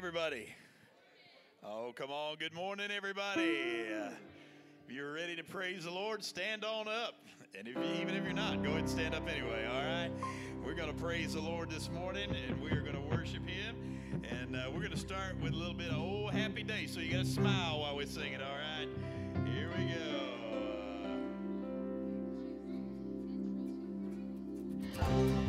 everybody? 0.00 0.48
Oh, 1.62 1.92
come 1.94 2.10
on. 2.10 2.36
Good 2.38 2.54
morning, 2.54 2.88
everybody. 2.90 3.42
If 3.42 4.88
you're 4.88 5.12
ready 5.12 5.36
to 5.36 5.44
praise 5.44 5.84
the 5.84 5.90
Lord, 5.90 6.24
stand 6.24 6.64
on 6.64 6.88
up. 6.88 7.16
And 7.58 7.68
if 7.68 7.74
you, 7.76 8.00
even 8.00 8.14
if 8.14 8.24
you're 8.24 8.32
not, 8.32 8.62
go 8.62 8.70
ahead 8.70 8.80
and 8.80 8.88
stand 8.88 9.14
up 9.14 9.28
anyway, 9.28 9.68
all 9.70 9.82
right? 9.82 10.10
We're 10.64 10.72
going 10.72 10.88
to 10.88 10.98
praise 10.98 11.34
the 11.34 11.40
Lord 11.40 11.68
this 11.68 11.90
morning, 11.90 12.34
and 12.34 12.62
we 12.62 12.70
are 12.70 12.80
going 12.80 12.94
to 12.94 13.14
worship 13.14 13.46
Him. 13.46 14.00
And 14.30 14.56
uh, 14.56 14.70
we're 14.72 14.80
going 14.80 14.90
to 14.92 14.96
start 14.96 15.38
with 15.42 15.52
a 15.52 15.56
little 15.56 15.74
bit 15.74 15.90
of 15.90 15.98
Oh 15.98 16.28
Happy 16.28 16.62
Day. 16.62 16.86
So 16.86 17.00
you 17.00 17.12
got 17.12 17.26
to 17.26 17.30
smile 17.30 17.80
while 17.80 17.94
we 17.94 18.06
sing 18.06 18.32
it, 18.32 18.40
all 18.40 18.56
right? 18.56 18.88
Here 19.52 19.68
we 19.76 19.84
go. 25.34 25.39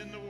in 0.00 0.12
the 0.12 0.27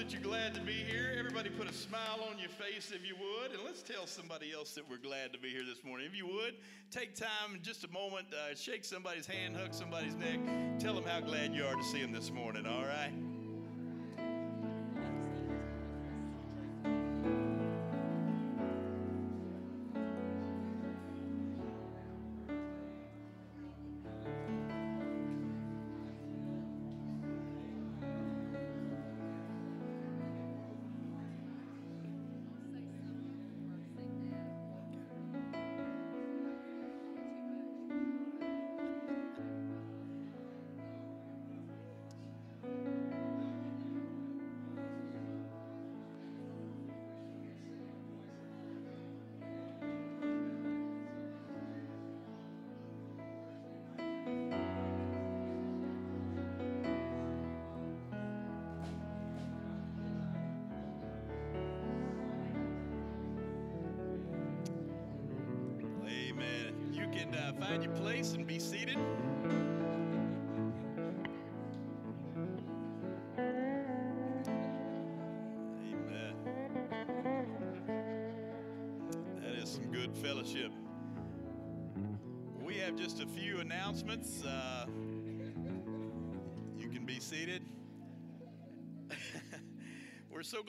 that 0.00 0.14
you're 0.14 0.22
glad 0.22 0.54
to 0.54 0.62
be 0.62 0.72
here. 0.72 1.14
Everybody 1.18 1.50
put 1.50 1.68
a 1.68 1.74
smile 1.74 2.26
on 2.30 2.38
your 2.38 2.48
face 2.48 2.90
if 2.90 3.06
you 3.06 3.14
would. 3.16 3.52
And 3.52 3.60
let's 3.66 3.82
tell 3.82 4.06
somebody 4.06 4.50
else 4.50 4.72
that 4.72 4.88
we're 4.88 4.96
glad 4.96 5.30
to 5.34 5.38
be 5.38 5.50
here 5.50 5.62
this 5.62 5.84
morning. 5.84 6.06
If 6.06 6.16
you 6.16 6.26
would, 6.26 6.54
take 6.90 7.14
time, 7.14 7.54
in 7.54 7.62
just 7.62 7.84
a 7.84 7.88
moment, 7.88 8.28
uh, 8.32 8.54
shake 8.54 8.86
somebody's 8.86 9.26
hand, 9.26 9.58
hug 9.58 9.74
somebody's 9.74 10.14
neck, 10.14 10.40
tell 10.78 10.94
them 10.94 11.04
how 11.04 11.20
glad 11.20 11.52
you 11.52 11.66
are 11.66 11.76
to 11.76 11.84
see 11.84 12.00
them 12.00 12.12
this 12.12 12.30
morning, 12.30 12.64
all 12.64 12.86
right? 12.86 13.12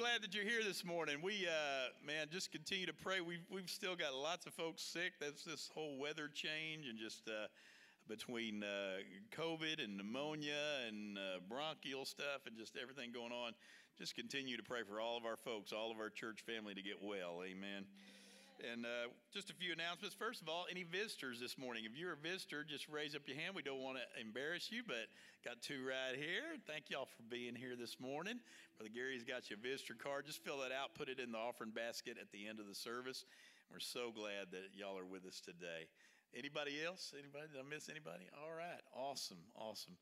Glad 0.01 0.23
that 0.23 0.33
you're 0.33 0.43
here 0.43 0.63
this 0.65 0.83
morning. 0.83 1.17
We, 1.21 1.45
uh, 1.45 1.93
man, 2.03 2.25
just 2.31 2.51
continue 2.51 2.87
to 2.87 2.93
pray. 2.93 3.21
We've, 3.21 3.45
we've 3.51 3.69
still 3.69 3.95
got 3.95 4.15
lots 4.15 4.47
of 4.47 4.53
folks 4.55 4.81
sick. 4.81 5.13
That's 5.21 5.43
this 5.43 5.69
whole 5.75 5.99
weather 5.99 6.27
change 6.27 6.87
and 6.89 6.97
just 6.97 7.27
uh, 7.27 7.45
between 8.09 8.63
uh, 8.63 9.05
COVID 9.29 9.77
and 9.77 9.97
pneumonia 9.97 10.87
and 10.87 11.19
uh, 11.19 11.21
bronchial 11.47 12.05
stuff 12.05 12.47
and 12.47 12.57
just 12.57 12.79
everything 12.81 13.11
going 13.11 13.31
on. 13.31 13.53
Just 13.95 14.15
continue 14.15 14.57
to 14.57 14.63
pray 14.63 14.81
for 14.81 14.99
all 14.99 15.17
of 15.17 15.23
our 15.23 15.37
folks, 15.37 15.71
all 15.71 15.91
of 15.91 15.99
our 15.99 16.09
church 16.09 16.41
family 16.41 16.73
to 16.73 16.81
get 16.81 16.97
well. 16.99 17.43
Amen. 17.45 17.85
And 18.61 18.85
uh, 18.85 19.09
just 19.33 19.49
a 19.49 19.57
few 19.57 19.73
announcements. 19.73 20.13
First 20.13 20.41
of 20.41 20.49
all, 20.49 20.69
any 20.69 20.83
visitors 20.83 21.39
this 21.41 21.57
morning? 21.57 21.81
If 21.81 21.97
you're 21.97 22.13
a 22.13 22.21
visitor, 22.21 22.61
just 22.61 22.85
raise 22.89 23.15
up 23.15 23.25
your 23.25 23.37
hand. 23.37 23.57
We 23.57 23.65
don't 23.65 23.81
want 23.81 23.97
to 23.97 24.05
embarrass 24.21 24.69
you, 24.69 24.85
but 24.85 25.09
got 25.41 25.61
two 25.65 25.81
right 25.81 26.13
here. 26.13 26.61
Thank 26.69 26.93
y'all 26.93 27.09
for 27.09 27.25
being 27.25 27.55
here 27.55 27.73
this 27.73 27.97
morning. 27.99 28.37
Brother 28.77 28.93
Gary's 28.93 29.23
got 29.23 29.49
your 29.49 29.57
visitor 29.57 29.97
card. 29.97 30.29
Just 30.29 30.45
fill 30.45 30.61
that 30.61 30.69
out, 30.69 30.93
put 30.93 31.09
it 31.09 31.17
in 31.17 31.31
the 31.33 31.41
offering 31.41 31.73
basket 31.73 32.21
at 32.21 32.29
the 32.29 32.45
end 32.45 32.59
of 32.59 32.69
the 32.69 32.77
service. 32.77 33.25
We're 33.73 33.81
so 33.81 34.13
glad 34.13 34.53
that 34.53 34.77
y'all 34.77 34.97
are 34.97 35.09
with 35.09 35.25
us 35.25 35.41
today. 35.41 35.89
Anybody 36.37 36.85
else? 36.85 37.17
Anybody? 37.17 37.49
Did 37.49 37.65
I 37.65 37.67
miss 37.67 37.89
anybody? 37.89 38.29
All 38.45 38.53
right. 38.53 38.81
Awesome. 38.93 39.41
Awesome. 39.57 39.97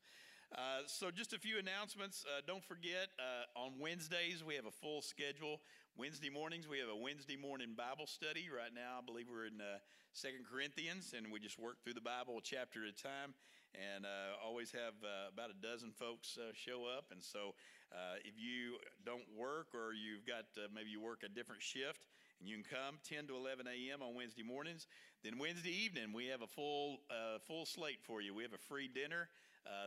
Uh, 0.50 0.82
so, 0.86 1.12
just 1.12 1.32
a 1.32 1.38
few 1.38 1.58
announcements. 1.58 2.24
Uh, 2.26 2.42
don't 2.44 2.64
forget, 2.64 3.06
uh, 3.22 3.46
on 3.54 3.78
Wednesdays, 3.78 4.42
we 4.42 4.56
have 4.56 4.66
a 4.66 4.74
full 4.82 5.00
schedule. 5.00 5.60
Wednesday 5.96 6.28
mornings, 6.28 6.66
we 6.66 6.80
have 6.80 6.88
a 6.88 6.96
Wednesday 6.96 7.36
morning 7.36 7.78
Bible 7.78 8.06
study. 8.08 8.50
Right 8.50 8.74
now, 8.74 8.98
I 8.98 9.06
believe 9.06 9.26
we're 9.30 9.46
in 9.46 9.62
uh, 9.62 9.78
Second 10.12 10.50
Corinthians, 10.50 11.14
and 11.16 11.30
we 11.30 11.38
just 11.38 11.60
work 11.60 11.78
through 11.84 11.94
the 11.94 12.02
Bible 12.02 12.38
a 12.38 12.42
chapter 12.42 12.82
at 12.82 12.90
a 12.90 12.98
time. 12.98 13.30
And 13.78 14.02
uh, 14.02 14.42
always 14.42 14.72
have 14.72 14.98
uh, 15.06 15.30
about 15.30 15.54
a 15.54 15.58
dozen 15.62 15.94
folks 15.94 16.34
uh, 16.34 16.50
show 16.50 16.82
up. 16.82 17.14
And 17.14 17.22
so, 17.22 17.54
uh, 17.94 18.18
if 18.26 18.34
you 18.34 18.82
don't 19.06 19.30
work 19.38 19.70
or 19.70 19.94
you've 19.94 20.26
got 20.26 20.50
maybe 20.74 20.90
you 20.90 21.00
work 21.00 21.22
a 21.22 21.30
different 21.30 21.62
shift, 21.62 22.10
and 22.40 22.48
you 22.48 22.58
can 22.58 22.66
come 22.66 22.98
10 23.06 23.30
to 23.30 23.38
11 23.38 23.70
a.m. 23.70 24.02
on 24.02 24.18
Wednesday 24.18 24.42
mornings. 24.42 24.90
Then 25.22 25.38
Wednesday 25.38 25.70
evening, 25.70 26.10
we 26.10 26.26
have 26.26 26.42
a 26.42 26.50
full 26.50 27.06
full 27.46 27.66
slate 27.66 28.02
for 28.02 28.20
you. 28.20 28.34
We 28.34 28.42
have 28.42 28.54
a 28.54 28.64
free 28.66 28.90
dinner 28.90 29.30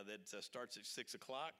that 0.06 0.42
starts 0.42 0.76
at 0.76 0.86
six 0.86 1.14
o'clock, 1.14 1.52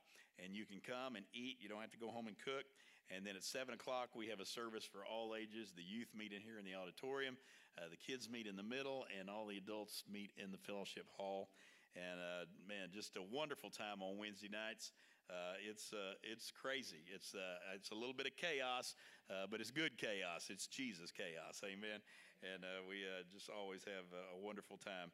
and 0.42 0.54
you 0.54 0.64
can 0.64 0.80
come 0.80 1.16
and 1.16 1.25
eat. 1.33 1.59
You 1.61 1.68
don't 1.68 1.80
have 1.80 1.92
to 1.92 1.99
go 1.99 2.09
home 2.09 2.26
and 2.26 2.37
cook. 2.38 2.64
And 3.12 3.26
then 3.26 3.37
at 3.37 3.44
7 3.44 3.75
o'clock, 3.75 4.16
we 4.16 4.28
have 4.28 4.40
a 4.40 4.47
service 4.47 4.85
for 4.85 5.04
all 5.04 5.37
ages. 5.37 5.73
The 5.76 5.85
youth 5.85 6.09
meet 6.16 6.33
in 6.33 6.40
here 6.40 6.56
in 6.59 6.64
the 6.64 6.75
auditorium, 6.75 7.37
uh, 7.76 7.90
the 7.90 8.00
kids 8.00 8.30
meet 8.30 8.47
in 8.47 8.56
the 8.56 8.64
middle, 8.64 9.04
and 9.12 9.28
all 9.28 9.47
the 9.47 9.59
adults 9.59 10.04
meet 10.11 10.33
in 10.38 10.50
the 10.50 10.56
fellowship 10.56 11.04
hall. 11.16 11.50
And 11.94 12.18
uh, 12.18 12.44
man, 12.66 12.88
just 12.92 13.16
a 13.16 13.23
wonderful 13.23 13.71
time 13.71 14.02
on 14.02 14.16
Wednesday 14.16 14.49
nights. 14.49 14.92
Uh, 15.30 15.56
it's 15.62 15.92
uh, 15.92 16.21
it's 16.21 16.50
crazy. 16.50 17.04
It's 17.09 17.35
uh, 17.35 17.75
it's 17.75 17.90
a 17.90 17.94
little 17.94 18.12
bit 18.12 18.26
of 18.26 18.37
chaos, 18.37 18.94
uh, 19.30 19.47
but 19.49 19.61
it's 19.61 19.71
good 19.71 19.97
chaos. 19.97 20.50
It's 20.50 20.66
Jesus 20.66 21.11
chaos. 21.12 21.62
Amen. 21.64 22.02
And 22.42 22.61
we 22.85 23.00
just 23.33 23.49
always 23.49 23.85
have 23.85 24.04
a 24.12 24.37
wonderful 24.37 24.76
time. 24.76 25.09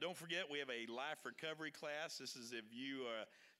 Don't 0.00 0.16
forget, 0.16 0.44
we 0.50 0.58
have 0.58 0.70
a 0.70 0.90
life 0.90 1.24
recovery 1.24 1.70
class. 1.70 2.18
This 2.18 2.36
is 2.36 2.52
if 2.52 2.64
you 2.70 3.06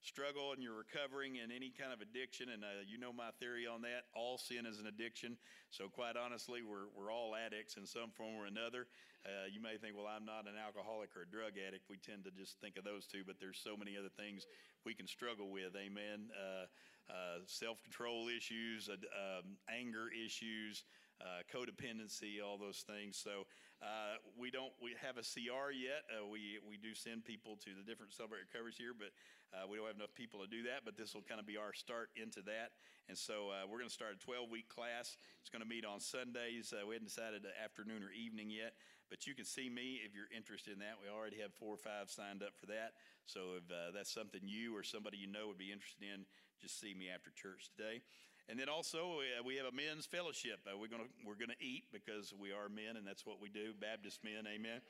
struggle 0.06 0.52
and 0.52 0.62
you're 0.62 0.78
recovering 0.78 1.36
in 1.42 1.50
any 1.50 1.74
kind 1.74 1.92
of 1.92 2.00
addiction, 2.00 2.50
and 2.54 2.62
uh, 2.62 2.86
you 2.86 2.98
know 2.98 3.12
my 3.12 3.34
theory 3.40 3.66
on 3.66 3.82
that. 3.82 4.06
All 4.14 4.38
sin 4.38 4.66
is 4.66 4.78
an 4.78 4.86
addiction. 4.86 5.36
So, 5.70 5.88
quite 5.88 6.16
honestly, 6.16 6.62
we're, 6.62 6.86
we're 6.94 7.10
all 7.10 7.34
addicts 7.34 7.76
in 7.76 7.86
some 7.86 8.10
form 8.14 8.38
or 8.38 8.46
another. 8.46 8.86
Uh, 9.26 9.50
you 9.50 9.60
may 9.60 9.76
think, 9.76 9.98
well, 9.98 10.06
I'm 10.06 10.24
not 10.24 10.46
an 10.46 10.54
alcoholic 10.54 11.10
or 11.16 11.22
a 11.22 11.28
drug 11.28 11.58
addict. 11.58 11.90
We 11.90 11.98
tend 11.98 12.24
to 12.24 12.30
just 12.30 12.60
think 12.60 12.78
of 12.78 12.84
those 12.84 13.06
two, 13.06 13.26
but 13.26 13.42
there's 13.42 13.58
so 13.58 13.76
many 13.76 13.98
other 13.98 14.12
things 14.14 14.46
we 14.84 14.94
can 14.94 15.06
struggle 15.06 15.50
with. 15.50 15.74
Amen. 15.74 16.30
Uh, 16.30 16.70
uh 17.10 17.42
Self 17.46 17.82
control 17.82 18.28
issues, 18.30 18.88
uh, 18.88 18.94
um, 19.14 19.58
anger 19.66 20.06
issues. 20.14 20.84
Uh, 21.16 21.40
codependency, 21.48 22.44
all 22.44 22.58
those 22.58 22.84
things. 22.86 23.16
So 23.16 23.48
uh, 23.84 24.16
we 24.40 24.48
don't 24.50 24.72
we 24.80 24.96
have 25.04 25.20
a 25.20 25.26
CR 25.26 25.68
yet. 25.68 26.08
Uh, 26.08 26.24
we 26.24 26.56
we 26.64 26.80
do 26.80 26.96
send 26.96 27.24
people 27.24 27.60
to 27.60 27.76
the 27.76 27.84
different 27.84 28.12
celebrate 28.16 28.48
recoveries 28.48 28.80
here, 28.80 28.96
but 28.96 29.12
uh, 29.52 29.68
we 29.68 29.76
don't 29.76 29.86
have 29.86 30.00
enough 30.00 30.16
people 30.16 30.40
to 30.40 30.48
do 30.48 30.64
that, 30.64 30.88
but 30.88 30.96
this 30.96 31.12
will 31.12 31.24
kind 31.24 31.38
of 31.38 31.46
be 31.46 31.60
our 31.60 31.76
start 31.76 32.08
into 32.16 32.40
that. 32.48 32.72
And 33.08 33.16
so 33.16 33.52
uh, 33.52 33.68
we're 33.68 33.78
going 33.78 33.92
to 33.92 33.94
start 33.94 34.16
a 34.16 34.20
12 34.24 34.48
week 34.48 34.68
class. 34.72 35.20
It's 35.40 35.52
going 35.52 35.62
to 35.62 35.68
meet 35.68 35.84
on 35.84 36.00
Sundays. 36.00 36.72
Uh, 36.72 36.88
we 36.88 36.96
haven't 36.96 37.12
decided 37.12 37.44
afternoon 37.62 38.00
or 38.02 38.10
evening 38.10 38.48
yet, 38.48 38.74
but 39.12 39.28
you 39.28 39.36
can 39.36 39.44
see 39.44 39.68
me 39.68 40.00
if 40.02 40.16
you're 40.16 40.32
interested 40.32 40.72
in 40.72 40.80
that. 40.80 40.96
We 40.98 41.12
already 41.12 41.38
have 41.44 41.52
four 41.52 41.76
or 41.76 41.80
five 41.80 42.08
signed 42.08 42.42
up 42.42 42.56
for 42.56 42.66
that. 42.72 42.96
So 43.28 43.60
if 43.60 43.68
uh, 43.68 43.92
that's 43.92 44.10
something 44.10 44.40
you 44.42 44.72
or 44.72 44.82
somebody 44.82 45.20
you 45.20 45.28
know 45.28 45.52
would 45.52 45.60
be 45.60 45.70
interested 45.70 46.08
in, 46.08 46.24
just 46.58 46.80
see 46.80 46.96
me 46.96 47.12
after 47.12 47.30
church 47.30 47.68
today. 47.76 48.00
And 48.48 48.58
then 48.58 48.68
also 48.68 49.20
uh, 49.20 49.42
we 49.42 49.56
have 49.56 49.66
a 49.66 49.74
men's 49.74 50.06
fellowship. 50.06 50.60
Uh, 50.66 50.78
we're 50.78 50.88
gonna 50.88 51.10
we're 51.26 51.38
gonna 51.38 51.58
eat 51.60 51.84
because 51.92 52.32
we 52.38 52.52
are 52.52 52.68
men 52.68 52.96
and 52.96 53.06
that's 53.06 53.26
what 53.26 53.42
we 53.42 53.48
do, 53.48 53.74
Baptist 53.80 54.22
men. 54.22 54.46
Amen. 54.46 54.80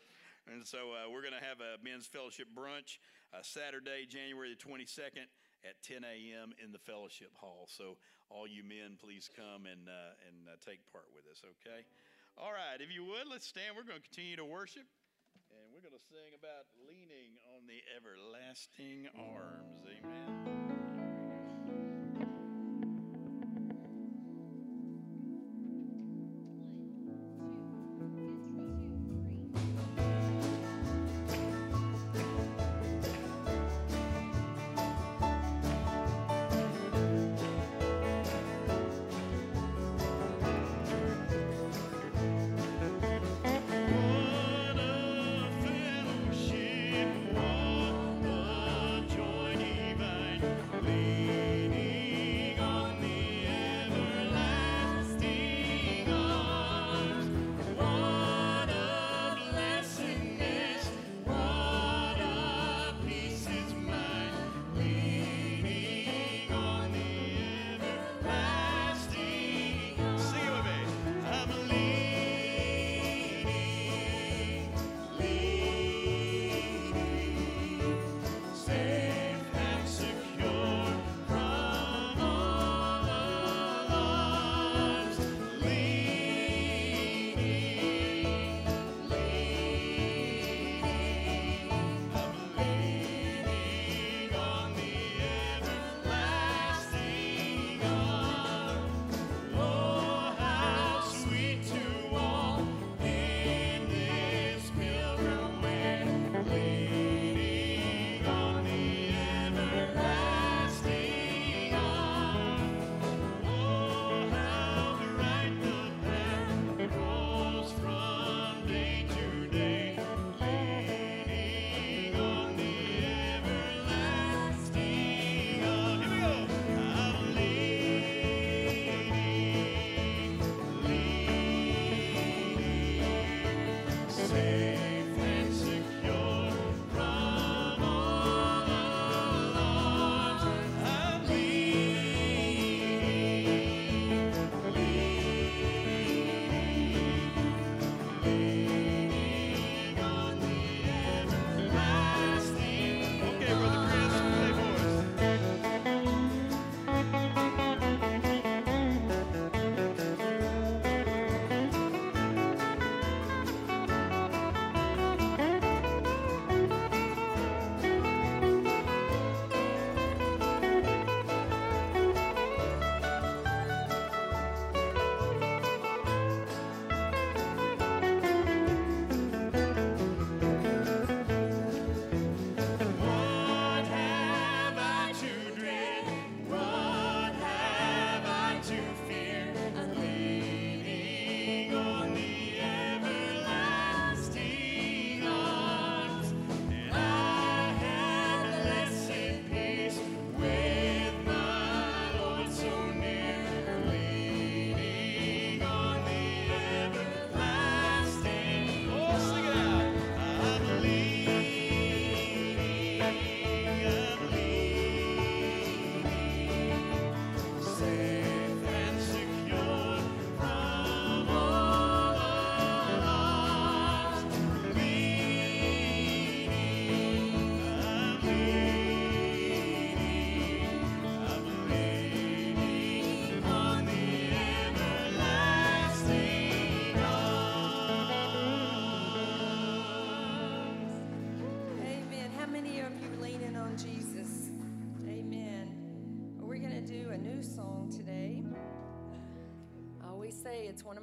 And 0.47 0.63
so 0.63 0.95
uh, 0.95 1.11
we're 1.11 1.27
going 1.27 1.35
to 1.35 1.43
have 1.43 1.59
a 1.59 1.75
men's 1.83 2.07
fellowship 2.07 2.47
brunch 2.55 3.03
uh, 3.35 3.43
Saturday, 3.43 4.07
January 4.07 4.55
the 4.55 4.61
22nd 4.63 5.27
at 5.67 5.75
10 5.83 6.07
a.m. 6.07 6.55
in 6.63 6.71
the 6.71 6.79
fellowship 6.79 7.35
hall. 7.35 7.67
So 7.67 7.99
all 8.31 8.47
you 8.47 8.63
men, 8.63 8.95
please 8.95 9.29
come 9.35 9.67
and, 9.67 9.91
uh, 9.91 10.15
and 10.31 10.47
uh, 10.47 10.55
take 10.63 10.87
part 10.95 11.11
with 11.11 11.27
us, 11.27 11.43
okay? 11.43 11.83
All 12.39 12.55
right, 12.55 12.79
if 12.79 12.95
you 12.95 13.03
would, 13.05 13.27
let's 13.27 13.47
stand. 13.47 13.75
We're 13.75 13.89
going 13.89 13.99
to 13.99 14.07
continue 14.07 14.37
to 14.37 14.47
worship. 14.47 14.87
And 15.51 15.67
we're 15.75 15.83
going 15.83 15.99
to 15.99 16.07
sing 16.15 16.39
about 16.39 16.71
leaning 16.87 17.43
on 17.57 17.67
the 17.67 17.83
everlasting 17.99 19.11
arms. 19.19 19.83
Amen. 19.83 20.66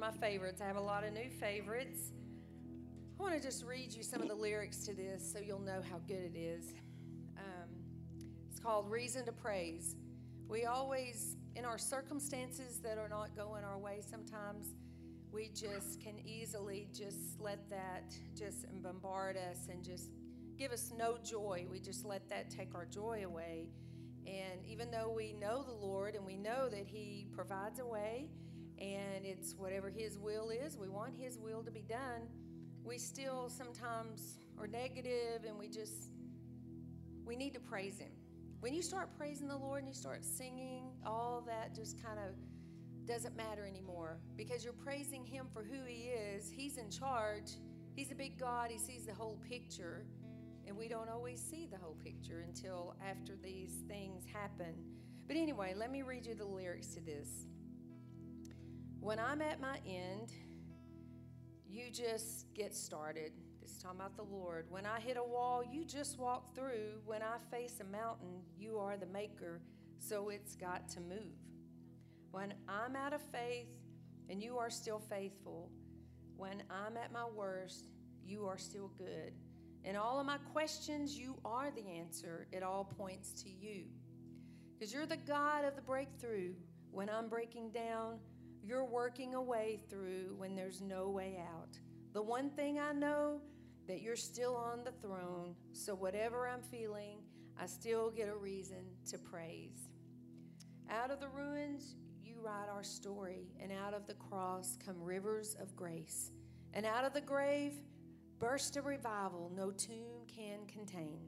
My 0.04 0.10
favorites. 0.10 0.60
I 0.60 0.66
have 0.66 0.76
a 0.76 0.82
lot 0.82 1.02
of 1.02 1.14
new 1.14 1.30
favorites. 1.30 2.12
I 3.18 3.22
want 3.22 3.34
to 3.34 3.40
just 3.40 3.64
read 3.64 3.94
you 3.94 4.02
some 4.02 4.20
of 4.20 4.28
the 4.28 4.34
lyrics 4.34 4.84
to 4.84 4.92
this 4.92 5.32
so 5.32 5.38
you'll 5.38 5.60
know 5.60 5.80
how 5.90 5.96
good 6.06 6.18
it 6.18 6.36
is. 6.36 6.74
Um, 7.38 7.70
it's 8.50 8.60
called 8.60 8.90
Reason 8.90 9.24
to 9.24 9.32
Praise. 9.32 9.96
We 10.46 10.66
always, 10.66 11.36
in 11.56 11.64
our 11.64 11.78
circumstances 11.78 12.80
that 12.80 12.98
are 12.98 13.08
not 13.08 13.34
going 13.34 13.64
our 13.64 13.78
way, 13.78 14.02
sometimes 14.06 14.74
we 15.32 15.48
just 15.54 16.02
can 16.02 16.16
easily 16.26 16.86
just 16.92 17.40
let 17.40 17.70
that 17.70 18.14
just 18.36 18.66
bombard 18.82 19.38
us 19.38 19.68
and 19.70 19.82
just 19.82 20.10
give 20.58 20.70
us 20.70 20.92
no 20.94 21.16
joy. 21.24 21.64
We 21.70 21.80
just 21.80 22.04
let 22.04 22.28
that 22.28 22.50
take 22.50 22.74
our 22.74 22.84
joy 22.84 23.22
away. 23.24 23.68
And 24.26 24.66
even 24.66 24.90
though 24.90 25.10
we 25.16 25.32
know 25.32 25.62
the 25.62 25.72
Lord 25.72 26.14
and 26.14 26.26
we 26.26 26.36
know 26.36 26.68
that 26.68 26.86
He 26.86 27.26
provides 27.32 27.80
a 27.80 27.86
way 27.86 28.28
and 28.78 29.24
it's 29.24 29.54
whatever 29.54 29.90
His 29.90 30.18
will 30.18 30.50
is, 30.50 30.76
we 30.76 30.88
want 30.88 31.14
His 31.18 31.38
will 31.38 31.62
to 31.62 31.70
be 31.70 31.82
done, 31.88 32.28
we 32.84 32.98
still 32.98 33.48
sometimes 33.48 34.38
are 34.58 34.66
negative 34.66 35.44
and 35.46 35.58
we 35.58 35.68
just, 35.68 36.10
we 37.24 37.36
need 37.36 37.54
to 37.54 37.60
praise 37.60 37.98
Him. 37.98 38.12
When 38.60 38.74
you 38.74 38.82
start 38.82 39.10
praising 39.16 39.48
the 39.48 39.56
Lord 39.56 39.80
and 39.80 39.88
you 39.88 39.94
start 39.94 40.24
singing, 40.24 40.84
all 41.04 41.42
that 41.46 41.74
just 41.74 42.02
kind 42.02 42.18
of 42.18 42.34
doesn't 43.06 43.36
matter 43.36 43.66
anymore 43.66 44.18
because 44.36 44.64
you're 44.64 44.72
praising 44.72 45.24
Him 45.24 45.46
for 45.52 45.62
who 45.62 45.84
He 45.86 46.08
is. 46.08 46.50
He's 46.50 46.78
in 46.78 46.90
charge. 46.90 47.52
He's 47.94 48.10
a 48.10 48.14
big 48.14 48.38
God. 48.38 48.70
He 48.70 48.78
sees 48.78 49.06
the 49.06 49.14
whole 49.14 49.38
picture. 49.48 50.04
And 50.66 50.76
we 50.76 50.88
don't 50.88 51.10
always 51.10 51.40
see 51.40 51.68
the 51.70 51.76
whole 51.76 51.96
picture 52.02 52.44
until 52.46 52.96
after 53.06 53.34
these 53.42 53.82
things 53.86 54.24
happen. 54.32 54.74
But 55.26 55.36
anyway, 55.36 55.74
let 55.76 55.90
me 55.90 56.02
read 56.02 56.26
you 56.26 56.34
the 56.34 56.44
lyrics 56.44 56.88
to 56.94 57.00
this. 57.00 57.28
When 59.04 59.18
I'm 59.18 59.42
at 59.42 59.60
my 59.60 59.76
end, 59.86 60.32
you 61.68 61.90
just 61.92 62.46
get 62.54 62.74
started. 62.74 63.32
Is 63.62 63.76
talking 63.76 64.00
about 64.00 64.16
the 64.16 64.22
Lord. 64.22 64.64
When 64.70 64.86
I 64.86 64.98
hit 64.98 65.18
a 65.18 65.22
wall, 65.22 65.62
you 65.62 65.84
just 65.84 66.18
walk 66.18 66.54
through. 66.54 67.02
When 67.04 67.20
I 67.20 67.36
face 67.54 67.80
a 67.82 67.84
mountain, 67.84 68.40
you 68.58 68.78
are 68.78 68.96
the 68.96 69.04
maker, 69.04 69.60
so 69.98 70.30
it's 70.30 70.56
got 70.56 70.88
to 70.88 71.02
move. 71.02 71.36
When 72.30 72.54
I'm 72.66 72.96
out 72.96 73.12
of 73.12 73.20
faith 73.30 73.68
and 74.30 74.42
you 74.42 74.56
are 74.56 74.70
still 74.70 75.00
faithful, 75.10 75.70
when 76.38 76.62
I'm 76.70 76.96
at 76.96 77.12
my 77.12 77.26
worst, 77.26 77.90
you 78.24 78.46
are 78.46 78.56
still 78.56 78.90
good. 78.96 79.34
In 79.84 79.96
all 79.96 80.18
of 80.18 80.24
my 80.24 80.38
questions, 80.54 81.18
you 81.18 81.36
are 81.44 81.70
the 81.70 81.86
answer. 81.90 82.46
It 82.52 82.62
all 82.62 82.84
points 82.84 83.34
to 83.42 83.50
you. 83.50 83.84
Because 84.72 84.94
you're 84.94 85.04
the 85.04 85.18
God 85.18 85.66
of 85.66 85.76
the 85.76 85.82
breakthrough. 85.82 86.54
When 86.90 87.10
I'm 87.10 87.28
breaking 87.28 87.70
down, 87.70 88.18
you're 88.64 88.84
working 88.84 89.34
a 89.34 89.42
way 89.42 89.80
through 89.90 90.34
when 90.38 90.56
there's 90.56 90.80
no 90.80 91.10
way 91.10 91.38
out. 91.38 91.78
The 92.14 92.22
one 92.22 92.50
thing 92.50 92.78
I 92.78 92.92
know 92.92 93.40
that 93.86 94.00
you're 94.00 94.16
still 94.16 94.56
on 94.56 94.84
the 94.84 94.92
throne, 94.92 95.54
so 95.72 95.94
whatever 95.94 96.48
I'm 96.48 96.62
feeling, 96.62 97.18
I 97.60 97.66
still 97.66 98.10
get 98.10 98.28
a 98.28 98.34
reason 98.34 98.84
to 99.10 99.18
praise. 99.18 99.90
Out 100.90 101.10
of 101.10 101.20
the 101.20 101.28
ruins, 101.28 101.96
you 102.22 102.36
write 102.40 102.68
our 102.72 102.82
story, 102.82 103.48
and 103.60 103.70
out 103.70 103.92
of 103.92 104.06
the 104.06 104.14
cross 104.14 104.78
come 104.84 105.02
rivers 105.02 105.54
of 105.60 105.76
grace. 105.76 106.30
And 106.72 106.86
out 106.86 107.04
of 107.04 107.12
the 107.12 107.20
grave, 107.20 107.74
burst 108.38 108.76
a 108.76 108.82
revival 108.82 109.52
no 109.54 109.70
tomb 109.70 110.26
can 110.26 110.66
contain. 110.66 111.20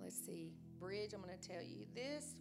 Let's 0.00 0.24
see, 0.24 0.52
bridge, 0.78 1.12
I'm 1.14 1.22
going 1.22 1.36
to 1.36 1.48
tell 1.48 1.62
you 1.62 1.86
this. 1.94 2.34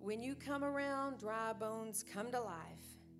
When 0.00 0.22
you 0.22 0.34
come 0.34 0.64
around, 0.64 1.18
dry 1.18 1.52
bones 1.52 2.02
come 2.02 2.32
to 2.32 2.40
life, 2.40 2.56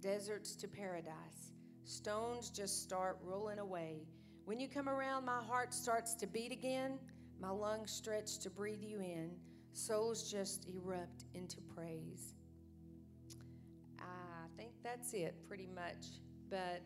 deserts 0.01 0.57
to 0.57 0.67
paradise, 0.67 1.53
stones 1.85 2.49
just 2.49 2.83
start 2.83 3.19
rolling 3.23 3.59
away. 3.59 4.07
When 4.47 4.59
you 4.59 4.67
come 4.67 4.89
around, 4.89 5.27
my 5.27 5.43
heart 5.43 5.75
starts 5.75 6.15
to 6.15 6.27
beat 6.27 6.53
again, 6.53 6.99
my 7.39 7.51
lungs 7.51 7.91
stretch 7.91 8.39
to 8.39 8.49
breathe 8.49 8.83
you 8.83 9.01
in, 9.01 9.31
souls 9.75 10.31
just 10.31 10.67
erupt 10.75 11.27
into 11.35 11.61
praise. 11.61 12.35
I 13.99 14.47
think 14.57 14.71
that's 14.83 15.13
it 15.13 15.35
pretty 15.47 15.69
much, 15.75 16.07
but 16.49 16.81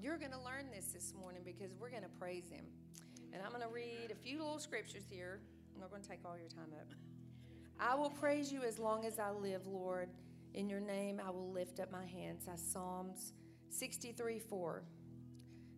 you're 0.00 0.16
going 0.16 0.32
to 0.32 0.40
learn 0.40 0.70
this 0.74 0.86
this 0.86 1.12
morning 1.20 1.42
because 1.44 1.70
we're 1.78 1.90
going 1.90 2.02
to 2.02 2.08
praise 2.08 2.48
Him. 2.50 2.64
And 3.34 3.42
I'm 3.42 3.50
going 3.50 3.62
to 3.62 3.68
read 3.68 4.10
a 4.10 4.14
few 4.14 4.38
little 4.38 4.58
scriptures 4.58 5.04
here. 5.10 5.40
I'm 5.74 5.82
not 5.82 5.90
going 5.90 6.02
to 6.02 6.08
take 6.08 6.20
all 6.24 6.38
your 6.38 6.48
time 6.48 6.72
up. 6.80 7.13
I 7.78 7.94
will 7.94 8.10
praise 8.10 8.52
you 8.52 8.62
as 8.62 8.78
long 8.78 9.04
as 9.04 9.18
I 9.18 9.30
live, 9.30 9.66
Lord. 9.66 10.08
In 10.54 10.68
your 10.68 10.80
name, 10.80 11.20
I 11.24 11.30
will 11.30 11.50
lift 11.50 11.80
up 11.80 11.90
my 11.90 12.06
hands. 12.06 12.46
That's 12.46 12.62
Psalms 12.62 13.32
63 13.70 14.38
4. 14.38 14.82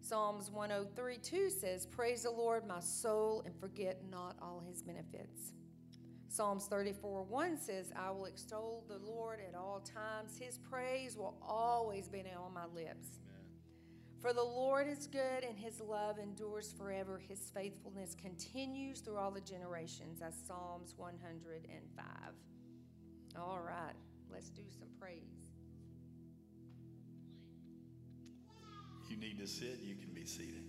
Psalms 0.01 0.51
103 0.51 1.17
2 1.17 1.51
says, 1.51 1.87
Praise 1.87 2.23
the 2.23 2.31
Lord, 2.31 2.67
my 2.67 2.81
soul, 2.81 3.43
and 3.45 3.59
forget 3.59 4.03
not 4.11 4.37
all 4.41 4.63
his 4.69 4.83
benefits. 4.83 5.53
Psalms 6.29 6.67
34 6.67 7.25
1 7.25 7.59
says, 7.59 7.93
I 7.97 8.11
will 8.11 8.27
extol 8.27 8.85
the 8.89 8.99
Lord 8.99 9.41
at 9.41 9.57
all 9.57 9.81
times. 9.81 10.39
His 10.39 10.59
praise 10.59 11.17
will 11.17 11.35
always 11.43 12.09
be 12.09 12.21
on 12.21 12.53
my 12.53 12.67
lips. 12.75 13.21
For 14.27 14.33
the 14.33 14.43
Lord 14.43 14.89
is 14.89 15.07
good 15.07 15.45
and 15.49 15.57
his 15.57 15.81
love 15.81 16.19
endures 16.19 16.75
forever. 16.77 17.21
His 17.29 17.49
faithfulness 17.55 18.17
continues 18.21 18.99
through 18.99 19.19
all 19.19 19.31
the 19.31 19.41
generations. 19.41 20.19
That's 20.19 20.37
Psalms 20.49 20.95
105. 20.97 22.05
All 23.39 23.61
right, 23.65 23.95
let's 24.29 24.49
do 24.49 24.63
some 24.69 24.89
praise. 24.99 25.21
You 29.09 29.17
need 29.17 29.39
to 29.39 29.47
sit, 29.47 29.79
you 29.81 29.95
can 29.95 30.13
be 30.13 30.25
seated. 30.25 30.65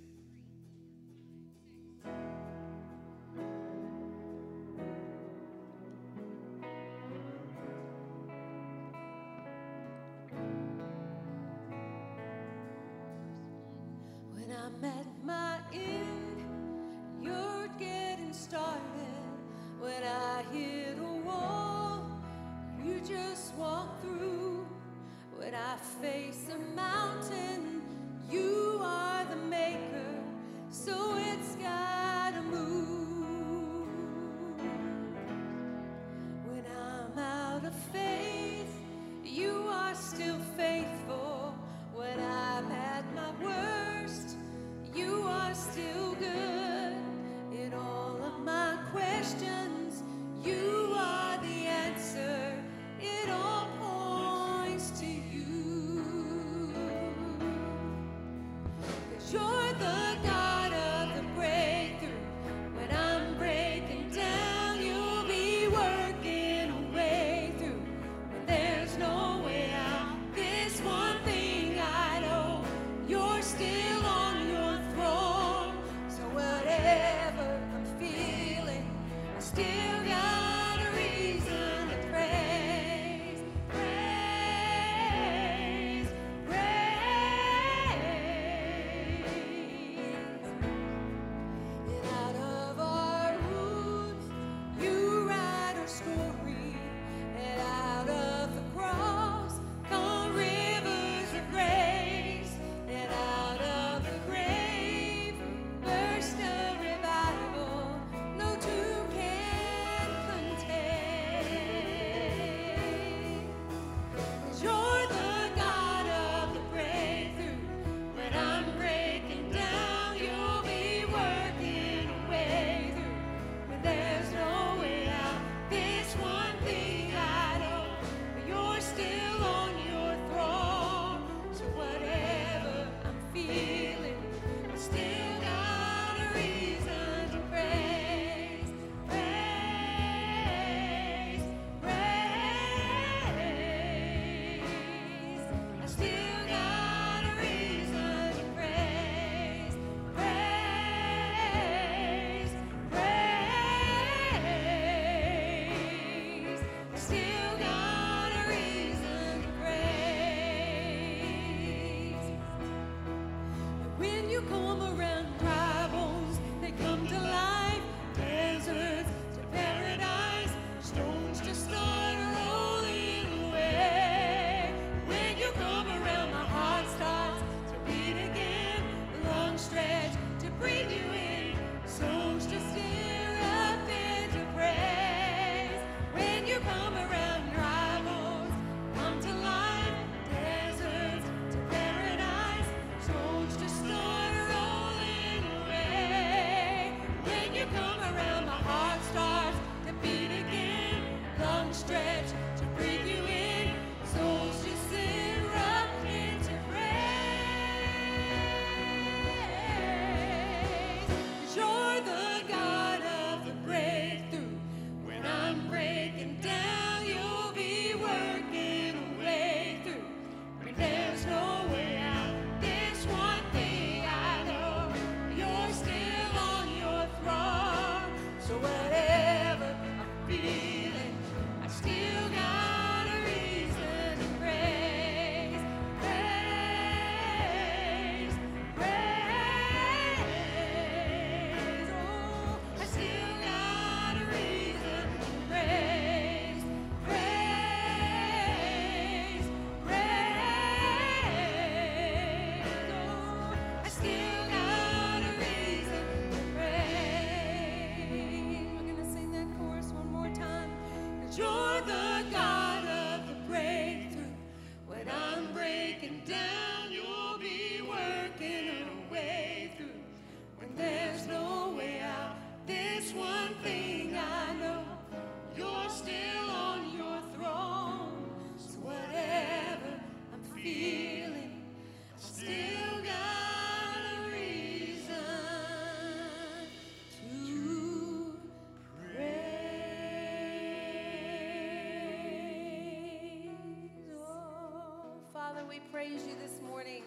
Praise 296.07 296.25
you 296.25 296.35
this 296.41 296.61
morning. 296.65 297.03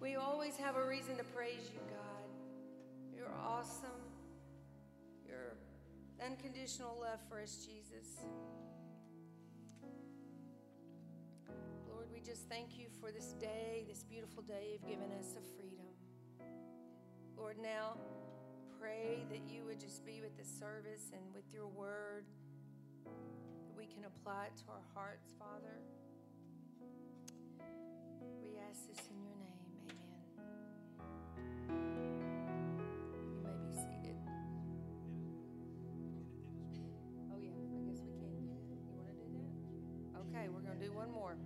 We 0.00 0.16
always 0.16 0.56
have 0.56 0.74
a 0.74 0.84
reason 0.84 1.16
to 1.16 1.22
praise 1.22 1.70
you, 1.72 1.78
God. 1.88 2.26
You're 3.14 3.30
awesome. 3.40 4.02
Your 5.24 5.54
unconditional 6.24 6.98
love 7.00 7.20
for 7.28 7.40
us, 7.40 7.64
Jesus. 7.64 8.24
Lord, 11.88 12.08
we 12.12 12.20
just 12.20 12.48
thank 12.48 12.76
you 12.76 12.86
for 13.00 13.12
this 13.12 13.32
day, 13.34 13.84
this 13.88 14.02
beautiful 14.02 14.42
day 14.42 14.70
you've 14.72 14.88
given 14.88 15.12
us 15.20 15.36
of 15.36 15.44
freedom. 15.56 15.86
Lord, 17.36 17.58
now 17.62 17.96
pray 18.80 19.24
that 19.30 19.42
you 19.48 19.64
would 19.66 19.78
just 19.78 20.04
be 20.04 20.20
with 20.20 20.36
the 20.36 20.44
service 20.44 21.12
and 21.12 21.22
with 21.32 21.54
your 21.54 21.68
word, 21.68 22.24
that 23.04 23.76
we 23.76 23.86
can 23.86 24.04
apply 24.04 24.46
it 24.46 24.56
to 24.64 24.72
our 24.72 24.82
hearts, 24.94 25.32
Father. 25.38 25.78
Ask 28.72 28.88
this 28.88 29.04
in 29.10 29.20
your 29.20 29.36
name. 29.36 29.60
Amen. 31.68 31.92
You 33.28 33.42
may 33.44 33.52
be 33.60 33.72
seated. 33.76 34.16
Oh, 37.30 37.36
yeah, 37.36 37.52
I 37.52 37.84
guess 37.84 38.00
we 38.00 38.16
can 38.16 38.32
do 38.32 38.48
that. 38.48 38.64
You 38.72 38.96
want 38.96 39.08
to 39.12 39.16
do 39.20 39.28
that? 39.36 39.52
Okay, 40.20 40.48
we're 40.48 40.64
going 40.64 40.78
to 40.80 40.84
do 40.86 40.92
one 40.94 41.12
more. 41.12 41.36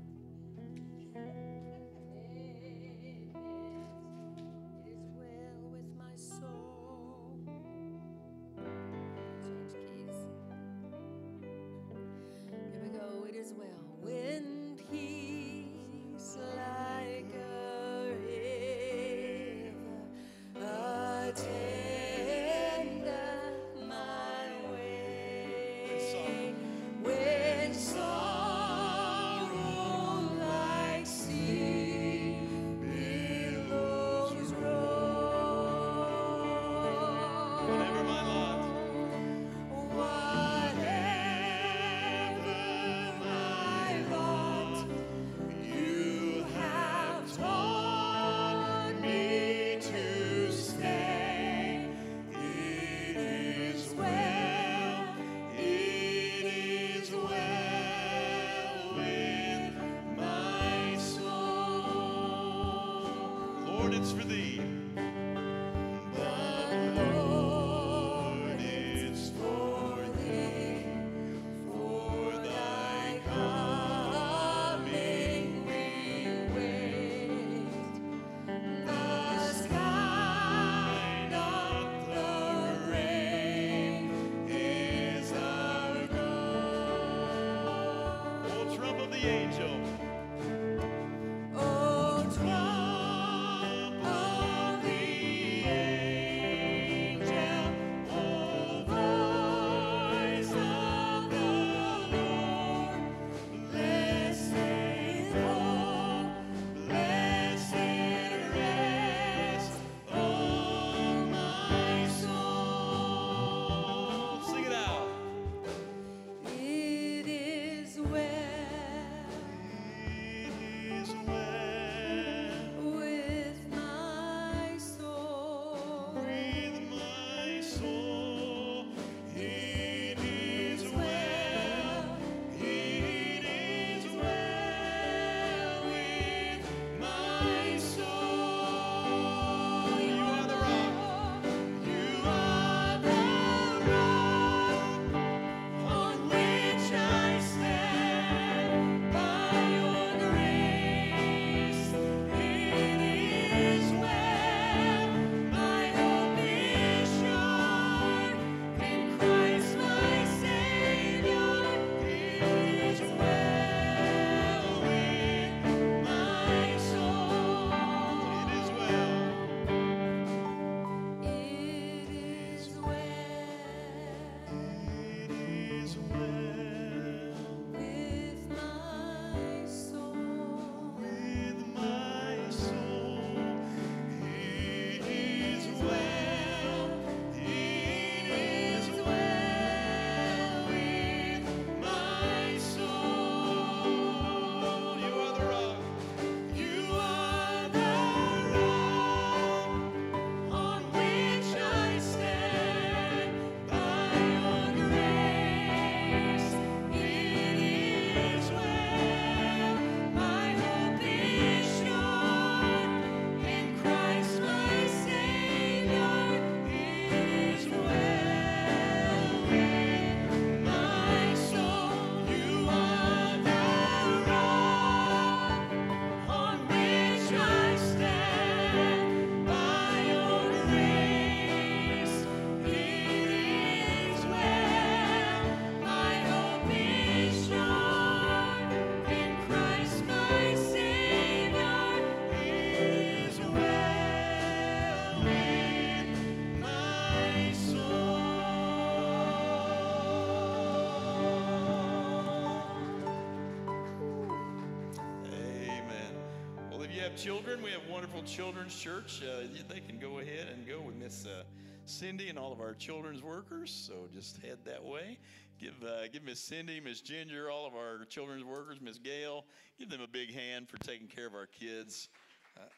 Children, 257.17 257.63
we 257.63 257.71
have 257.71 257.81
wonderful 257.89 258.23
children's 258.25 258.79
church. 258.79 259.23
Uh, 259.23 259.47
they 259.71 259.81
can 259.81 259.99
go 259.99 260.19
ahead 260.19 260.49
and 260.53 260.69
go 260.69 260.81
with 260.83 260.97
Miss 260.97 261.25
uh, 261.25 261.45
Cindy 261.87 262.29
and 262.29 262.39
all 262.39 262.53
of 262.53 262.61
our 262.61 262.75
children's 262.75 263.23
workers. 263.23 263.71
So 263.71 263.95
just 264.13 264.37
head 264.43 264.59
that 264.67 264.85
way. 264.85 265.17
Give 265.59 265.73
uh, 265.83 266.09
give 266.13 266.23
Miss 266.25 266.41
Cindy, 266.41 266.79
Miss 266.79 267.01
Ginger, 267.01 267.51
all 267.51 267.67
of 267.67 267.75
our 267.75 268.05
children's 268.05 268.45
workers, 268.45 268.83
Miss 268.83 268.99
Gail, 268.99 269.47
give 269.79 269.89
them 269.89 270.03
a 270.03 270.07
big 270.07 270.35
hand 270.35 270.69
for 270.69 270.77
taking 270.79 271.07
care 271.07 271.27
of 271.27 271.35
our 271.35 271.47
kids. 271.47 272.11
Uh, 272.59 272.69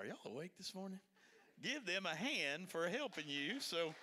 are 0.00 0.06
y'all 0.06 0.32
awake 0.32 0.52
this 0.56 0.74
morning? 0.74 0.98
Give 1.62 1.84
them 1.84 2.06
a 2.06 2.14
hand 2.14 2.70
for 2.70 2.88
helping 2.88 3.24
you. 3.26 3.60
So. 3.60 3.94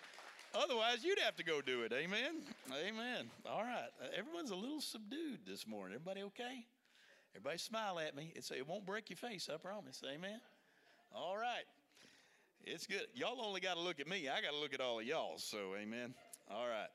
Otherwise, 0.55 1.03
you'd 1.03 1.19
have 1.19 1.35
to 1.35 1.43
go 1.43 1.61
do 1.61 1.83
it. 1.83 1.93
Amen. 1.93 2.41
Amen. 2.73 3.29
All 3.47 3.61
right. 3.61 3.89
Uh, 4.01 4.07
everyone's 4.17 4.49
a 4.49 4.55
little 4.55 4.81
subdued 4.81 5.41
this 5.45 5.67
morning. 5.67 5.93
Everybody 5.93 6.23
okay? 6.23 6.65
Everybody 7.35 7.57
smile 7.57 7.99
at 7.99 8.15
me. 8.15 8.33
It's, 8.35 8.51
it 8.51 8.67
won't 8.67 8.85
break 8.85 9.09
your 9.09 9.17
face, 9.17 9.49
I 9.53 9.57
promise. 9.57 10.01
Amen. 10.05 10.39
All 11.13 11.37
right. 11.37 11.63
It's 12.63 12.87
good. 12.87 13.05
Y'all 13.13 13.41
only 13.41 13.61
got 13.61 13.75
to 13.75 13.81
look 13.81 13.99
at 13.99 14.07
me. 14.07 14.27
I 14.27 14.41
got 14.41 14.51
to 14.51 14.59
look 14.59 14.73
at 14.73 14.81
all 14.81 14.99
of 14.99 15.05
y'all. 15.05 15.37
So, 15.37 15.75
amen. 15.79 16.13
All 16.49 16.67
right. 16.67 16.89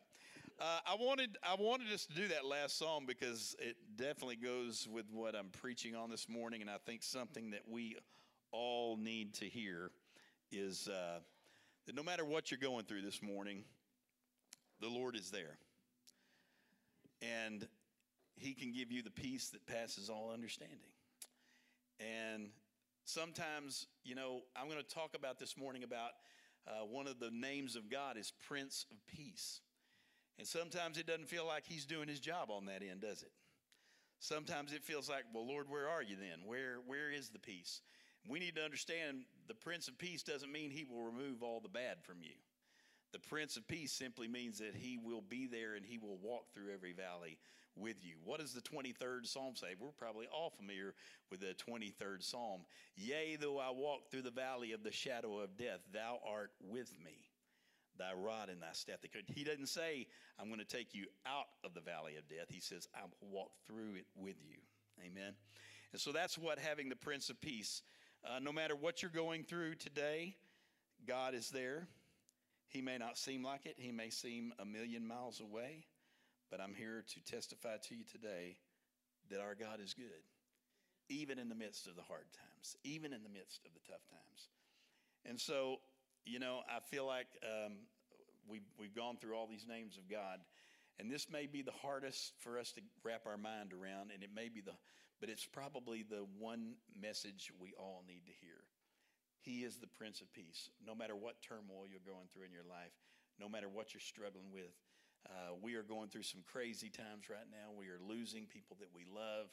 Uh, 0.61 0.79
I 0.87 0.95
wanted 0.95 1.37
I 1.43 1.57
wanted 1.59 1.93
us 1.93 2.07
to 2.07 2.15
do 2.15 2.29
that 2.29 2.45
last 2.45 2.79
song 2.79 3.07
because 3.09 3.57
it 3.59 3.77
definitely 3.97 4.37
goes 4.37 4.87
with 4.89 5.07
what 5.13 5.35
I'm 5.35 5.49
preaching 5.49 5.97
on 5.97 6.11
this 6.11 6.29
morning, 6.29 6.61
and 6.61 6.71
I 6.71 6.77
think 6.87 7.03
something 7.03 7.51
that 7.51 7.63
we 7.69 7.97
all 8.53 8.97
need 8.97 9.35
to 9.35 9.47
hear 9.47 9.91
is 10.53 10.87
uh, 10.87 11.19
that 11.87 11.97
no 11.97 12.05
matter 12.05 12.25
what 12.25 12.53
you're 12.53 12.61
going 12.61 12.85
through 12.85 13.03
this 13.03 13.21
morning, 13.21 13.65
the 14.81 14.89
Lord 14.89 15.17
is 15.17 15.31
there. 15.33 15.59
And 17.21 17.67
He 18.37 18.55
can 18.55 18.73
give 18.73 18.91
you 18.91 19.03
the 19.03 19.11
peace 19.11 19.51
that 19.51 19.67
passes 19.67 20.11
all 20.11 20.31
understanding. 20.33 20.79
And 22.01 22.49
sometimes, 23.05 23.87
you 24.05 24.15
know, 24.15 24.43
I'm 24.57 24.69
going 24.69 24.83
to 24.83 24.95
talk 24.95 25.15
about 25.15 25.39
this 25.39 25.57
morning 25.57 25.85
about 25.85 26.11
uh, 26.67 26.85
one 26.85 27.07
of 27.07 27.21
the 27.21 27.31
names 27.31 27.77
of 27.77 27.91
God 27.91 28.17
is 28.17 28.33
Prince 28.49 28.87
of 28.91 28.97
Peace. 29.07 29.61
And 30.39 30.47
sometimes 30.47 30.99
it 30.99 31.07
doesn't 31.07 31.29
feel 31.29 31.47
like 31.47 31.65
He's 31.67 31.85
doing 31.87 32.09
His 32.09 32.21
job 32.21 32.51
on 32.51 32.67
that 32.67 32.83
end, 32.83 33.03
does 33.03 33.23
it? 33.23 33.31
Sometimes 34.19 34.73
it 34.73 34.83
feels 34.83 35.09
like, 35.09 35.25
well, 35.35 35.47
Lord, 35.47 35.69
where 35.69 35.89
are 35.89 36.03
you 36.03 36.17
then? 36.17 36.47
Where, 36.47 36.77
where 36.87 37.11
is 37.11 37.29
the 37.29 37.39
peace? 37.39 37.83
We 38.29 38.39
need 38.39 38.57
to 38.57 38.63
understand 38.63 39.25
the 39.49 39.55
Prince 39.55 39.87
of 39.87 39.99
Peace 39.99 40.23
doesn't 40.23 40.51
mean 40.51 40.71
he 40.71 40.85
will 40.85 41.05
remove 41.05 41.43
all 41.43 41.61
the 41.61 41.69
bad 41.69 42.03
from 42.03 42.23
you. 42.23 42.33
The 43.13 43.19
Prince 43.19 43.57
of 43.57 43.69
Peace 43.69 43.93
simply 43.93 44.27
means 44.27 44.59
that 44.59 44.75
he 44.75 44.97
will 44.97 45.21
be 45.21 45.47
there 45.47 45.75
and 45.75 45.85
he 45.85 45.99
will 45.99 46.19
walk 46.23 46.53
through 46.53 46.73
every 46.73 46.93
valley 46.93 47.39
with 47.77 48.05
you. 48.05 48.15
What 48.25 48.41
does 48.41 48.53
the 48.53 48.61
23rd 48.61 49.27
Psalm 49.27 49.55
say? 49.57 49.75
We're 49.79 49.89
probably 49.91 50.27
all 50.33 50.51
familiar 50.51 50.95
with 51.31 51.41
the 51.41 51.55
23rd 51.71 52.23
Psalm. 52.23 52.63
Yea, 52.97 53.37
though 53.41 53.59
I 53.59 53.71
walk 53.71 54.11
through 54.11 54.23
the 54.23 54.31
valley 54.31 54.73
of 54.73 54.83
the 54.83 54.93
shadow 54.93 55.39
of 55.39 55.57
death, 55.57 55.81
thou 55.93 56.19
art 56.27 56.51
with 56.61 56.93
me. 57.05 57.31
Thy 57.97 58.13
rod 58.13 58.49
and 58.49 58.61
thy 58.61 58.73
staff. 58.73 58.99
He 59.35 59.45
doesn't 59.45 59.69
say, 59.69 60.07
I'm 60.41 60.49
going 60.49 60.59
to 60.59 60.65
take 60.65 60.95
you 60.95 61.07
out 61.27 61.47
of 61.65 61.75
the 61.75 61.81
valley 61.81 62.17
of 62.17 62.29
death. 62.29 62.47
He 62.49 62.61
says, 62.61 62.89
I 62.95 63.03
will 63.03 63.29
walk 63.31 63.51
through 63.67 63.95
it 63.97 64.07
with 64.17 64.37
you. 64.43 64.57
Amen. 65.01 65.35
And 65.93 66.01
so 66.01 66.11
that's 66.11 66.37
what 66.37 66.59
having 66.59 66.89
the 66.89 66.97
Prince 66.97 67.31
of 67.31 67.41
Peace 67.41 67.83
uh, 68.27 68.39
no 68.39 68.53
matter 68.53 68.75
what 68.75 69.03
you're 69.03 69.11
going 69.11 69.45
through 69.45 69.75
today, 69.75 70.35
God 71.07 71.35
is 71.35 71.51
there. 71.51 71.87
He 72.69 72.81
may 72.81 72.97
not 72.97 73.19
seem 73.19 73.45
like 73.45 73.67
it, 73.67 73.77
He 73.79 73.93
may 73.93 74.11
seem 74.11 74.53
a 74.59 74.65
million 74.65 75.07
miles 75.07 75.41
away, 75.41 75.85
but 76.51 76.61
I'm 76.61 76.75
here 76.75 77.05
to 77.07 77.33
testify 77.33 77.77
to 77.89 77.95
you 77.95 78.05
today 78.05 78.57
that 79.31 79.41
our 79.41 79.55
God 79.55 79.81
is 79.83 79.95
good, 79.95 80.25
even 81.09 81.39
in 81.39 81.49
the 81.49 81.55
midst 81.55 81.87
of 81.87 81.97
the 81.97 82.03
hard 82.03 82.27
times, 82.33 82.77
even 82.85 83.13
in 83.13 83.23
the 83.23 83.29
midst 83.29 83.65
of 83.65 83.73
the 83.75 83.81
tough 83.87 84.07
times. 84.11 84.49
And 85.25 85.41
so, 85.41 85.79
you 86.25 86.39
know, 86.39 86.61
I 86.69 86.81
feel 86.81 87.07
like 87.07 87.29
um, 87.43 87.73
we've, 88.49 88.67
we've 88.79 88.95
gone 88.95 89.17
through 89.17 89.35
all 89.35 89.47
these 89.47 89.67
names 89.69 89.97
of 89.97 90.11
God, 90.11 90.41
and 90.99 91.11
this 91.11 91.27
may 91.31 91.47
be 91.47 91.63
the 91.63 91.73
hardest 91.83 92.35
for 92.41 92.59
us 92.59 92.73
to 92.73 92.81
wrap 93.03 93.27
our 93.27 93.39
mind 93.39 93.73
around, 93.73 94.11
and 94.13 94.23
it 94.23 94.31
may 94.35 94.49
be 94.49 94.61
the 94.61 94.73
but 95.21 95.31
it's 95.31 95.47
probably 95.47 96.03
the 96.03 96.27
one 96.39 96.75
message 97.01 97.51
we 97.59 97.73
all 97.79 98.05
need 98.07 98.27
to 98.27 98.35
hear. 98.45 98.61
He 99.41 99.65
is 99.65 99.77
the 99.77 99.87
Prince 99.87 100.21
of 100.21 100.33
Peace. 100.33 100.69
No 100.85 100.95
matter 100.95 101.17
what 101.17 101.41
turmoil 101.41 101.89
you're 101.89 102.05
going 102.05 102.29
through 102.33 102.45
in 102.45 102.53
your 102.53 102.69
life, 102.69 102.93
no 103.41 103.49
matter 103.49 103.69
what 103.69 103.95
you're 103.95 104.05
struggling 104.05 104.53
with, 104.53 104.77
uh, 105.29 105.55
we 105.63 105.75
are 105.75 105.83
going 105.83 106.09
through 106.09 106.25
some 106.25 106.43
crazy 106.45 106.91
times 106.91 107.31
right 107.31 107.49
now. 107.51 107.73
We 107.77 107.89
are 107.89 108.01
losing 108.01 108.47
people 108.47 108.77
that 108.81 108.91
we 108.95 109.05
love. 109.09 109.49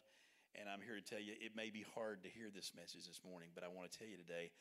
And 0.55 0.67
I'm 0.67 0.81
here 0.83 0.99
to 0.99 1.01
tell 1.01 1.21
you, 1.21 1.33
it 1.39 1.55
may 1.55 1.69
be 1.69 1.85
hard 1.95 2.23
to 2.23 2.29
hear 2.29 2.51
this 2.53 2.71
message 2.75 3.07
this 3.07 3.21
morning, 3.23 3.49
but 3.55 3.63
I 3.63 3.71
want 3.71 3.89
to 3.89 3.97
tell 3.97 4.07
you 4.07 4.17
today 4.17 4.51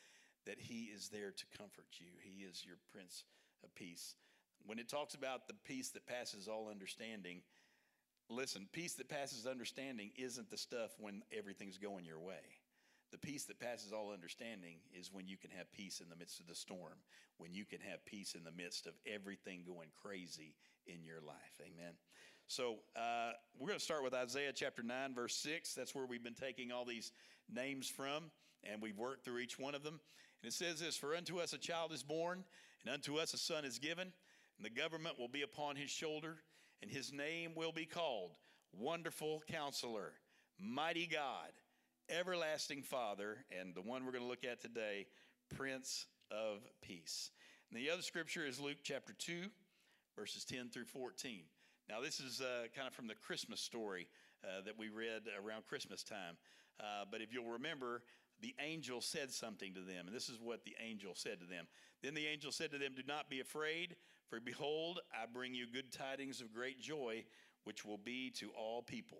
that 0.45 0.59
He 0.59 0.87
is 0.87 1.09
there 1.09 1.31
to 1.31 1.45
comfort 1.57 1.99
you. 1.99 2.07
He 2.23 2.43
is 2.43 2.63
your 2.65 2.77
Prince 2.91 3.25
of 3.63 3.75
Peace. 3.75 4.15
When 4.65 4.79
it 4.79 4.87
talks 4.87 5.15
about 5.15 5.47
the 5.47 5.55
peace 5.65 5.89
that 5.89 6.07
passes 6.07 6.47
all 6.47 6.69
understanding, 6.69 7.41
Listen, 8.31 8.67
peace 8.71 8.93
that 8.93 9.09
passes 9.09 9.45
understanding 9.45 10.11
isn't 10.15 10.49
the 10.49 10.57
stuff 10.57 10.91
when 10.99 11.21
everything's 11.37 11.77
going 11.77 12.05
your 12.05 12.19
way. 12.19 12.60
The 13.11 13.17
peace 13.17 13.43
that 13.45 13.59
passes 13.59 13.91
all 13.91 14.11
understanding 14.11 14.77
is 14.97 15.11
when 15.11 15.27
you 15.27 15.37
can 15.37 15.51
have 15.51 15.71
peace 15.71 15.99
in 15.99 16.09
the 16.09 16.15
midst 16.15 16.39
of 16.39 16.47
the 16.47 16.55
storm, 16.55 16.95
when 17.37 17.53
you 17.53 17.65
can 17.65 17.79
have 17.81 18.05
peace 18.05 18.35
in 18.35 18.43
the 18.43 18.51
midst 18.51 18.87
of 18.87 18.93
everything 19.05 19.63
going 19.65 19.89
crazy 20.01 20.55
in 20.87 21.03
your 21.03 21.19
life. 21.21 21.59
Amen. 21.59 21.93
So 22.47 22.77
uh, 22.95 23.31
we're 23.59 23.67
going 23.67 23.79
to 23.79 23.83
start 23.83 24.03
with 24.03 24.13
Isaiah 24.13 24.53
chapter 24.53 24.83
9, 24.83 25.13
verse 25.13 25.35
6. 25.35 25.73
That's 25.73 25.93
where 25.93 26.05
we've 26.05 26.23
been 26.23 26.33
taking 26.33 26.71
all 26.71 26.85
these 26.85 27.11
names 27.53 27.89
from, 27.89 28.31
and 28.63 28.81
we've 28.81 28.97
worked 28.97 29.25
through 29.25 29.39
each 29.39 29.59
one 29.59 29.75
of 29.75 29.83
them. 29.83 29.99
And 30.41 30.49
it 30.49 30.53
says 30.53 30.79
this 30.79 30.95
For 30.95 31.15
unto 31.15 31.39
us 31.39 31.53
a 31.53 31.57
child 31.57 31.91
is 31.91 32.03
born, 32.03 32.43
and 32.83 32.93
unto 32.93 33.17
us 33.17 33.33
a 33.33 33.37
son 33.37 33.65
is 33.65 33.77
given, 33.77 34.11
and 34.57 34.65
the 34.65 34.69
government 34.69 35.19
will 35.19 35.27
be 35.27 35.41
upon 35.41 35.75
his 35.75 35.89
shoulder 35.89 36.37
and 36.81 36.91
his 36.91 37.13
name 37.13 37.51
will 37.55 37.71
be 37.71 37.85
called 37.85 38.31
Wonderful 38.73 39.43
Counselor, 39.47 40.13
Mighty 40.59 41.07
God, 41.07 41.51
Everlasting 42.11 42.81
Father, 42.81 43.37
and 43.57 43.73
the 43.73 43.81
one 43.81 44.05
we're 44.05 44.11
going 44.11 44.23
to 44.23 44.29
look 44.29 44.43
at 44.43 44.59
today, 44.59 45.07
Prince 45.55 46.07
of 46.29 46.59
Peace. 46.81 47.31
And 47.69 47.79
the 47.79 47.89
other 47.89 48.01
scripture 48.01 48.45
is 48.45 48.59
Luke 48.59 48.79
chapter 48.83 49.13
2, 49.13 49.43
verses 50.17 50.43
10 50.43 50.69
through 50.69 50.85
14. 50.85 51.43
Now, 51.89 52.01
this 52.01 52.19
is 52.19 52.41
uh, 52.41 52.67
kind 52.75 52.85
of 52.85 52.93
from 52.93 53.07
the 53.07 53.15
Christmas 53.15 53.61
story 53.61 54.09
uh, 54.43 54.61
that 54.65 54.77
we 54.77 54.89
read 54.89 55.21
around 55.41 55.65
Christmas 55.67 56.03
time. 56.03 56.35
Uh, 56.81 57.05
but 57.09 57.21
if 57.21 57.33
you'll 57.33 57.49
remember, 57.49 58.03
the 58.41 58.53
angel 58.59 58.99
said 58.99 59.31
something 59.31 59.73
to 59.73 59.79
them, 59.81 60.07
and 60.07 60.15
this 60.15 60.27
is 60.27 60.37
what 60.41 60.65
the 60.65 60.75
angel 60.85 61.13
said 61.15 61.39
to 61.39 61.45
them. 61.45 61.65
Then 62.03 62.13
the 62.13 62.27
angel 62.27 62.51
said 62.51 62.71
to 62.71 62.77
them, 62.77 62.91
Do 62.93 63.03
not 63.07 63.29
be 63.29 63.39
afraid, 63.39 63.95
for 64.27 64.41
behold, 64.41 64.99
I 65.13 65.27
bring 65.31 65.53
you 65.53 65.65
good 65.71 65.93
tidings 65.93 66.41
of 66.41 66.53
great 66.53 66.81
joy, 66.81 67.23
which 67.63 67.85
will 67.85 67.99
be 67.99 68.31
to 68.31 68.49
all 68.49 68.81
people. 68.81 69.19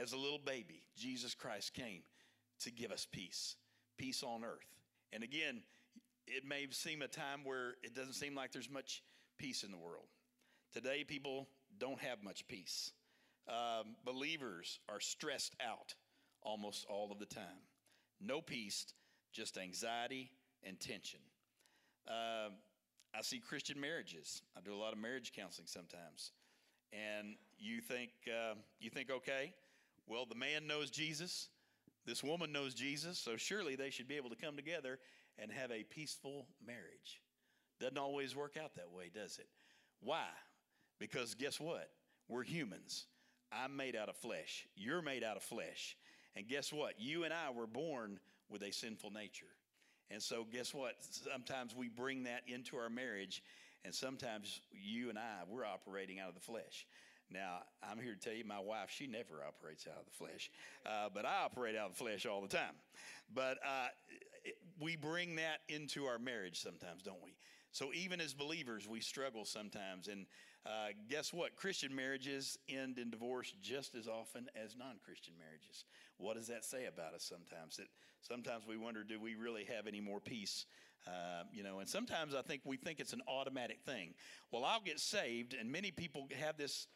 as 0.00 0.12
a 0.12 0.16
little 0.16 0.38
baby. 0.38 0.82
Jesus 0.96 1.34
Christ 1.34 1.74
came 1.74 2.02
to 2.60 2.70
give 2.70 2.90
us 2.90 3.06
peace, 3.10 3.56
peace 3.96 4.22
on 4.22 4.44
earth. 4.44 4.66
And 5.12 5.22
again, 5.22 5.62
it 6.26 6.44
may 6.46 6.66
seem 6.70 7.02
a 7.02 7.08
time 7.08 7.44
where 7.44 7.74
it 7.82 7.94
doesn't 7.94 8.14
seem 8.14 8.34
like 8.34 8.52
there's 8.52 8.70
much 8.70 9.02
peace 9.38 9.62
in 9.62 9.70
the 9.70 9.78
world. 9.78 10.06
Today, 10.72 11.04
people 11.04 11.48
don't 11.78 12.00
have 12.00 12.22
much 12.22 12.46
peace. 12.48 12.92
Um, 13.48 13.96
believers 14.04 14.80
are 14.88 15.00
stressed 15.00 15.56
out 15.66 15.94
almost 16.42 16.86
all 16.88 17.10
of 17.10 17.18
the 17.18 17.26
time. 17.26 17.64
No 18.20 18.40
peace, 18.40 18.86
just 19.32 19.56
anxiety 19.56 20.30
and 20.62 20.78
tension. 20.78 21.20
Uh, 22.06 22.50
I 23.14 23.22
see 23.22 23.38
Christian 23.38 23.80
marriages. 23.80 24.42
I 24.56 24.60
do 24.60 24.74
a 24.74 24.76
lot 24.76 24.92
of 24.92 24.98
marriage 24.98 25.32
counseling 25.34 25.66
sometimes, 25.66 26.32
and 26.92 27.36
you 27.58 27.80
think 27.80 28.10
uh, 28.26 28.54
you 28.80 28.90
think 28.90 29.10
okay, 29.10 29.54
well 30.08 30.26
the 30.26 30.34
man 30.34 30.66
knows 30.66 30.90
Jesus, 30.90 31.48
this 32.06 32.24
woman 32.24 32.52
knows 32.52 32.74
Jesus, 32.74 33.18
so 33.18 33.36
surely 33.36 33.76
they 33.76 33.90
should 33.90 34.08
be 34.08 34.16
able 34.16 34.30
to 34.30 34.36
come 34.36 34.56
together 34.56 34.98
and 35.38 35.52
have 35.52 35.70
a 35.70 35.84
peaceful 35.84 36.46
marriage. 36.66 37.20
Doesn't 37.80 37.98
always 37.98 38.34
work 38.34 38.56
out 38.56 38.74
that 38.76 38.90
way, 38.90 39.10
does 39.14 39.38
it? 39.38 39.46
Why? 40.00 40.26
Because 40.98 41.34
guess 41.34 41.60
what? 41.60 41.90
We're 42.28 42.42
humans. 42.42 43.06
I'm 43.52 43.76
made 43.76 43.96
out 43.96 44.08
of 44.08 44.16
flesh. 44.16 44.66
You're 44.74 45.02
made 45.02 45.22
out 45.22 45.36
of 45.36 45.42
flesh. 45.42 45.96
And 46.36 46.46
guess 46.46 46.72
what? 46.72 46.94
You 46.98 47.24
and 47.24 47.32
I 47.32 47.50
were 47.50 47.66
born 47.66 48.18
with 48.48 48.62
a 48.62 48.72
sinful 48.72 49.10
nature. 49.10 49.46
And 50.10 50.22
so, 50.22 50.46
guess 50.50 50.72
what? 50.72 50.94
Sometimes 51.00 51.74
we 51.74 51.88
bring 51.88 52.24
that 52.24 52.42
into 52.46 52.76
our 52.76 52.88
marriage, 52.88 53.42
and 53.84 53.94
sometimes 53.94 54.60
you 54.72 55.10
and 55.10 55.18
I, 55.18 55.42
we're 55.46 55.66
operating 55.66 56.18
out 56.18 56.28
of 56.28 56.34
the 56.34 56.40
flesh. 56.40 56.86
Now, 57.30 57.58
I'm 57.82 57.98
here 57.98 58.14
to 58.14 58.20
tell 58.20 58.32
you, 58.32 58.44
my 58.44 58.58
wife, 58.58 58.90
she 58.90 59.06
never 59.06 59.44
operates 59.46 59.86
out 59.86 59.98
of 59.98 60.04
the 60.06 60.10
flesh, 60.12 60.50
uh, 60.86 61.08
but 61.12 61.26
I 61.26 61.42
operate 61.44 61.76
out 61.76 61.90
of 61.90 61.92
the 61.92 62.04
flesh 62.04 62.26
all 62.26 62.40
the 62.40 62.48
time. 62.48 62.74
But 63.34 63.58
uh, 63.64 63.88
it, 64.44 64.56
we 64.80 64.96
bring 64.96 65.36
that 65.36 65.60
into 65.68 66.06
our 66.06 66.18
marriage 66.18 66.60
sometimes, 66.60 67.02
don't 67.02 67.22
we? 67.22 67.32
So, 67.70 67.92
even 67.92 68.20
as 68.20 68.32
believers, 68.32 68.88
we 68.88 69.00
struggle 69.00 69.44
sometimes. 69.44 70.08
And 70.08 70.26
uh, 70.64 70.88
guess 71.08 71.32
what? 71.32 71.54
Christian 71.54 71.94
marriages 71.94 72.58
end 72.68 72.98
in 72.98 73.10
divorce 73.10 73.52
just 73.62 73.94
as 73.94 74.08
often 74.08 74.48
as 74.56 74.74
non 74.76 74.96
Christian 75.04 75.34
marriages. 75.38 75.84
What 76.16 76.36
does 76.36 76.46
that 76.48 76.64
say 76.64 76.86
about 76.86 77.14
us 77.14 77.24
sometimes? 77.24 77.76
That 77.76 77.88
sometimes 78.22 78.66
we 78.66 78.76
wonder, 78.76 79.04
do 79.04 79.20
we 79.20 79.34
really 79.34 79.64
have 79.64 79.86
any 79.86 80.00
more 80.00 80.20
peace? 80.20 80.64
Uh, 81.06 81.44
you 81.52 81.62
know, 81.62 81.78
and 81.78 81.88
sometimes 81.88 82.34
I 82.34 82.42
think 82.42 82.62
we 82.64 82.76
think 82.76 83.00
it's 83.00 83.12
an 83.12 83.22
automatic 83.28 83.80
thing. 83.86 84.14
Well, 84.50 84.64
I'll 84.64 84.80
get 84.80 84.98
saved, 84.98 85.54
and 85.54 85.70
many 85.70 85.90
people 85.90 86.28
have 86.38 86.56
this 86.56 86.86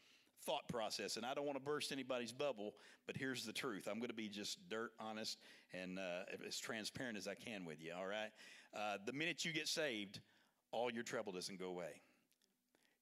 thought 0.45 0.69
process, 0.69 1.17
and 1.17 1.25
I 1.25 1.35
don't 1.35 1.47
want 1.47 1.57
to 1.59 1.65
burst 1.65 1.93
anybody's 1.93 2.33
bubble, 2.33 2.75
but 3.07 3.17
here's 3.17 3.45
the 3.45 3.53
truth. 3.53 3.89
I'm 3.91 3.99
going 3.99 4.09
to 4.09 4.15
be 4.15 4.29
just 4.29 4.69
dirt 4.69 4.93
honest 4.99 5.39
and 5.73 5.99
uh, 5.99 6.47
as 6.47 6.59
transparent 6.59 7.17
as 7.17 7.27
I 7.29 7.35
can 7.35 7.65
with 7.65 7.83
you, 7.83 7.93
all 7.97 8.07
right? 8.07 8.31
Uh, 8.75 8.99
the 9.05 9.13
minute 9.13 9.45
you 9.45 9.53
get 9.53 9.69
saved, 9.69 10.21
all 10.71 10.91
your 10.91 11.03
trouble 11.03 11.33
doesn't 11.33 11.59
go 11.59 11.67
away. 11.67 12.03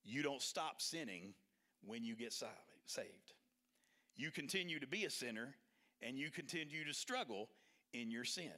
You 0.04 0.22
don't 0.22 0.42
stop 0.42 0.80
sinning 0.80 1.34
when 1.84 2.04
you 2.04 2.16
get 2.16 2.32
saved. 2.32 3.32
You 4.16 4.30
continue 4.30 4.80
to 4.80 4.86
be 4.86 5.04
a 5.04 5.10
sinner 5.10 5.54
and 6.02 6.18
you 6.18 6.30
continue 6.30 6.84
to 6.84 6.94
struggle 6.94 7.48
in 7.92 8.10
your 8.10 8.24
sin. 8.24 8.52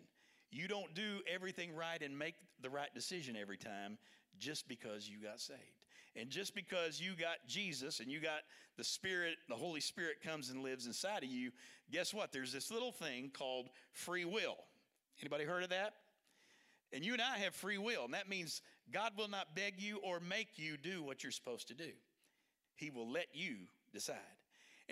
You 0.50 0.68
don't 0.68 0.94
do 0.94 1.20
everything 1.32 1.74
right 1.74 2.00
and 2.02 2.18
make 2.18 2.34
the 2.60 2.70
right 2.70 2.92
decision 2.94 3.36
every 3.36 3.56
time 3.56 3.98
just 4.38 4.68
because 4.68 5.08
you 5.08 5.18
got 5.22 5.40
saved. 5.40 5.81
And 6.14 6.28
just 6.28 6.54
because 6.54 7.00
you 7.00 7.12
got 7.18 7.36
Jesus 7.48 8.00
and 8.00 8.10
you 8.10 8.20
got 8.20 8.40
the 8.76 8.84
Spirit, 8.84 9.36
the 9.48 9.54
Holy 9.54 9.80
Spirit 9.80 10.16
comes 10.22 10.50
and 10.50 10.62
lives 10.62 10.86
inside 10.86 11.22
of 11.22 11.30
you, 11.30 11.50
guess 11.90 12.12
what? 12.12 12.32
There's 12.32 12.52
this 12.52 12.70
little 12.70 12.92
thing 12.92 13.30
called 13.32 13.68
free 13.92 14.24
will. 14.24 14.56
Anybody 15.20 15.44
heard 15.44 15.62
of 15.62 15.70
that? 15.70 15.94
And 16.92 17.04
you 17.04 17.14
and 17.14 17.22
I 17.22 17.38
have 17.38 17.54
free 17.54 17.78
will, 17.78 18.04
and 18.04 18.12
that 18.12 18.28
means 18.28 18.60
God 18.92 19.12
will 19.16 19.28
not 19.28 19.54
beg 19.54 19.74
you 19.78 19.98
or 19.98 20.20
make 20.20 20.48
you 20.56 20.76
do 20.76 21.02
what 21.02 21.22
you're 21.22 21.32
supposed 21.32 21.68
to 21.68 21.74
do. 21.74 21.90
He 22.76 22.90
will 22.90 23.10
let 23.10 23.28
you 23.32 23.56
decide. 23.94 24.16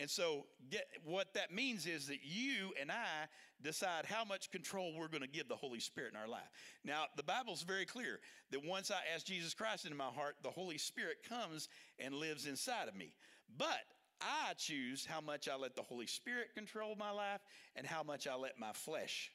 And 0.00 0.08
so, 0.08 0.46
get, 0.70 0.86
what 1.04 1.34
that 1.34 1.52
means 1.52 1.86
is 1.86 2.06
that 2.06 2.20
you 2.22 2.72
and 2.80 2.90
I 2.90 3.28
decide 3.62 4.06
how 4.06 4.24
much 4.24 4.50
control 4.50 4.94
we're 4.96 5.08
going 5.08 5.22
to 5.22 5.28
give 5.28 5.46
the 5.46 5.56
Holy 5.56 5.78
Spirit 5.78 6.12
in 6.14 6.18
our 6.18 6.26
life. 6.26 6.48
Now, 6.84 7.04
the 7.16 7.22
Bible's 7.22 7.62
very 7.62 7.84
clear 7.84 8.18
that 8.50 8.64
once 8.64 8.90
I 8.90 9.00
ask 9.14 9.26
Jesus 9.26 9.52
Christ 9.52 9.84
into 9.84 9.98
my 9.98 10.06
heart, 10.06 10.36
the 10.42 10.48
Holy 10.48 10.78
Spirit 10.78 11.18
comes 11.28 11.68
and 11.98 12.14
lives 12.14 12.46
inside 12.46 12.88
of 12.88 12.96
me. 12.96 13.12
But 13.58 13.84
I 14.22 14.54
choose 14.56 15.04
how 15.04 15.20
much 15.20 15.48
I 15.48 15.56
let 15.56 15.76
the 15.76 15.82
Holy 15.82 16.06
Spirit 16.06 16.54
control 16.54 16.94
my 16.98 17.10
life 17.10 17.40
and 17.76 17.86
how 17.86 18.02
much 18.02 18.26
I 18.26 18.36
let 18.36 18.58
my 18.58 18.72
flesh 18.72 19.30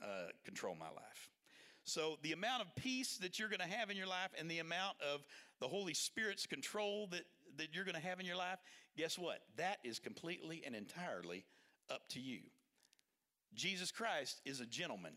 uh, 0.00 0.30
control 0.44 0.76
my 0.78 0.86
life. 0.86 1.30
So, 1.82 2.16
the 2.22 2.32
amount 2.32 2.62
of 2.62 2.74
peace 2.76 3.16
that 3.18 3.40
you're 3.40 3.48
going 3.48 3.60
to 3.60 3.76
have 3.76 3.90
in 3.90 3.96
your 3.96 4.06
life 4.06 4.30
and 4.38 4.48
the 4.48 4.60
amount 4.60 4.96
of 5.00 5.24
the 5.60 5.66
Holy 5.66 5.94
Spirit's 5.94 6.46
control 6.46 7.08
that, 7.12 7.22
that 7.58 7.68
you're 7.72 7.84
going 7.84 7.94
to 7.94 8.00
have 8.00 8.20
in 8.20 8.26
your 8.26 8.36
life, 8.36 8.58
guess 8.96 9.18
what? 9.18 9.40
That 9.56 9.78
is 9.84 9.98
completely 9.98 10.62
and 10.64 10.74
entirely 10.74 11.44
up 11.90 12.08
to 12.10 12.20
you. 12.20 12.40
Jesus 13.54 13.90
Christ 13.90 14.40
is 14.44 14.60
a 14.60 14.66
gentleman. 14.66 15.14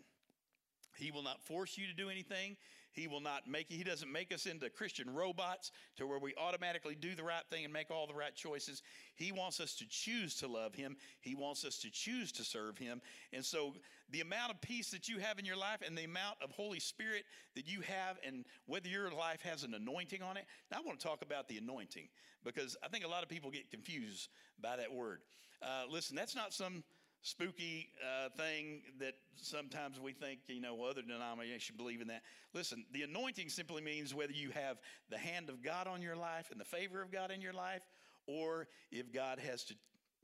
He 0.95 1.11
will 1.11 1.23
not 1.23 1.41
force 1.41 1.77
you 1.77 1.87
to 1.87 1.93
do 1.93 2.09
anything. 2.09 2.57
He 2.91 3.07
will 3.07 3.21
not 3.21 3.47
make 3.47 3.67
he 3.69 3.83
doesn't 3.83 4.11
make 4.11 4.33
us 4.33 4.45
into 4.45 4.69
Christian 4.69 5.13
robots 5.13 5.71
to 5.97 6.07
where 6.07 6.19
we 6.19 6.33
automatically 6.35 6.95
do 6.95 7.15
the 7.15 7.23
right 7.23 7.43
thing 7.49 7.63
and 7.63 7.73
make 7.73 7.91
all 7.91 8.07
the 8.07 8.13
right 8.13 8.35
choices. 8.35 8.81
He 9.15 9.31
wants 9.31 9.59
us 9.59 9.75
to 9.75 9.85
choose 9.87 10.35
to 10.35 10.47
love 10.47 10.73
him. 10.73 10.95
He 11.21 11.35
wants 11.35 11.65
us 11.65 11.77
to 11.79 11.91
choose 11.91 12.31
to 12.33 12.43
serve 12.43 12.77
him. 12.77 13.01
And 13.31 13.45
so 13.45 13.73
the 14.11 14.21
amount 14.21 14.51
of 14.51 14.61
peace 14.61 14.89
that 14.91 15.07
you 15.07 15.19
have 15.19 15.37
in 15.37 15.45
your 15.45 15.57
life 15.57 15.79
and 15.85 15.97
the 15.97 16.03
amount 16.03 16.37
of 16.41 16.51
Holy 16.51 16.79
Spirit 16.79 17.23
that 17.55 17.67
you 17.67 17.81
have 17.81 18.17
and 18.25 18.45
whether 18.65 18.89
your 18.89 19.11
life 19.11 19.41
has 19.43 19.63
an 19.63 19.73
anointing 19.73 20.21
on 20.21 20.37
it. 20.37 20.45
Now 20.71 20.77
I 20.79 20.81
want 20.81 20.99
to 20.99 21.05
talk 21.05 21.21
about 21.21 21.47
the 21.47 21.57
anointing 21.57 22.07
because 22.43 22.75
I 22.83 22.87
think 22.87 23.05
a 23.05 23.07
lot 23.07 23.23
of 23.23 23.29
people 23.29 23.51
get 23.51 23.69
confused 23.69 24.29
by 24.61 24.77
that 24.77 24.91
word. 24.91 25.21
Uh, 25.61 25.83
listen, 25.89 26.15
that's 26.15 26.35
not 26.35 26.53
some 26.53 26.83
spooky 27.21 27.89
uh, 28.01 28.29
thing 28.37 28.81
that 28.99 29.13
sometimes 29.35 29.99
we 29.99 30.13
think, 30.13 30.39
you 30.47 30.61
know, 30.61 30.83
other 30.83 31.01
denominations 31.01 31.77
believe 31.77 32.01
in 32.01 32.07
that. 32.07 32.21
Listen, 32.53 32.85
the 32.93 33.03
anointing 33.03 33.49
simply 33.49 33.81
means 33.81 34.13
whether 34.13 34.31
you 34.31 34.51
have 34.51 34.77
the 35.09 35.17
hand 35.17 35.49
of 35.49 35.61
God 35.61 35.87
on 35.87 36.01
your 36.01 36.15
life 36.15 36.51
and 36.51 36.59
the 36.59 36.65
favor 36.65 37.01
of 37.01 37.11
God 37.11 37.31
in 37.31 37.41
your 37.41 37.53
life, 37.53 37.81
or 38.27 38.67
if 38.91 39.11
God 39.11 39.39
has 39.39 39.63
to 39.65 39.73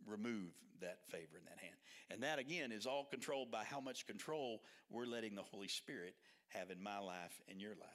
remove 0.07 0.51
that 0.81 0.99
favor 1.09 1.37
in 1.37 1.45
that 1.45 1.59
hand. 1.59 1.75
And 2.09 2.23
that, 2.23 2.39
again, 2.39 2.71
is 2.71 2.85
all 2.85 3.05
controlled 3.05 3.51
by 3.51 3.63
how 3.63 3.79
much 3.79 4.05
control 4.05 4.61
we're 4.89 5.05
letting 5.05 5.35
the 5.35 5.41
Holy 5.41 5.67
Spirit 5.67 6.15
have 6.49 6.69
in 6.69 6.81
my 6.81 6.99
life 6.99 7.41
and 7.49 7.59
your 7.59 7.71
life. 7.71 7.87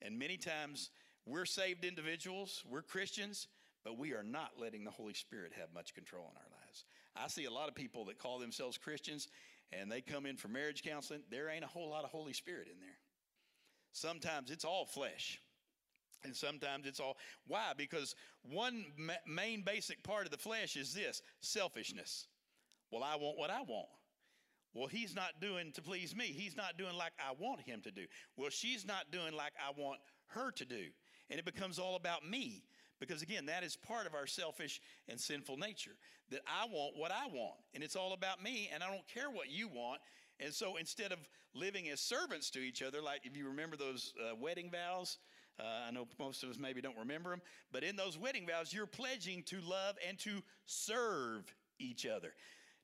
And 0.00 0.18
many 0.18 0.36
times, 0.36 0.90
we're 1.26 1.46
saved 1.46 1.84
individuals, 1.84 2.62
we're 2.68 2.82
Christians, 2.82 3.48
but 3.84 3.98
we 3.98 4.12
are 4.12 4.22
not 4.22 4.52
letting 4.58 4.84
the 4.84 4.90
Holy 4.90 5.14
Spirit 5.14 5.52
have 5.58 5.68
much 5.74 5.94
control 5.94 6.24
in 6.30 6.36
our 6.36 6.60
lives. 6.60 6.84
I 7.16 7.28
see 7.28 7.44
a 7.44 7.50
lot 7.50 7.68
of 7.68 7.74
people 7.74 8.04
that 8.06 8.18
call 8.18 8.38
themselves 8.38 8.78
Christians 8.78 9.28
and 9.72 9.90
they 9.90 10.00
come 10.00 10.26
in 10.26 10.36
for 10.36 10.48
marriage 10.48 10.82
counseling. 10.82 11.22
There 11.30 11.48
ain't 11.48 11.64
a 11.64 11.68
whole 11.68 11.90
lot 11.90 12.04
of 12.04 12.10
Holy 12.10 12.32
Spirit 12.32 12.68
in 12.72 12.80
there. 12.80 12.98
Sometimes 13.92 14.50
it's 14.50 14.64
all 14.64 14.84
flesh. 14.84 15.40
And 16.24 16.34
sometimes 16.34 16.86
it's 16.86 17.00
all. 17.00 17.18
Why? 17.46 17.72
Because 17.76 18.14
one 18.42 18.86
ma- 18.96 19.12
main 19.26 19.62
basic 19.62 20.02
part 20.02 20.24
of 20.24 20.30
the 20.30 20.38
flesh 20.38 20.76
is 20.76 20.94
this 20.94 21.20
selfishness. 21.40 22.28
Well, 22.90 23.02
I 23.02 23.16
want 23.16 23.38
what 23.38 23.50
I 23.50 23.60
want. 23.60 23.88
Well, 24.72 24.88
he's 24.88 25.14
not 25.14 25.40
doing 25.40 25.70
to 25.72 25.82
please 25.82 26.16
me. 26.16 26.24
He's 26.24 26.56
not 26.56 26.78
doing 26.78 26.96
like 26.96 27.12
I 27.18 27.32
want 27.38 27.60
him 27.60 27.80
to 27.82 27.90
do. 27.90 28.06
Well, 28.36 28.50
she's 28.50 28.86
not 28.86 29.10
doing 29.12 29.34
like 29.34 29.52
I 29.58 29.78
want 29.78 30.00
her 30.28 30.50
to 30.52 30.64
do. 30.64 30.86
And 31.30 31.38
it 31.38 31.44
becomes 31.44 31.78
all 31.78 31.94
about 31.94 32.28
me. 32.28 32.64
Because 33.00 33.22
again, 33.22 33.46
that 33.46 33.64
is 33.64 33.76
part 33.76 34.06
of 34.06 34.14
our 34.14 34.26
selfish 34.26 34.80
and 35.08 35.18
sinful 35.20 35.56
nature 35.56 35.96
that 36.30 36.40
I 36.46 36.66
want 36.66 36.96
what 36.96 37.10
I 37.10 37.26
want, 37.26 37.56
and 37.74 37.82
it's 37.82 37.96
all 37.96 38.12
about 38.12 38.42
me, 38.42 38.70
and 38.72 38.82
I 38.82 38.90
don't 38.90 39.06
care 39.06 39.30
what 39.30 39.50
you 39.50 39.68
want. 39.68 40.00
And 40.40 40.52
so 40.52 40.76
instead 40.76 41.12
of 41.12 41.18
living 41.54 41.88
as 41.90 42.00
servants 42.00 42.50
to 42.50 42.58
each 42.58 42.82
other, 42.82 43.00
like 43.00 43.20
if 43.24 43.36
you 43.36 43.46
remember 43.46 43.76
those 43.76 44.12
uh, 44.20 44.34
wedding 44.34 44.70
vows, 44.70 45.18
uh, 45.60 45.86
I 45.86 45.90
know 45.92 46.08
most 46.18 46.42
of 46.42 46.50
us 46.50 46.58
maybe 46.58 46.80
don't 46.80 46.98
remember 46.98 47.30
them, 47.30 47.42
but 47.70 47.84
in 47.84 47.94
those 47.94 48.18
wedding 48.18 48.46
vows, 48.46 48.72
you're 48.72 48.86
pledging 48.86 49.42
to 49.44 49.60
love 49.60 49.96
and 50.06 50.18
to 50.20 50.42
serve 50.66 51.54
each 51.78 52.06
other. 52.06 52.32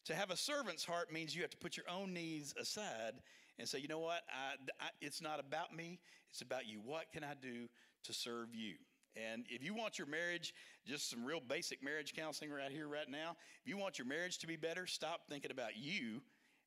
To 0.06 0.14
have 0.14 0.30
a 0.30 0.36
servant's 0.36 0.84
heart 0.84 1.12
means 1.12 1.34
you 1.34 1.42
have 1.42 1.50
to 1.50 1.56
put 1.56 1.76
your 1.76 1.86
own 1.90 2.14
needs 2.14 2.54
aside 2.60 3.14
and 3.58 3.68
say, 3.68 3.78
you 3.78 3.88
know 3.88 3.98
what, 3.98 4.22
I, 4.30 4.54
I, 4.84 4.88
it's 5.00 5.20
not 5.20 5.40
about 5.40 5.74
me, 5.74 5.98
it's 6.30 6.40
about 6.40 6.66
you. 6.66 6.80
What 6.84 7.12
can 7.12 7.24
I 7.24 7.34
do 7.40 7.68
to 8.04 8.12
serve 8.12 8.54
you? 8.54 8.74
And 9.16 9.44
if 9.48 9.64
you 9.64 9.74
want 9.74 9.98
your 9.98 10.06
marriage, 10.06 10.54
just 10.86 11.10
some 11.10 11.24
real 11.24 11.40
basic 11.40 11.82
marriage 11.82 12.14
counseling 12.14 12.50
right 12.50 12.70
here, 12.70 12.88
right 12.88 13.08
now, 13.08 13.36
if 13.62 13.68
you 13.68 13.76
want 13.76 13.98
your 13.98 14.06
marriage 14.06 14.38
to 14.38 14.46
be 14.46 14.56
better, 14.56 14.86
stop 14.86 15.22
thinking 15.28 15.50
about 15.50 15.76
you 15.76 16.22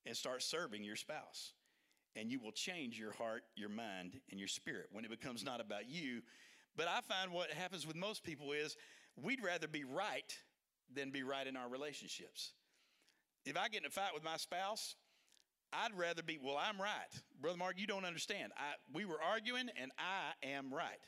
and 0.05 0.15
start 0.15 0.43
serving 0.43 0.83
your 0.83 0.95
spouse. 0.95 1.53
And 2.15 2.29
you 2.29 2.39
will 2.39 2.51
change 2.51 2.99
your 2.99 3.13
heart, 3.13 3.43
your 3.55 3.69
mind, 3.69 4.19
and 4.29 4.39
your 4.39 4.47
spirit 4.47 4.87
when 4.91 5.05
it 5.05 5.09
becomes 5.09 5.43
not 5.43 5.61
about 5.61 5.89
you. 5.89 6.21
But 6.75 6.87
I 6.87 7.01
find 7.01 7.31
what 7.31 7.49
happens 7.49 7.87
with 7.87 7.95
most 7.95 8.23
people 8.23 8.51
is 8.51 8.75
we'd 9.15 9.43
rather 9.43 9.67
be 9.67 9.83
right 9.83 10.37
than 10.93 11.11
be 11.11 11.23
right 11.23 11.47
in 11.47 11.55
our 11.55 11.69
relationships. 11.69 12.53
If 13.45 13.57
I 13.57 13.67
get 13.67 13.81
in 13.81 13.87
a 13.87 13.89
fight 13.89 14.13
with 14.13 14.23
my 14.23 14.37
spouse, 14.37 14.95
I'd 15.71 15.97
rather 15.97 16.21
be, 16.21 16.37
well, 16.41 16.57
I'm 16.57 16.79
right. 16.79 17.09
Brother 17.41 17.57
Mark, 17.57 17.79
you 17.79 17.87
don't 17.87 18.05
understand. 18.05 18.51
I, 18.55 18.73
we 18.93 19.05
were 19.05 19.21
arguing, 19.21 19.69
and 19.81 19.91
I 19.97 20.47
am 20.47 20.73
right. 20.73 20.99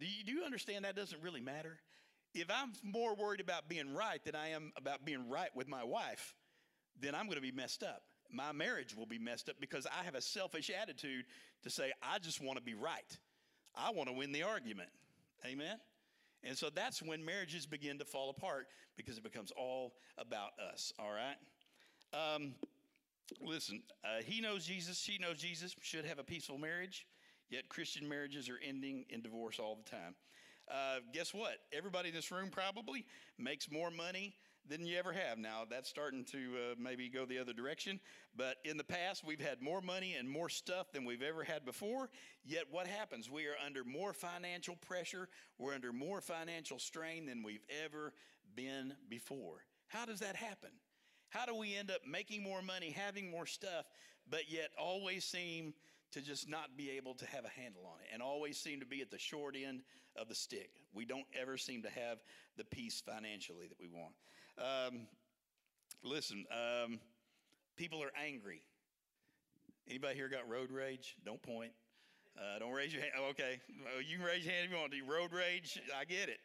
Do 0.00 0.06
you, 0.06 0.24
do 0.24 0.32
you 0.32 0.44
understand 0.44 0.84
that 0.86 0.96
doesn't 0.96 1.20
really 1.22 1.42
matter? 1.42 1.78
If 2.34 2.48
I'm 2.50 2.72
more 2.82 3.14
worried 3.14 3.40
about 3.40 3.68
being 3.68 3.94
right 3.94 4.24
than 4.24 4.34
I 4.34 4.48
am 4.48 4.72
about 4.76 5.04
being 5.04 5.28
right 5.28 5.50
with 5.54 5.68
my 5.68 5.84
wife, 5.84 6.34
then 6.98 7.14
I'm 7.14 7.26
going 7.26 7.36
to 7.36 7.42
be 7.42 7.52
messed 7.52 7.82
up. 7.82 8.02
My 8.32 8.52
marriage 8.52 8.96
will 8.96 9.06
be 9.06 9.18
messed 9.18 9.48
up 9.48 9.56
because 9.60 9.86
I 9.86 10.04
have 10.04 10.14
a 10.14 10.20
selfish 10.20 10.70
attitude 10.70 11.26
to 11.64 11.70
say, 11.70 11.92
I 12.02 12.18
just 12.18 12.42
want 12.42 12.58
to 12.58 12.64
be 12.64 12.74
right. 12.74 13.18
I 13.74 13.90
want 13.90 14.08
to 14.08 14.14
win 14.14 14.32
the 14.32 14.42
argument. 14.42 14.88
Amen? 15.44 15.76
And 16.42 16.56
so 16.56 16.70
that's 16.70 17.02
when 17.02 17.24
marriages 17.24 17.66
begin 17.66 17.98
to 17.98 18.04
fall 18.04 18.30
apart 18.30 18.68
because 18.96 19.18
it 19.18 19.24
becomes 19.24 19.50
all 19.50 19.94
about 20.16 20.50
us, 20.72 20.92
all 20.98 21.12
right? 21.12 21.36
Um, 22.14 22.54
listen, 23.40 23.82
uh, 24.04 24.22
he 24.24 24.40
knows 24.40 24.64
Jesus, 24.64 24.98
she 24.98 25.18
knows 25.18 25.38
Jesus, 25.38 25.74
should 25.82 26.04
have 26.04 26.18
a 26.18 26.24
peaceful 26.24 26.56
marriage. 26.56 27.06
Yet 27.50 27.68
Christian 27.68 28.08
marriages 28.08 28.48
are 28.48 28.60
ending 28.66 29.04
in 29.10 29.22
divorce 29.22 29.58
all 29.58 29.76
the 29.76 29.90
time. 29.90 30.14
Uh, 30.70 31.00
guess 31.12 31.34
what? 31.34 31.58
Everybody 31.72 32.10
in 32.10 32.14
this 32.14 32.30
room 32.30 32.48
probably 32.48 33.04
makes 33.38 33.70
more 33.70 33.90
money 33.90 34.36
than 34.68 34.86
you 34.86 34.96
ever 34.96 35.12
have 35.12 35.36
now. 35.36 35.64
That's 35.68 35.88
starting 35.88 36.24
to 36.26 36.38
uh, 36.38 36.74
maybe 36.78 37.08
go 37.08 37.26
the 37.26 37.38
other 37.38 37.52
direction. 37.52 37.98
But 38.36 38.56
in 38.64 38.76
the 38.76 38.84
past, 38.84 39.24
we've 39.24 39.40
had 39.40 39.60
more 39.60 39.80
money 39.80 40.14
and 40.14 40.30
more 40.30 40.48
stuff 40.48 40.92
than 40.92 41.04
we've 41.04 41.22
ever 41.22 41.42
had 41.42 41.64
before. 41.64 42.08
Yet, 42.44 42.64
what 42.70 42.86
happens? 42.86 43.28
We 43.28 43.46
are 43.46 43.56
under 43.64 43.82
more 43.82 44.12
financial 44.12 44.76
pressure, 44.76 45.28
we're 45.58 45.74
under 45.74 45.92
more 45.92 46.20
financial 46.20 46.78
strain 46.78 47.26
than 47.26 47.42
we've 47.42 47.64
ever 47.84 48.12
been 48.54 48.94
before. 49.08 49.64
How 49.88 50.06
does 50.06 50.20
that 50.20 50.36
happen? 50.36 50.70
How 51.30 51.46
do 51.46 51.54
we 51.54 51.76
end 51.76 51.90
up 51.90 52.00
making 52.06 52.42
more 52.42 52.62
money, 52.62 52.90
having 52.90 53.30
more 53.30 53.46
stuff, 53.46 53.86
but 54.28 54.50
yet 54.50 54.70
always 54.78 55.24
seem 55.24 55.74
to 56.12 56.20
just 56.20 56.48
not 56.48 56.76
be 56.76 56.90
able 56.90 57.14
to 57.14 57.26
have 57.26 57.44
a 57.44 57.60
handle 57.60 57.82
on 57.86 58.00
it 58.00 58.08
and 58.12 58.22
always 58.22 58.58
seem 58.58 58.80
to 58.80 58.86
be 58.86 59.00
at 59.00 59.10
the 59.10 59.18
short 59.18 59.54
end 59.56 59.82
of 60.16 60.28
the 60.28 60.34
stick? 60.34 60.70
We 60.94 61.04
don't 61.04 61.26
ever 61.40 61.56
seem 61.56 61.82
to 61.82 61.90
have 61.90 62.18
the 62.56 62.64
peace 62.64 63.02
financially 63.04 63.66
that 63.68 63.78
we 63.80 63.88
want. 63.88 64.14
Um, 64.58 65.06
listen, 66.02 66.44
um, 66.50 66.98
people 67.76 68.02
are 68.02 68.12
angry. 68.22 68.62
Anybody 69.88 70.14
here 70.14 70.28
got 70.28 70.48
road 70.48 70.70
rage? 70.70 71.16
Don't 71.24 71.42
point. 71.42 71.72
Uh, 72.38 72.58
don't 72.58 72.72
raise 72.72 72.92
your 72.92 73.02
hand. 73.02 73.12
Okay, 73.30 73.60
you 74.08 74.16
can 74.16 74.24
raise 74.24 74.44
your 74.44 74.54
hand 74.54 74.66
if 74.66 74.70
you 74.70 74.76
want 74.78 74.92
to. 74.92 75.02
Road 75.02 75.32
rage, 75.32 75.80
I 75.98 76.04
get 76.04 76.28
it. 76.28 76.38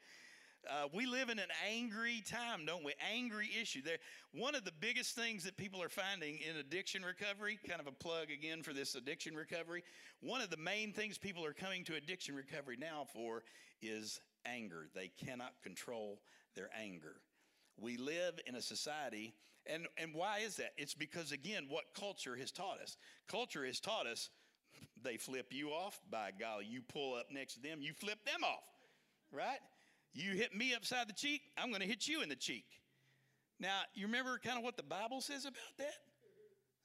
Uh, 0.70 0.88
we 0.94 1.06
live 1.06 1.30
in 1.30 1.40
an 1.40 1.50
angry 1.70 2.24
time, 2.28 2.66
don't 2.66 2.84
we? 2.84 2.94
Angry 3.14 3.50
issue. 3.62 3.82
There, 3.84 3.98
one 4.34 4.56
of 4.56 4.66
the 4.66 4.72
biggest 4.80 5.16
things 5.16 5.44
that 5.44 5.58
people 5.58 5.82
are 5.82 5.90
finding 5.90 6.40
in 6.40 6.58
addiction 6.58 7.04
recovery, 7.04 7.60
kind 7.68 7.80
of 7.80 7.88
a 7.88 7.92
plug 7.92 8.32
again 8.32 8.64
for 8.64 8.74
this 8.74 8.96
addiction 8.96 9.36
recovery. 9.36 9.84
One 10.22 10.42
of 10.42 10.50
the 10.50 10.58
main 10.58 10.92
things 10.92 11.18
people 11.18 11.46
are 11.46 11.54
coming 11.54 11.84
to 11.86 11.96
addiction 11.96 12.36
recovery 12.36 12.78
now 12.80 13.06
for 13.14 13.44
is 13.82 14.20
anger. 14.46 14.88
They 14.96 15.12
cannot 15.24 15.54
control 15.64 16.20
their 16.56 16.70
anger. 16.80 17.18
We 17.78 17.98
live 17.98 18.40
in 18.48 18.56
a 18.56 18.62
society, 18.62 19.34
and, 19.66 19.88
and 19.98 20.14
why 20.14 20.40
is 20.40 20.56
that? 20.58 20.72
It's 20.78 20.94
because, 20.94 21.32
again, 21.32 21.66
what 21.70 21.84
culture 22.00 22.36
has 22.38 22.52
taught 22.52 22.80
us. 22.82 22.98
Culture 23.28 23.66
has 23.66 23.80
taught 23.80 24.08
us 24.08 24.30
they 25.04 25.18
flip 25.18 25.48
you 25.52 25.70
off. 25.70 26.00
By 26.10 26.32
golly, 26.38 26.66
you 26.66 26.82
pull 26.82 27.16
up 27.16 27.28
next 27.32 27.56
to 27.56 27.62
them, 27.62 27.80
you 27.82 27.94
flip 27.94 28.20
them 28.26 28.44
off, 28.44 28.64
right? 29.32 29.60
You 30.16 30.32
hit 30.32 30.56
me 30.56 30.74
upside 30.74 31.10
the 31.10 31.14
cheek, 31.14 31.42
I'm 31.58 31.70
going 31.70 31.82
to 31.82 31.88
hit 31.88 32.08
you 32.08 32.22
in 32.22 32.30
the 32.30 32.38
cheek. 32.38 32.66
Now, 33.60 33.82
you 33.94 34.06
remember 34.06 34.40
kind 34.42 34.58
of 34.58 34.64
what 34.64 34.78
the 34.78 34.84
Bible 34.84 35.20
says 35.20 35.44
about 35.44 35.78
that? 35.78 35.94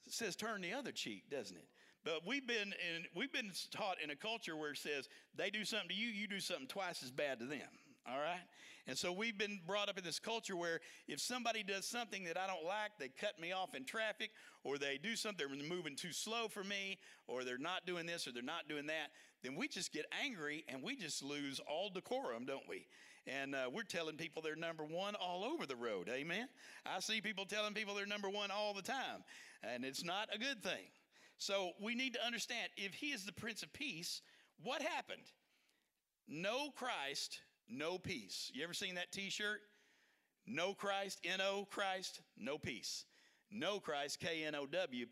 It 0.06 0.12
says 0.12 0.34
turn 0.34 0.60
the 0.62 0.72
other 0.72 0.90
cheek, 0.90 1.30
doesn't 1.30 1.56
it? 1.56 1.68
But 2.04 2.26
we've 2.26 2.46
been 2.46 2.72
in, 2.72 3.04
we've 3.14 3.32
been 3.32 3.52
taught 3.70 3.96
in 4.02 4.10
a 4.10 4.16
culture 4.16 4.56
where 4.56 4.72
it 4.72 4.78
says 4.78 5.08
they 5.36 5.48
do 5.48 5.64
something 5.64 5.90
to 5.90 5.94
you, 5.94 6.08
you 6.08 6.26
do 6.26 6.40
something 6.40 6.66
twice 6.66 7.02
as 7.04 7.12
bad 7.12 7.38
to 7.38 7.46
them. 7.46 7.68
All 8.08 8.18
right? 8.18 8.40
And 8.88 8.98
so 8.98 9.12
we've 9.12 9.38
been 9.38 9.60
brought 9.64 9.88
up 9.88 9.98
in 9.98 10.02
this 10.02 10.18
culture 10.18 10.56
where 10.56 10.80
if 11.06 11.20
somebody 11.20 11.62
does 11.62 11.86
something 11.86 12.24
that 12.24 12.36
I 12.36 12.48
don't 12.48 12.64
like, 12.64 12.92
they 12.98 13.08
cut 13.08 13.38
me 13.38 13.52
off 13.52 13.76
in 13.76 13.84
traffic, 13.84 14.30
or 14.64 14.78
they 14.78 14.98
do 15.00 15.14
something, 15.14 15.46
they're 15.46 15.68
moving 15.68 15.94
too 15.94 16.12
slow 16.12 16.48
for 16.48 16.64
me, 16.64 16.98
or 17.28 17.44
they're 17.44 17.58
not 17.58 17.86
doing 17.86 18.06
this, 18.06 18.26
or 18.26 18.32
they're 18.32 18.42
not 18.42 18.68
doing 18.68 18.86
that, 18.86 19.10
then 19.44 19.54
we 19.54 19.68
just 19.68 19.92
get 19.92 20.06
angry 20.24 20.64
and 20.66 20.82
we 20.82 20.96
just 20.96 21.22
lose 21.22 21.60
all 21.60 21.90
decorum, 21.90 22.46
don't 22.46 22.68
we? 22.68 22.86
And 23.26 23.54
uh, 23.54 23.70
we're 23.72 23.82
telling 23.82 24.16
people 24.16 24.42
they're 24.42 24.56
number 24.56 24.84
one 24.84 25.14
all 25.14 25.44
over 25.44 25.66
the 25.66 25.76
road. 25.76 26.08
Amen. 26.08 26.48
I 26.86 27.00
see 27.00 27.20
people 27.20 27.44
telling 27.44 27.74
people 27.74 27.94
they're 27.94 28.06
number 28.06 28.30
one 28.30 28.50
all 28.50 28.74
the 28.74 28.82
time, 28.82 29.24
and 29.62 29.84
it's 29.84 30.04
not 30.04 30.28
a 30.34 30.38
good 30.38 30.62
thing. 30.62 30.88
So 31.38 31.72
we 31.80 31.94
need 31.94 32.14
to 32.14 32.24
understand 32.24 32.70
if 32.76 32.94
He 32.94 33.08
is 33.08 33.24
the 33.24 33.32
Prince 33.32 33.62
of 33.62 33.72
Peace, 33.72 34.22
what 34.62 34.82
happened? 34.82 35.22
No 36.28 36.70
Christ, 36.70 37.40
no 37.68 37.98
peace. 37.98 38.50
You 38.54 38.64
ever 38.64 38.74
seen 38.74 38.94
that 38.96 39.12
t 39.12 39.30
shirt? 39.30 39.60
No 40.46 40.74
Christ, 40.74 41.20
N 41.24 41.40
O 41.40 41.66
Christ, 41.70 42.20
no 42.36 42.58
peace. 42.58 43.04
No 43.50 43.80
Christ, 43.80 44.20
K 44.20 44.44
N 44.44 44.54
O 44.54 44.66
W, 44.66 45.06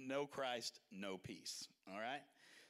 no 0.00 0.26
Christ, 0.26 0.80
no 0.90 1.18
peace. 1.18 1.68
All 1.92 1.98
right? 1.98 2.22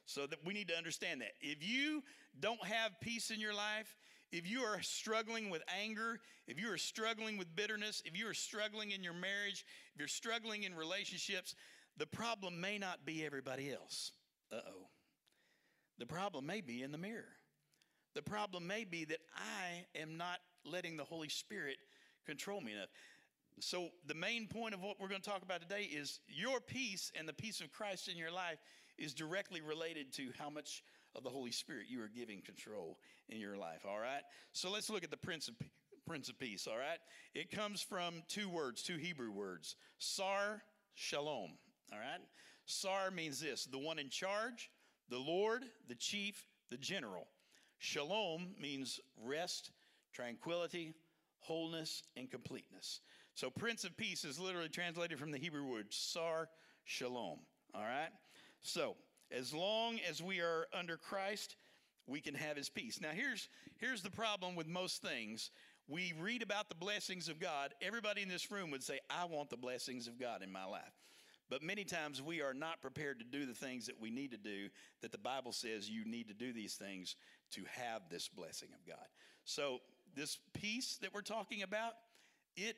So 0.06 0.26
that 0.26 0.38
we 0.44 0.54
need 0.54 0.68
to 0.68 0.76
understand 0.76 1.20
that. 1.20 1.32
If 1.40 1.66
you 1.66 2.02
don't 2.40 2.64
have 2.64 2.92
peace 3.00 3.30
in 3.30 3.40
your 3.40 3.54
life, 3.54 3.96
if 4.30 4.48
you 4.48 4.60
are 4.60 4.80
struggling 4.82 5.50
with 5.50 5.62
anger, 5.82 6.20
if 6.46 6.60
you 6.60 6.70
are 6.72 6.78
struggling 6.78 7.38
with 7.38 7.54
bitterness, 7.54 8.02
if 8.04 8.18
you 8.18 8.28
are 8.28 8.34
struggling 8.34 8.90
in 8.90 9.02
your 9.02 9.14
marriage, 9.14 9.64
if 9.94 9.98
you're 9.98 10.08
struggling 10.08 10.64
in 10.64 10.74
relationships, 10.74 11.54
the 11.96 12.06
problem 12.06 12.60
may 12.60 12.78
not 12.78 13.04
be 13.04 13.24
everybody 13.24 13.72
else. 13.72 14.12
Uh 14.52 14.60
oh. 14.66 14.88
The 15.98 16.06
problem 16.06 16.46
may 16.46 16.60
be 16.60 16.82
in 16.82 16.92
the 16.92 16.98
mirror. 16.98 17.36
The 18.14 18.22
problem 18.22 18.66
may 18.66 18.84
be 18.84 19.04
that 19.06 19.18
I 19.34 20.00
am 20.00 20.16
not 20.16 20.38
letting 20.64 20.96
the 20.96 21.04
Holy 21.04 21.28
Spirit 21.28 21.76
control 22.26 22.60
me 22.60 22.72
enough. 22.72 22.88
So, 23.60 23.88
the 24.06 24.14
main 24.14 24.46
point 24.46 24.74
of 24.74 24.82
what 24.82 25.00
we're 25.00 25.08
going 25.08 25.20
to 25.20 25.28
talk 25.28 25.42
about 25.42 25.60
today 25.60 25.82
is 25.82 26.20
your 26.28 26.60
peace 26.60 27.10
and 27.18 27.28
the 27.28 27.32
peace 27.32 27.60
of 27.60 27.72
Christ 27.72 28.08
in 28.08 28.16
your 28.16 28.30
life 28.30 28.58
is 28.98 29.14
directly 29.14 29.60
related 29.60 30.12
to 30.14 30.28
how 30.38 30.48
much 30.48 30.82
of 31.18 31.24
the 31.24 31.30
Holy 31.30 31.50
Spirit 31.50 31.86
you 31.88 32.00
are 32.02 32.08
giving 32.08 32.40
control 32.40 32.98
in 33.28 33.38
your 33.38 33.56
life, 33.56 33.84
all 33.86 33.98
right? 33.98 34.22
So 34.52 34.70
let's 34.70 34.88
look 34.88 35.04
at 35.04 35.10
the 35.10 35.16
Prince 35.16 35.48
of, 35.48 35.54
Prince 36.06 36.28
of 36.28 36.38
Peace, 36.38 36.66
all 36.66 36.78
right? 36.78 36.98
It 37.34 37.50
comes 37.50 37.82
from 37.82 38.22
two 38.28 38.48
words, 38.48 38.82
two 38.82 38.96
Hebrew 38.96 39.32
words 39.32 39.76
Sar 39.98 40.62
Shalom, 40.94 41.50
all 41.92 41.98
right? 41.98 42.20
Sar 42.64 43.10
means 43.10 43.40
this 43.40 43.66
the 43.66 43.78
one 43.78 43.98
in 43.98 44.08
charge, 44.08 44.70
the 45.10 45.18
Lord, 45.18 45.64
the 45.88 45.94
chief, 45.94 46.46
the 46.70 46.78
general. 46.78 47.26
Shalom 47.78 48.48
means 48.60 49.00
rest, 49.22 49.70
tranquility, 50.12 50.94
wholeness, 51.40 52.02
and 52.16 52.30
completeness. 52.30 53.00
So, 53.34 53.50
Prince 53.50 53.84
of 53.84 53.96
Peace 53.96 54.24
is 54.24 54.40
literally 54.40 54.68
translated 54.68 55.18
from 55.18 55.30
the 55.30 55.38
Hebrew 55.38 55.64
word 55.64 55.86
Sar 55.90 56.48
Shalom. 56.84 57.38
All 57.74 57.82
right? 57.82 58.10
So, 58.62 58.96
as 59.30 59.52
long 59.52 59.98
as 60.08 60.22
we 60.22 60.40
are 60.40 60.66
under 60.72 60.96
Christ, 60.96 61.56
we 62.06 62.20
can 62.20 62.34
have 62.34 62.56
his 62.56 62.68
peace. 62.68 63.00
Now, 63.00 63.10
here's, 63.10 63.48
here's 63.78 64.02
the 64.02 64.10
problem 64.10 64.54
with 64.56 64.66
most 64.66 65.02
things. 65.02 65.50
We 65.86 66.14
read 66.20 66.42
about 66.42 66.68
the 66.68 66.74
blessings 66.74 67.28
of 67.28 67.38
God. 67.38 67.74
Everybody 67.80 68.22
in 68.22 68.28
this 68.28 68.50
room 68.50 68.70
would 68.70 68.82
say, 68.82 69.00
I 69.10 69.26
want 69.26 69.50
the 69.50 69.56
blessings 69.56 70.06
of 70.06 70.18
God 70.18 70.42
in 70.42 70.50
my 70.50 70.64
life. 70.64 70.82
But 71.50 71.62
many 71.62 71.84
times 71.84 72.20
we 72.20 72.42
are 72.42 72.52
not 72.52 72.82
prepared 72.82 73.18
to 73.20 73.24
do 73.24 73.46
the 73.46 73.54
things 73.54 73.86
that 73.86 74.00
we 74.00 74.10
need 74.10 74.32
to 74.32 74.36
do, 74.36 74.68
that 75.00 75.12
the 75.12 75.18
Bible 75.18 75.52
says 75.52 75.88
you 75.88 76.04
need 76.04 76.28
to 76.28 76.34
do 76.34 76.52
these 76.52 76.74
things 76.74 77.16
to 77.52 77.62
have 77.70 78.02
this 78.10 78.28
blessing 78.28 78.68
of 78.74 78.86
God. 78.86 79.06
So, 79.44 79.78
this 80.14 80.38
peace 80.52 80.98
that 81.00 81.14
we're 81.14 81.22
talking 81.22 81.62
about, 81.62 81.92
it 82.56 82.76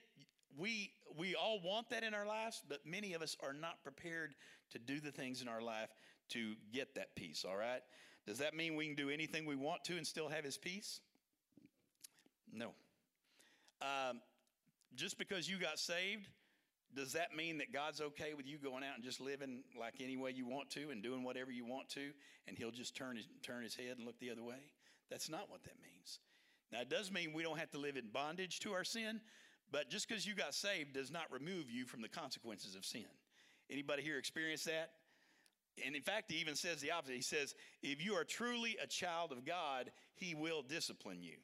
we 0.56 0.92
we 1.16 1.34
all 1.34 1.60
want 1.64 1.90
that 1.90 2.04
in 2.04 2.14
our 2.14 2.26
lives, 2.26 2.62
but 2.68 2.78
many 2.84 3.14
of 3.14 3.22
us 3.22 3.36
are 3.42 3.52
not 3.52 3.82
prepared 3.82 4.34
to 4.70 4.78
do 4.78 5.00
the 5.00 5.10
things 5.10 5.42
in 5.42 5.48
our 5.48 5.62
life 5.62 5.88
to 6.30 6.54
get 6.72 6.94
that 6.94 7.14
peace, 7.14 7.44
all 7.48 7.56
right? 7.56 7.82
Does 8.26 8.38
that 8.38 8.54
mean 8.54 8.76
we 8.76 8.86
can 8.86 8.94
do 8.94 9.10
anything 9.10 9.46
we 9.46 9.56
want 9.56 9.84
to 9.84 9.96
and 9.96 10.06
still 10.06 10.28
have 10.28 10.44
his 10.44 10.56
peace? 10.58 11.00
No. 12.52 12.72
Um, 13.82 14.20
just 14.94 15.18
because 15.18 15.48
you 15.48 15.58
got 15.58 15.78
saved, 15.78 16.28
does 16.94 17.12
that 17.12 17.34
mean 17.36 17.58
that 17.58 17.72
God's 17.72 18.00
okay 18.00 18.34
with 18.36 18.46
you 18.46 18.58
going 18.58 18.82
out 18.82 18.96
and 18.96 19.04
just 19.04 19.20
living 19.20 19.62
like 19.78 19.94
any 20.00 20.16
way 20.16 20.32
you 20.32 20.46
want 20.46 20.70
to 20.70 20.90
and 20.90 21.02
doing 21.02 21.22
whatever 21.22 21.50
you 21.50 21.64
want 21.64 21.88
to, 21.90 22.10
and 22.48 22.58
He'll 22.58 22.72
just 22.72 22.96
turn 22.96 23.16
his, 23.16 23.26
turn 23.42 23.62
his 23.62 23.74
head 23.74 23.96
and 23.96 24.06
look 24.06 24.18
the 24.18 24.30
other 24.30 24.42
way? 24.42 24.70
That's 25.10 25.30
not 25.30 25.48
what 25.48 25.62
that 25.64 25.74
means. 25.82 26.18
Now, 26.72 26.80
it 26.80 26.90
does 26.90 27.10
mean 27.10 27.32
we 27.32 27.42
don't 27.42 27.58
have 27.58 27.70
to 27.70 27.78
live 27.78 27.96
in 27.96 28.08
bondage 28.12 28.60
to 28.60 28.72
our 28.72 28.84
sin, 28.84 29.20
but 29.72 29.88
just 29.88 30.08
because 30.08 30.26
you 30.26 30.34
got 30.34 30.54
saved 30.54 30.94
does 30.94 31.10
not 31.10 31.24
remove 31.30 31.70
you 31.70 31.84
from 31.84 32.02
the 32.02 32.08
consequences 32.08 32.74
of 32.74 32.84
sin. 32.84 33.06
Anybody 33.70 34.02
here 34.02 34.18
experience 34.18 34.64
that? 34.64 34.90
And 35.84 35.96
in 35.96 36.02
fact, 36.02 36.30
he 36.30 36.38
even 36.38 36.56
says 36.56 36.80
the 36.80 36.90
opposite. 36.90 37.16
He 37.16 37.22
says, 37.22 37.54
if 37.82 38.04
you 38.04 38.14
are 38.14 38.24
truly 38.24 38.76
a 38.82 38.86
child 38.86 39.32
of 39.32 39.44
God, 39.44 39.90
he 40.14 40.34
will 40.34 40.62
discipline 40.62 41.22
you. 41.22 41.36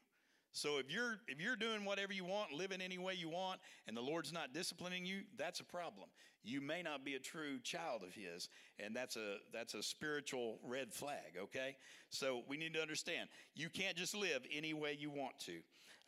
So 0.52 0.78
if 0.78 0.90
you're 0.90 1.18
if 1.28 1.38
you're 1.38 1.54
doing 1.54 1.84
whatever 1.84 2.14
you 2.14 2.24
want, 2.24 2.50
living 2.50 2.80
any 2.80 2.96
way 2.96 3.12
you 3.12 3.28
want, 3.28 3.60
and 3.86 3.94
the 3.94 4.00
Lord's 4.00 4.32
not 4.32 4.54
disciplining 4.54 5.04
you, 5.04 5.20
that's 5.36 5.60
a 5.60 5.64
problem. 5.64 6.08
You 6.42 6.62
may 6.62 6.80
not 6.82 7.04
be 7.04 7.14
a 7.14 7.18
true 7.18 7.58
child 7.62 8.02
of 8.02 8.14
his, 8.14 8.48
and 8.78 8.96
that's 8.96 9.16
a 9.16 9.36
that's 9.52 9.74
a 9.74 9.82
spiritual 9.82 10.58
red 10.64 10.94
flag, 10.94 11.36
okay? 11.38 11.76
So 12.08 12.42
we 12.48 12.56
need 12.56 12.72
to 12.72 12.80
understand, 12.80 13.28
you 13.54 13.68
can't 13.68 13.96
just 13.96 14.16
live 14.16 14.46
any 14.50 14.72
way 14.72 14.96
you 14.98 15.10
want 15.10 15.38
to. 15.40 15.58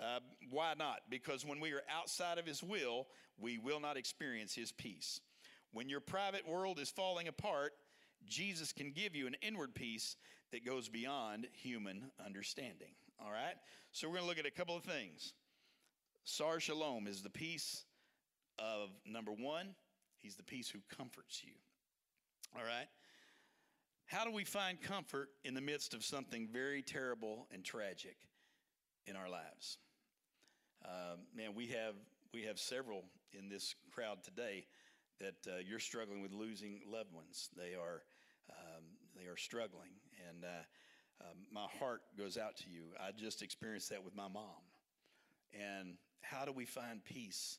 Uh, 0.01 0.21
why 0.51 0.73
not? 0.79 1.01
Because 1.11 1.45
when 1.45 1.61
we 1.61 1.73
are 1.73 1.83
outside 1.95 2.39
of 2.39 2.47
his 2.47 2.63
will, 2.63 3.07
we 3.39 3.59
will 3.59 3.81
not 3.81 3.99
experience 3.99 4.55
his 4.55 4.73
peace. 4.73 5.21
When 5.73 5.91
your 5.91 6.01
private 6.01 6.49
world 6.49 6.79
is 6.79 6.89
falling 6.89 7.29
apart, 7.29 7.73
Jesus 8.27 8.73
can 8.73 8.93
give 8.93 9.15
you 9.15 9.27
an 9.27 9.37
inward 9.43 9.75
peace 9.75 10.17
that 10.53 10.65
goes 10.65 10.89
beyond 10.89 11.47
human 11.53 12.11
understanding. 12.25 12.93
All 13.25 13.31
right? 13.31 13.55
So 13.93 14.09
we're 14.09 14.15
going 14.15 14.25
to 14.25 14.29
look 14.29 14.39
at 14.39 14.47
a 14.47 14.51
couple 14.51 14.77
of 14.77 14.85
things. 14.85 15.35
Sar 16.25 16.61
Shalom 16.61 17.07
is 17.07 17.23
the 17.23 17.31
peace 17.31 17.85
of 18.59 18.91
number 19.07 19.33
one, 19.33 19.75
he's 20.19 20.37
the 20.37 20.43
peace 20.43 20.69
who 20.69 20.81
comforts 20.95 21.43
you. 21.45 21.53
All 22.57 22.65
right? 22.65 22.89
How 24.07 24.25
do 24.25 24.33
we 24.33 24.45
find 24.45 24.81
comfort 24.81 25.29
in 25.45 25.55
the 25.55 25.61
midst 25.61 25.95
of 25.95 26.03
something 26.03 26.49
very 26.51 26.83
terrible 26.83 27.47
and 27.53 27.63
tragic 27.65 28.17
in 29.07 29.17
our 29.17 29.29
lives? 29.29 29.79
Um, 30.85 31.21
man, 31.35 31.55
we 31.55 31.67
have 31.69 31.95
we 32.33 32.43
have 32.43 32.59
several 32.59 33.05
in 33.33 33.49
this 33.49 33.75
crowd 33.93 34.23
today 34.23 34.67
that 35.21 35.37
uh, 35.47 35.57
you're 35.67 35.79
struggling 35.79 36.23
with 36.23 36.33
losing 36.33 36.81
loved 36.91 37.13
ones. 37.13 37.49
They 37.57 37.75
are, 37.75 38.03
they 39.19 39.27
are 39.27 39.37
struggling. 39.37 39.91
And 40.29 40.45
uh, 40.45 40.65
um, 41.21 41.37
my 41.53 41.67
heart 41.79 42.03
goes 42.17 42.37
out 42.37 42.57
to 42.59 42.71
you. 42.71 42.85
I 43.01 43.11
just 43.13 43.43
experienced 43.43 43.91
that 43.91 44.05
with 44.05 44.15
my 44.15 44.29
mom. 44.29 44.63
And 45.53 45.95
how 46.23 46.45
do 46.45 46.53
we 46.53 46.65
find 46.65 47.05
peace 47.05 47.59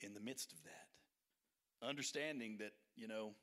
in 0.00 0.14
the 0.14 0.20
midst 0.20 0.52
of 0.52 0.58
that? 0.64 1.86
Understanding 1.86 2.56
that, 2.58 2.72
you 2.96 3.08
know, 3.08 3.34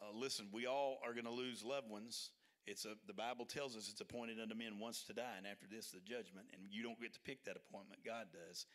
uh, 0.00 0.16
listen, 0.16 0.46
we 0.52 0.66
all 0.66 0.98
are 1.04 1.12
going 1.12 1.24
to 1.24 1.30
lose 1.30 1.64
loved 1.64 1.90
ones. 1.90 2.30
It's 2.66 2.84
a, 2.84 2.94
the 3.06 3.14
Bible 3.14 3.44
tells 3.44 3.76
us 3.76 3.88
it's 3.90 4.00
appointed 4.00 4.38
unto 4.40 4.54
men 4.54 4.78
once 4.78 5.02
to 5.04 5.12
die, 5.12 5.36
and 5.36 5.46
after 5.46 5.66
this, 5.70 5.90
the 5.90 6.00
judgment. 6.00 6.48
And 6.52 6.62
you 6.70 6.82
don't 6.82 7.00
get 7.00 7.14
to 7.14 7.20
pick 7.20 7.44
that 7.44 7.56
appointment, 7.56 8.00
God 8.04 8.26
does. 8.32 8.66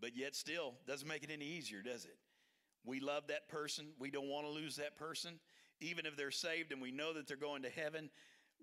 But 0.00 0.16
yet, 0.16 0.34
still, 0.34 0.74
doesn't 0.86 1.08
make 1.08 1.22
it 1.22 1.30
any 1.30 1.44
easier, 1.44 1.82
does 1.82 2.04
it? 2.04 2.16
We 2.84 3.00
love 3.00 3.26
that 3.28 3.48
person. 3.48 3.88
We 3.98 4.10
don't 4.10 4.28
want 4.28 4.46
to 4.46 4.52
lose 4.52 4.76
that 4.76 4.96
person. 4.96 5.40
Even 5.80 6.06
if 6.06 6.16
they're 6.16 6.30
saved 6.30 6.72
and 6.72 6.80
we 6.80 6.90
know 6.90 7.12
that 7.12 7.26
they're 7.26 7.36
going 7.36 7.62
to 7.62 7.70
heaven, 7.70 8.10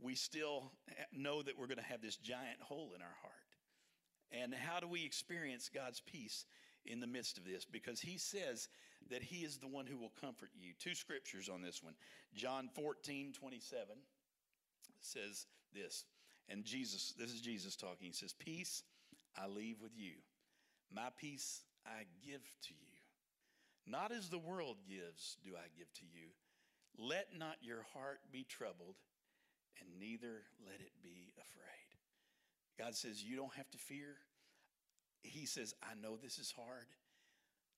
we 0.02 0.16
still 0.16 0.72
know 1.12 1.42
that 1.42 1.58
we're 1.58 1.68
going 1.68 1.78
to 1.78 1.84
have 1.84 2.02
this 2.02 2.16
giant 2.16 2.60
hole 2.62 2.92
in 2.96 3.02
our 3.02 3.16
heart. 3.22 3.34
And 4.32 4.54
how 4.54 4.80
do 4.80 4.88
we 4.88 5.06
experience 5.06 5.70
God's 5.74 6.00
peace 6.00 6.46
in 6.86 7.00
the 7.00 7.08
midst 7.08 7.38
of 7.38 7.46
this? 7.46 7.66
Because 7.66 8.00
He 8.00 8.18
says 8.18 8.68
that 9.10 9.22
He 9.22 9.46
is 9.46 9.58
the 9.58 9.68
one 9.68 9.86
who 9.86 9.98
will 9.98 10.14
comfort 10.20 10.50
you. 10.60 10.74
Two 10.80 10.96
scriptures 10.96 11.50
on 11.50 11.62
this 11.62 11.84
one 11.84 11.94
John 12.36 12.70
14, 12.74 13.34
27 13.34 13.88
says 15.02 15.46
this. 15.74 16.06
And 16.50 16.66
Jesus, 16.66 17.14
this 17.18 17.32
is 17.32 17.42
Jesus 17.42 17.76
talking. 17.76 18.08
He 18.08 18.12
says, 18.12 18.34
Peace 18.34 18.84
I 19.38 19.48
leave 19.48 19.82
with 19.82 19.94
you, 19.96 20.14
my 20.94 21.10
peace 21.18 21.62
I 21.86 22.06
give 22.26 22.42
to 22.68 22.74
you. 22.74 22.94
Not 23.86 24.12
as 24.12 24.30
the 24.30 24.40
world 24.40 24.78
gives, 24.88 25.38
do 25.44 25.52
I 25.56 25.68
give 25.78 25.92
to 25.94 26.06
you. 26.06 26.30
Let 26.98 27.28
not 27.38 27.58
your 27.62 27.86
heart 27.94 28.20
be 28.32 28.46
troubled, 28.48 28.96
and 29.80 30.00
neither 30.00 30.44
let 30.66 30.80
it 30.80 30.92
be 31.02 31.34
afraid. 31.38 31.98
God 32.78 32.96
says, 32.96 33.24
You 33.24 33.36
don't 33.36 33.54
have 33.56 33.70
to 33.72 33.78
fear. 33.78 34.16
He 35.24 35.46
says, 35.46 35.74
I 35.82 36.00
know 36.02 36.18
this 36.18 36.38
is 36.38 36.54
hard. 36.56 36.88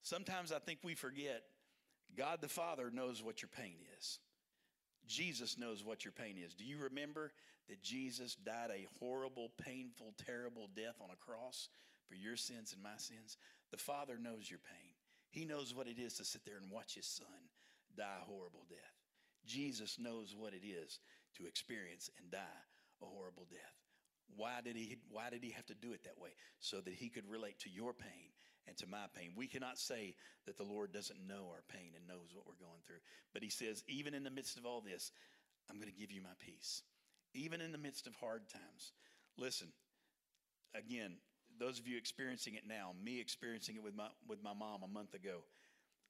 Sometimes 0.01 0.51
I 0.51 0.59
think 0.59 0.79
we 0.83 0.95
forget 0.95 1.43
God 2.17 2.39
the 2.41 2.47
Father 2.47 2.91
knows 2.91 3.23
what 3.23 3.41
your 3.41 3.49
pain 3.55 3.77
is. 3.97 4.19
Jesus 5.07 5.57
knows 5.57 5.83
what 5.83 6.03
your 6.03 6.11
pain 6.11 6.35
is. 6.43 6.53
Do 6.53 6.63
you 6.63 6.77
remember 6.77 7.31
that 7.69 7.81
Jesus 7.81 8.35
died 8.35 8.71
a 8.71 8.87
horrible, 8.99 9.51
painful, 9.63 10.13
terrible 10.25 10.69
death 10.75 10.95
on 11.01 11.09
a 11.11 11.15
cross 11.15 11.69
for 12.07 12.15
your 12.15 12.35
sins 12.35 12.73
and 12.73 12.81
my 12.81 12.97
sins? 12.97 13.37
The 13.71 13.77
Father 13.77 14.17
knows 14.19 14.49
your 14.49 14.59
pain. 14.59 14.93
He 15.29 15.45
knows 15.45 15.75
what 15.75 15.87
it 15.87 15.99
is 15.99 16.13
to 16.15 16.25
sit 16.25 16.45
there 16.45 16.57
and 16.61 16.71
watch 16.71 16.95
his 16.95 17.05
son 17.05 17.27
die 17.95 18.17
a 18.21 18.25
horrible 18.25 18.65
death. 18.69 18.94
Jesus 19.45 19.97
knows 19.99 20.35
what 20.37 20.53
it 20.53 20.65
is 20.65 20.99
to 21.37 21.47
experience 21.47 22.09
and 22.19 22.31
die 22.31 22.61
a 23.01 23.05
horrible 23.05 23.45
death. 23.49 23.75
Why 24.35 24.59
did 24.63 24.75
he 24.75 24.97
why 25.09 25.29
did 25.29 25.43
he 25.43 25.51
have 25.51 25.65
to 25.67 25.75
do 25.75 25.93
it 25.93 26.03
that 26.03 26.17
way? 26.17 26.31
So 26.59 26.81
that 26.81 26.93
he 26.93 27.09
could 27.09 27.29
relate 27.29 27.59
to 27.59 27.69
your 27.69 27.93
pain 27.93 28.33
and 28.67 28.75
to 28.77 28.87
my 28.87 29.05
pain. 29.15 29.31
We 29.35 29.47
cannot 29.47 29.77
say 29.77 30.15
that 30.45 30.57
the 30.57 30.63
Lord 30.63 30.91
doesn't 30.91 31.27
know 31.27 31.47
our 31.51 31.63
pain 31.69 31.91
and 31.95 32.07
knows 32.07 32.33
what 32.33 32.45
we're 32.47 32.65
going 32.65 32.81
through. 32.85 33.03
But 33.33 33.43
he 33.43 33.49
says, 33.49 33.83
even 33.87 34.13
in 34.13 34.23
the 34.23 34.31
midst 34.31 34.57
of 34.57 34.65
all 34.65 34.81
this, 34.81 35.11
I'm 35.69 35.77
going 35.77 35.91
to 35.91 35.99
give 35.99 36.11
you 36.11 36.21
my 36.21 36.33
peace. 36.39 36.81
Even 37.33 37.61
in 37.61 37.71
the 37.71 37.77
midst 37.77 38.07
of 38.07 38.15
hard 38.15 38.49
times. 38.49 38.93
Listen, 39.37 39.67
again, 40.73 41.17
those 41.59 41.79
of 41.79 41.87
you 41.87 41.97
experiencing 41.97 42.55
it 42.55 42.63
now, 42.67 42.91
me 43.03 43.19
experiencing 43.19 43.75
it 43.75 43.83
with 43.83 43.95
my 43.95 44.07
with 44.27 44.43
my 44.43 44.53
mom 44.53 44.83
a 44.83 44.87
month 44.87 45.13
ago. 45.13 45.43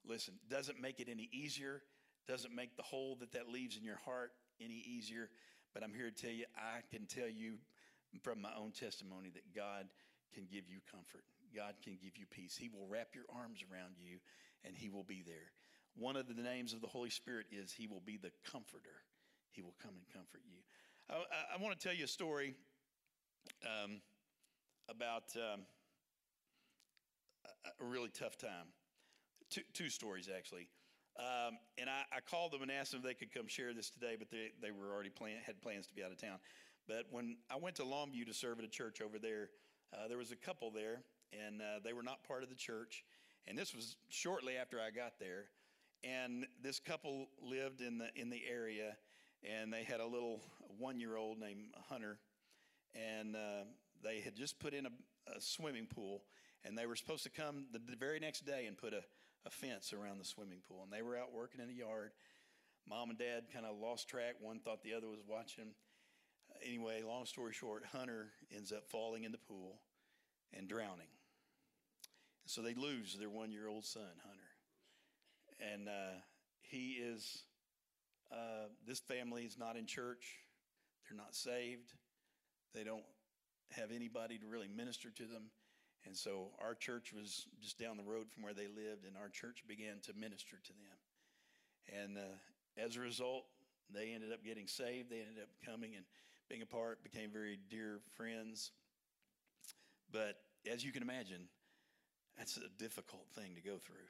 Listen, 0.08 0.36
doesn't 0.50 0.80
make 0.80 1.00
it 1.00 1.08
any 1.10 1.30
easier, 1.34 1.82
doesn't 2.28 2.56
make 2.56 2.76
the 2.76 2.84
hole 2.84 3.18
that 3.20 3.32
that 3.34 3.50
leaves 3.50 3.78
in 3.78 3.84
your 3.84 4.00
heart 4.06 4.32
any 4.60 4.84
easier, 4.86 5.30
but 5.74 5.84
I'm 5.84 5.94
here 5.94 6.10
to 6.10 6.16
tell 6.16 6.32
you 6.32 6.46
I 6.56 6.82
can 6.90 7.06
tell 7.06 7.30
you 7.30 7.58
from 8.24 8.42
my 8.42 8.52
own 8.58 8.72
testimony 8.72 9.30
that 9.34 9.54
God 9.54 9.88
can 10.34 10.46
give 10.52 10.70
you 10.70 10.80
comfort. 10.92 11.24
God 11.56 11.76
can 11.84 11.98
give 12.02 12.18
you 12.18 12.26
peace. 12.30 12.58
He 12.58 12.70
will 12.70 12.88
wrap 12.88 13.10
your 13.14 13.26
arms 13.34 13.64
around 13.72 13.96
you 13.98 14.20
and 14.64 14.76
He 14.76 14.90
will 14.90 15.04
be 15.04 15.24
there. 15.26 15.52
One 15.96 16.16
of 16.16 16.28
the 16.28 16.42
names 16.42 16.74
of 16.74 16.82
the 16.82 16.88
Holy 16.88 17.10
Spirit 17.10 17.48
is 17.52 17.72
He 17.72 17.88
will 17.88 18.02
be 18.06 18.18
the 18.18 18.32
comforter. 18.52 19.04
He 19.52 19.62
will 19.62 19.76
come 19.82 19.94
and 19.96 20.06
comfort 20.14 20.42
you. 20.46 20.60
I, 21.10 21.16
I, 21.16 21.56
I 21.58 21.64
want 21.64 21.78
to 21.80 21.88
tell 21.88 21.96
you 21.96 22.06
a 22.06 22.08
story 22.08 22.56
um, 23.64 24.02
about 24.90 25.24
um, 25.36 25.62
a, 27.46 27.84
a 27.84 27.88
really 27.88 28.10
tough 28.10 28.38
time. 28.38 28.68
Two, 29.50 29.62
two 29.74 29.90
stories, 29.90 30.30
actually. 30.36 30.68
Um, 31.18 31.58
and 31.78 31.90
I, 31.90 32.04
I, 32.18 32.20
called 32.20 32.52
them 32.52 32.62
and 32.62 32.70
asked 32.70 32.92
them 32.92 33.00
if 33.00 33.06
they 33.06 33.14
could 33.14 33.34
come 33.34 33.48
share 33.48 33.74
this 33.74 33.90
today, 33.90 34.16
but 34.20 34.30
they, 34.30 34.52
they 34.62 34.72
were 34.72 34.92
already 34.94 35.10
plan, 35.10 35.38
had 35.46 35.62
plans 35.62 35.88
to 35.88 35.94
be 35.94 36.04
out 36.04 36.12
of 36.12 36.18
town. 36.18 36.40
But 36.90 37.06
when 37.10 37.38
I 37.50 37.56
went 37.56 37.78
to 37.78 37.84
Longview 37.84 38.26
to 38.28 38.34
serve 38.34 38.60
at 38.60 38.66
a 38.66 38.70
church 38.70 39.02
over 39.02 39.18
there, 39.18 39.50
uh, 39.94 40.10
there 40.10 40.18
was 40.18 40.32
a 40.32 40.36
couple 40.36 40.72
there, 40.72 41.04
and 41.32 41.62
uh, 41.62 41.80
they 41.84 41.94
were 41.94 42.04
not 42.04 42.24
part 42.28 42.44
of 42.44 42.50
the 42.50 42.56
church. 42.56 43.06
And 43.48 43.58
this 43.58 43.74
was 43.74 43.96
shortly 44.10 44.58
after 44.58 44.80
I 44.80 44.92
got 44.92 45.14
there. 45.20 45.46
And 46.04 46.46
this 46.62 46.80
couple 46.80 47.28
lived 47.42 47.82
in 47.82 47.98
the 47.98 48.10
in 48.16 48.30
the 48.30 48.42
area, 48.48 48.96
and 49.44 49.74
they 49.74 49.84
had 49.84 50.00
a 50.00 50.06
little 50.06 50.42
one 50.78 51.00
year 51.00 51.16
old 51.16 51.40
named 51.40 51.74
Hunter, 51.90 52.20
and 52.94 53.36
uh, 53.36 53.64
they 54.04 54.20
had 54.20 54.36
just 54.36 54.60
put 54.60 54.74
in 54.74 54.86
a, 54.86 54.90
a, 55.36 55.42
swimming 55.42 55.88
pool, 55.88 56.24
and 56.64 56.78
they 56.78 56.86
were 56.86 56.96
supposed 56.96 57.24
to 57.24 57.30
come 57.30 57.66
the, 57.72 57.80
the 57.80 57.96
very 57.96 58.20
next 58.20 58.46
day 58.46 58.66
and 58.68 58.78
put 58.78 58.94
a, 58.94 59.02
a 59.46 59.50
fence 59.50 59.94
around 59.94 60.20
the 60.20 60.26
swimming 60.26 60.60
pool. 60.68 60.82
And 60.84 60.92
they 60.92 61.02
were 61.02 61.18
out 61.18 61.34
working 61.34 61.62
in 61.62 61.68
the 61.68 61.74
yard. 61.74 62.12
Mom 62.88 63.10
and 63.10 63.20
dad 63.20 63.46
kind 63.54 63.66
of 63.66 63.78
lost 63.78 64.08
track. 64.08 64.36
One 64.40 64.60
thought 64.60 64.84
the 64.84 64.94
other 64.94 65.08
was 65.08 65.22
watching 65.28 65.74
anyway, 66.64 67.02
long 67.06 67.26
story 67.26 67.54
short, 67.54 67.84
Hunter 67.92 68.30
ends 68.56 68.72
up 68.72 68.88
falling 68.88 69.24
in 69.24 69.32
the 69.32 69.38
pool 69.38 69.80
and 70.54 70.68
drowning. 70.68 71.08
So 72.46 72.62
they 72.62 72.74
lose 72.74 73.18
their 73.20 73.30
one 73.30 73.52
year 73.52 73.68
old 73.68 73.86
son, 73.86 74.04
Hunter. 74.24 75.74
And 75.74 75.88
uh, 75.88 76.20
he 76.62 76.92
is, 76.92 77.44
uh, 78.32 78.68
this 78.88 79.00
family 79.00 79.44
is 79.44 79.58
not 79.58 79.78
in 79.78 79.86
church. 79.86 80.26
They're 81.10 81.18
not 81.18 81.34
saved. 81.36 81.94
They 82.74 82.84
don't 82.84 83.06
have 83.72 83.92
anybody 83.92 84.38
to 84.38 84.46
really 84.48 84.68
minister 84.68 85.10
to 85.10 85.24
them. 85.24 85.44
And 86.06 86.16
so 86.16 86.52
our 86.62 86.76
church 86.76 87.14
was 87.14 87.48
just 87.62 87.80
down 87.80 87.98
the 87.98 88.04
road 88.04 88.28
from 88.32 88.44
where 88.44 88.54
they 88.54 88.68
lived, 88.68 89.06
and 89.06 89.18
our 89.18 89.30
church 89.30 89.64
began 89.68 90.00
to 90.04 90.14
minister 90.14 90.58
to 90.64 90.74
them. 90.74 92.02
And 92.04 92.18
uh, 92.18 92.84
as 92.84 92.96
a 92.96 93.00
result, 93.00 93.46
they 93.94 94.14
ended 94.14 94.32
up 94.32 94.44
getting 94.44 94.68
saved. 94.68 95.10
They 95.10 95.20
ended 95.20 95.42
up 95.42 95.50
coming 95.66 95.96
and 95.96 96.06
being 96.50 96.62
apart, 96.62 97.04
became 97.04 97.32
very 97.32 97.60
dear 97.70 98.00
friends. 98.16 98.72
But 100.12 100.36
as 100.72 100.84
you 100.84 100.92
can 100.92 101.02
imagine, 101.02 101.48
that's 102.38 102.58
a 102.58 102.70
difficult 102.78 103.28
thing 103.36 103.56
to 103.56 103.62
go 103.62 103.78
through. 103.78 104.08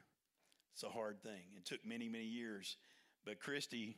It's 0.74 0.82
a 0.82 0.88
hard 0.88 1.22
thing. 1.22 1.40
It 1.56 1.64
took 1.64 1.84
many, 1.86 2.08
many 2.08 2.24
years. 2.24 2.76
But 3.24 3.40
Christy 3.40 3.96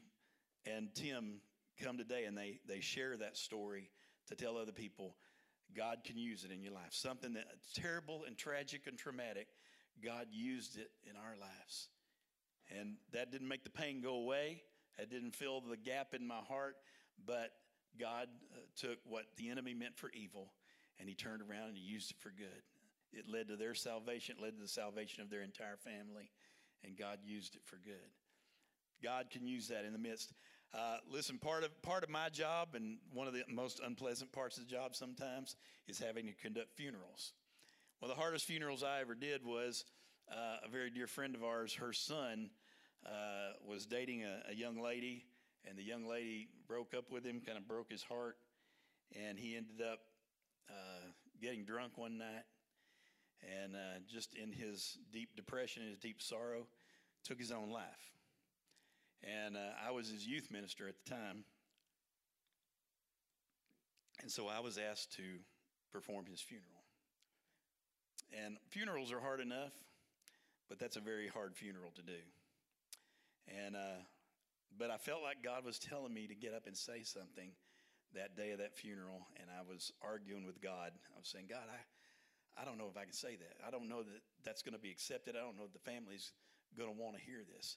and 0.67 0.89
Tim 0.95 1.41
come 1.83 1.97
today 1.99 2.25
and 2.25 2.37
they, 2.37 2.61
they 2.67 2.81
share 2.81 3.17
that 3.17 3.37
story 3.37 3.91
to 4.29 4.35
tell 4.35 4.57
other 4.57 4.73
people 4.73 5.17
God 5.77 5.99
can 6.05 6.17
use 6.17 6.45
it 6.45 6.51
in 6.51 6.63
your 6.63 6.73
life. 6.73 6.91
Something 6.91 7.35
that's 7.35 7.73
terrible 7.75 8.23
and 8.27 8.37
tragic 8.37 8.87
and 8.87 8.99
traumatic, 8.99 9.49
God 10.03 10.27
used 10.31 10.79
it 10.79 10.91
in 11.09 11.17
our 11.17 11.37
lives. 11.39 11.89
And 12.79 12.97
that 13.13 13.31
didn't 13.31 13.49
make 13.49 13.65
the 13.65 13.71
pain 13.71 14.01
go 14.01 14.15
away. 14.15 14.63
That 14.99 15.11
didn't 15.11 15.35
fill 15.35 15.61
the 15.61 15.77
gap 15.77 16.13
in 16.13 16.27
my 16.27 16.41
heart, 16.49 16.77
but 17.25 17.53
God 17.99 18.29
uh, 18.53 18.59
took 18.77 18.99
what 19.05 19.27
the 19.37 19.49
enemy 19.49 19.75
meant 19.75 19.97
for 19.97 20.11
evil 20.13 20.53
and 20.99 21.09
he 21.09 21.15
turned 21.15 21.43
around 21.43 21.69
and 21.69 21.77
he 21.77 21.83
used 21.83 22.11
it 22.11 22.19
for 22.19 22.31
good. 22.31 22.63
It 23.13 23.25
led 23.29 23.49
to 23.49 23.57
their 23.57 23.75
salvation, 23.75 24.37
it 24.39 24.43
led 24.43 24.57
to 24.57 24.63
the 24.63 24.69
salvation 24.69 25.23
of 25.23 25.31
their 25.31 25.43
entire 25.43 25.77
family, 25.77 26.31
and 26.85 26.97
God 26.97 27.19
used 27.25 27.55
it 27.55 27.63
for 27.65 27.77
good. 27.77 28.13
God 29.03 29.31
can 29.31 29.47
use 29.47 29.69
that 29.69 29.85
in 29.85 29.93
the 29.93 29.99
midst. 29.99 30.33
Uh, 30.75 30.99
listen, 31.11 31.39
part 31.39 31.65
of 31.65 31.83
part 31.83 32.05
of 32.05 32.11
my 32.11 32.29
job, 32.29 32.75
and 32.75 32.99
one 33.13 33.27
of 33.27 33.33
the 33.33 33.43
most 33.49 33.81
unpleasant 33.85 34.31
parts 34.33 34.59
of 34.59 34.69
the 34.69 34.71
job 34.71 34.95
sometimes, 34.95 35.57
is 35.87 35.99
having 35.99 36.27
to 36.27 36.33
conduct 36.33 36.75
funerals. 36.77 37.33
One 38.01 38.11
of 38.11 38.17
the 38.17 38.23
hardest 38.23 38.45
funerals 38.45 38.83
I 38.83 39.01
ever 39.01 39.15
did 39.15 39.45
was 39.45 39.85
uh, 40.31 40.59
a 40.65 40.69
very 40.69 40.91
dear 40.91 41.07
friend 41.07 41.35
of 41.35 41.43
ours. 41.43 41.75
Her 41.75 41.93
son 41.93 42.51
uh, 43.05 43.55
was 43.67 43.87
dating 43.87 44.25
a, 44.25 44.51
a 44.51 44.55
young 44.55 44.81
lady 44.81 45.25
and 45.69 45.77
the 45.77 45.83
young 45.83 46.07
lady 46.07 46.49
broke 46.67 46.95
up 46.95 47.11
with 47.11 47.25
him, 47.25 47.41
kind 47.45 47.59
of 47.59 47.67
broke 47.67 47.91
his 47.91 48.03
heart, 48.03 48.37
and 49.15 49.39
he 49.39 49.57
ended 49.57 49.81
up 49.81 50.01
uh, 50.71 51.11
getting 51.41 51.65
drunk 51.65 51.97
one 51.97 52.19
night, 52.19 52.45
and 53.43 53.75
uh, 53.75 53.99
just 54.07 54.35
in 54.35 54.53
his 54.53 54.99
deep 55.13 55.37
depression, 55.37 55.83
his 55.87 55.99
deep 55.99 56.23
sorrow, 56.23 56.67
took 57.25 57.39
his 57.39 57.51
own 57.53 57.71
life. 57.71 58.13
And 59.25 59.57
uh, 59.57 59.61
I 59.87 59.91
was 59.91 60.09
his 60.09 60.27
youth 60.27 60.51
minister 60.51 60.89
at 60.89 60.95
the 61.05 61.11
time, 61.11 61.45
and 64.23 64.31
so 64.31 64.47
I 64.49 64.61
was 64.61 64.79
asked 64.79 65.13
to 65.17 65.23
perform 65.93 66.27
his 66.27 66.41
funeral. 66.41 66.67
And 68.45 68.57
funerals 68.69 69.13
are 69.13 69.21
hard 69.21 69.41
enough. 69.41 69.73
but 70.69 70.79
that's 70.79 70.97
a 70.97 71.01
very 71.01 71.29
hard 71.29 71.57
funeral 71.57 71.91
to 71.97 72.03
do. 72.03 72.21
And 73.65 73.75
uh, 73.75 74.05
but 74.79 74.91
I 74.91 74.99
felt 74.99 75.23
like 75.23 75.43
God 75.43 75.65
was 75.65 75.79
telling 75.79 76.13
me 76.13 76.27
to 76.27 76.35
get 76.35 76.53
up 76.53 76.67
and 76.67 76.77
say 76.77 77.03
something 77.03 77.51
that 78.15 78.37
day 78.37 78.53
of 78.53 78.59
that 78.59 78.77
funeral, 78.77 79.27
and 79.41 79.49
I 79.51 79.63
was 79.69 79.93
arguing 80.03 80.47
with 80.47 80.61
God. 80.61 80.93
I 81.15 81.19
was 81.19 81.29
saying, 81.29 81.47
God, 81.49 81.65
I, 81.69 82.61
I 82.61 82.65
don't 82.65 82.79
know 82.79 82.89
if 82.91 82.97
I 82.97 83.05
can 83.05 83.13
say 83.13 83.37
that. 83.37 83.57
I 83.67 83.71
don't 83.71 83.89
know 83.89 84.03
that 84.03 84.21
that's 84.45 84.63
going 84.63 84.75
to 84.75 84.81
be 84.81 84.91
accepted. 84.91 85.37
I 85.37 85.41
don't 85.41 85.57
know 85.57 85.65
if 85.65 85.73
the 85.73 85.91
family's 85.91 86.33
going 86.77 86.89
to 86.89 86.97
want 86.97 87.17
to 87.17 87.23
hear 87.23 87.41
this. 87.57 87.77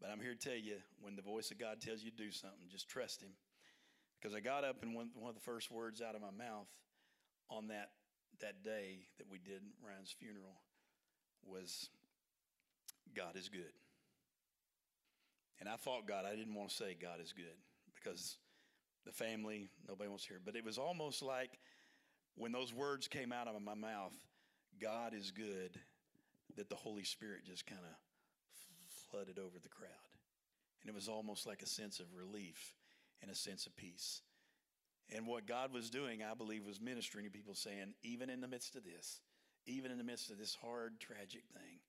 But 0.00 0.10
I'm 0.10 0.20
here 0.20 0.34
to 0.34 0.48
tell 0.48 0.56
you, 0.56 0.76
when 1.00 1.16
the 1.16 1.22
voice 1.22 1.50
of 1.50 1.58
God 1.58 1.80
tells 1.80 2.02
you 2.02 2.10
to 2.10 2.16
do 2.16 2.30
something, 2.30 2.68
just 2.70 2.88
trust 2.88 3.22
Him. 3.22 3.30
Because 4.20 4.34
I 4.34 4.40
got 4.40 4.64
up 4.64 4.82
and 4.82 4.94
one, 4.94 5.10
one 5.14 5.28
of 5.28 5.34
the 5.34 5.40
first 5.40 5.70
words 5.70 6.00
out 6.00 6.14
of 6.14 6.20
my 6.20 6.30
mouth 6.30 6.68
on 7.50 7.68
that 7.68 7.90
that 8.40 8.62
day 8.64 9.06
that 9.18 9.26
we 9.30 9.38
did 9.38 9.60
Ryan's 9.84 10.14
funeral 10.18 10.60
was, 11.44 11.90
God 13.14 13.36
is 13.36 13.48
good. 13.48 13.72
And 15.58 15.68
I 15.68 15.76
fought 15.76 16.06
God. 16.06 16.24
I 16.24 16.36
didn't 16.36 16.54
want 16.54 16.70
to 16.70 16.74
say 16.74 16.96
God 17.00 17.20
is 17.22 17.32
good 17.32 17.56
because 17.94 18.36
the 19.04 19.12
family, 19.12 19.68
nobody 19.86 20.08
wants 20.08 20.24
to 20.24 20.30
hear. 20.30 20.40
But 20.42 20.56
it 20.56 20.64
was 20.64 20.78
almost 20.78 21.22
like 21.22 21.58
when 22.36 22.52
those 22.52 22.72
words 22.72 23.08
came 23.08 23.32
out 23.32 23.46
of 23.46 23.60
my 23.60 23.74
mouth, 23.74 24.12
God 24.80 25.12
is 25.14 25.30
good, 25.30 25.78
that 26.56 26.70
the 26.70 26.76
Holy 26.76 27.04
Spirit 27.04 27.44
just 27.44 27.66
kind 27.66 27.82
of 27.82 27.94
flooded 29.10 29.38
over 29.38 29.58
the 29.62 29.68
crowd. 29.68 29.90
And 30.82 30.88
it 30.88 30.94
was 30.94 31.08
almost 31.08 31.46
like 31.46 31.62
a 31.62 31.66
sense 31.66 32.00
of 32.00 32.06
relief 32.14 32.74
and 33.22 33.30
a 33.30 33.34
sense 33.34 33.66
of 33.66 33.76
peace. 33.76 34.22
And 35.14 35.26
what 35.26 35.46
God 35.46 35.72
was 35.72 35.90
doing, 35.90 36.20
I 36.22 36.34
believe, 36.34 36.64
was 36.64 36.80
ministering 36.80 37.24
to 37.24 37.30
people 37.30 37.54
saying, 37.54 37.94
even 38.02 38.30
in 38.30 38.40
the 38.40 38.48
midst 38.48 38.76
of 38.76 38.84
this, 38.84 39.20
even 39.66 39.90
in 39.90 39.98
the 39.98 40.04
midst 40.04 40.30
of 40.30 40.38
this 40.38 40.56
hard, 40.60 41.00
tragic 41.00 41.42
thing, 41.52 41.80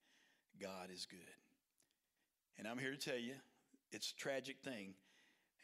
God 0.59 0.89
is 0.93 1.05
good. 1.05 1.19
And 2.57 2.67
I'm 2.67 2.79
here 2.79 2.91
to 2.91 2.97
tell 2.97 3.17
you, 3.17 3.35
it's 3.91 4.11
a 4.11 4.15
tragic 4.15 4.57
thing. 4.63 4.95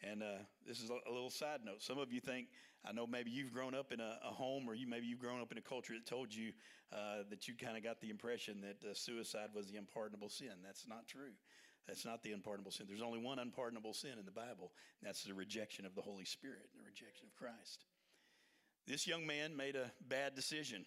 And 0.02 0.22
uh, 0.22 0.44
this 0.66 0.80
is 0.80 0.90
a, 0.90 1.10
little 1.10 1.30
side 1.30 1.60
note. 1.64 1.82
Some 1.82 1.98
of 1.98 2.12
you 2.12 2.20
think, 2.20 2.48
I 2.84 2.92
know 2.92 3.06
maybe 3.06 3.30
you've 3.30 3.52
grown 3.52 3.74
up 3.74 3.90
in 3.90 4.00
a, 4.00 4.18
a 4.24 4.30
home 4.30 4.68
or 4.68 4.74
you 4.74 4.86
maybe 4.86 5.06
you've 5.06 5.18
grown 5.18 5.40
up 5.40 5.50
in 5.50 5.58
a 5.58 5.62
culture 5.62 5.94
that 5.94 6.06
told 6.06 6.32
you 6.32 6.52
uh, 6.92 7.24
that 7.30 7.48
you 7.48 7.54
kind 7.54 7.76
of 7.76 7.82
got 7.82 8.00
the 8.00 8.10
impression 8.10 8.60
that 8.60 8.88
uh, 8.88 8.94
suicide 8.94 9.48
was 9.54 9.70
the 9.70 9.76
unpardonable 9.76 10.28
sin. 10.28 10.52
That's 10.64 10.86
not 10.86 11.08
true. 11.08 11.32
That's 11.88 12.04
not 12.04 12.22
the 12.22 12.32
unpardonable 12.32 12.70
sin. 12.70 12.86
There's 12.86 13.02
only 13.02 13.18
one 13.18 13.38
unpardonable 13.38 13.94
sin 13.94 14.12
in 14.18 14.26
the 14.26 14.30
Bible, 14.30 14.72
and 15.00 15.08
that's 15.08 15.24
the 15.24 15.32
rejection 15.32 15.86
of 15.86 15.94
the 15.94 16.02
Holy 16.02 16.26
Spirit, 16.26 16.68
the 16.76 16.84
rejection 16.84 17.26
of 17.26 17.34
Christ. 17.34 17.86
This 18.86 19.06
young 19.06 19.26
man 19.26 19.56
made 19.56 19.74
a 19.74 19.90
bad 20.06 20.34
decision. 20.34 20.84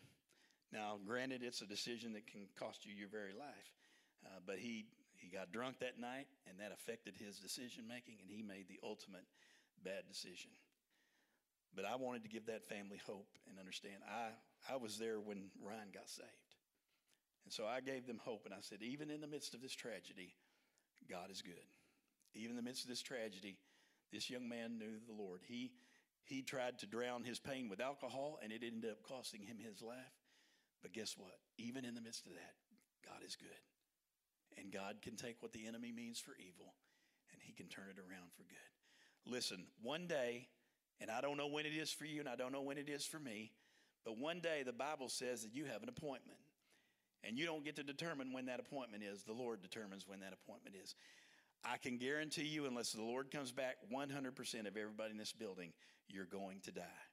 Now, 0.71 0.99
granted, 1.05 1.41
it's 1.43 1.61
a 1.61 1.65
decision 1.65 2.13
that 2.13 2.27
can 2.27 2.41
cost 2.57 2.85
you 2.85 2.93
your 2.93 3.09
very 3.09 3.33
life, 3.33 3.73
uh, 4.25 4.39
but 4.45 4.59
he 4.59 4.85
he 5.21 5.29
got 5.29 5.53
drunk 5.53 5.77
that 5.79 5.99
night, 6.01 6.25
and 6.49 6.59
that 6.59 6.73
affected 6.73 7.13
his 7.15 7.37
decision 7.37 7.87
making, 7.87 8.17
and 8.21 8.29
he 8.29 8.41
made 8.41 8.67
the 8.67 8.79
ultimate 8.83 9.25
bad 9.83 10.09
decision. 10.09 10.49
But 11.75 11.85
I 11.85 11.95
wanted 11.95 12.23
to 12.23 12.29
give 12.29 12.47
that 12.47 12.67
family 12.67 12.99
hope 13.05 13.29
and 13.47 13.59
understand. 13.59 14.01
I, 14.09 14.33
I 14.67 14.77
was 14.77 14.97
there 14.97 15.19
when 15.19 15.53
Ryan 15.61 15.93
got 15.93 16.09
saved. 16.09 16.51
And 17.45 17.53
so 17.53 17.65
I 17.65 17.81
gave 17.81 18.07
them 18.07 18.19
hope, 18.19 18.45
and 18.45 18.53
I 18.53 18.61
said, 18.61 18.81
even 18.81 19.09
in 19.09 19.21
the 19.21 19.27
midst 19.27 19.53
of 19.53 19.61
this 19.61 19.75
tragedy, 19.75 20.33
God 21.09 21.31
is 21.31 21.41
good. 21.41 21.69
Even 22.33 22.51
in 22.51 22.55
the 22.57 22.63
midst 22.63 22.83
of 22.83 22.89
this 22.89 23.01
tragedy, 23.01 23.57
this 24.11 24.29
young 24.29 24.49
man 24.49 24.77
knew 24.77 24.99
the 25.07 25.13
Lord. 25.13 25.41
He, 25.47 25.71
he 26.23 26.41
tried 26.41 26.79
to 26.79 26.85
drown 26.85 27.23
his 27.23 27.39
pain 27.39 27.69
with 27.69 27.79
alcohol, 27.79 28.39
and 28.43 28.51
it 28.51 28.63
ended 28.65 28.91
up 28.91 29.03
costing 29.03 29.43
him 29.43 29.57
his 29.57 29.81
life. 29.81 30.17
But 30.81 30.93
guess 30.93 31.15
what? 31.17 31.37
Even 31.57 31.85
in 31.85 31.93
the 31.93 32.01
midst 32.01 32.25
of 32.25 32.33
that, 32.33 32.55
God 33.05 33.21
is 33.25 33.35
good. 33.35 33.49
And 34.61 34.71
God 34.71 34.97
can 35.01 35.15
take 35.15 35.41
what 35.41 35.51
the 35.51 35.67
enemy 35.67 35.91
means 35.91 36.19
for 36.19 36.33
evil 36.39 36.75
and 37.31 37.41
he 37.41 37.53
can 37.53 37.67
turn 37.67 37.85
it 37.89 37.99
around 37.99 38.31
for 38.35 38.43
good. 38.43 39.31
Listen, 39.31 39.65
one 39.81 40.07
day, 40.07 40.47
and 40.99 41.09
I 41.09 41.21
don't 41.21 41.37
know 41.37 41.47
when 41.47 41.65
it 41.65 41.73
is 41.73 41.91
for 41.91 42.05
you 42.05 42.19
and 42.19 42.29
I 42.29 42.35
don't 42.35 42.51
know 42.51 42.61
when 42.61 42.77
it 42.77 42.89
is 42.89 43.05
for 43.05 43.19
me, 43.19 43.51
but 44.05 44.17
one 44.17 44.39
day 44.39 44.63
the 44.63 44.73
Bible 44.73 45.09
says 45.09 45.41
that 45.43 45.55
you 45.55 45.65
have 45.65 45.83
an 45.83 45.89
appointment. 45.89 46.37
And 47.23 47.37
you 47.37 47.45
don't 47.45 47.63
get 47.63 47.75
to 47.75 47.83
determine 47.83 48.33
when 48.33 48.47
that 48.47 48.59
appointment 48.59 49.03
is. 49.03 49.23
The 49.23 49.33
Lord 49.33 49.61
determines 49.61 50.07
when 50.07 50.21
that 50.21 50.33
appointment 50.33 50.75
is. 50.81 50.95
I 51.63 51.77
can 51.77 51.97
guarantee 51.97 52.47
you, 52.47 52.65
unless 52.65 52.91
the 52.91 53.03
Lord 53.03 53.29
comes 53.29 53.51
back, 53.51 53.75
100% 53.93 54.67
of 54.67 54.75
everybody 54.75 55.11
in 55.11 55.17
this 55.17 55.31
building, 55.31 55.73
you're 56.07 56.25
going 56.25 56.61
to 56.61 56.71
die. 56.71 57.03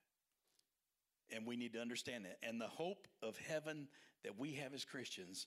And 1.30 1.46
we 1.46 1.57
need 1.57 1.74
to 1.74 1.80
understand 1.80 2.24
that. 2.24 2.38
And 2.42 2.59
the 2.59 2.68
hope 2.68 3.07
of 3.22 3.36
heaven 3.36 3.88
that 4.24 4.38
we 4.38 4.55
have 4.55 4.72
as 4.72 4.86
Christians 4.86 5.46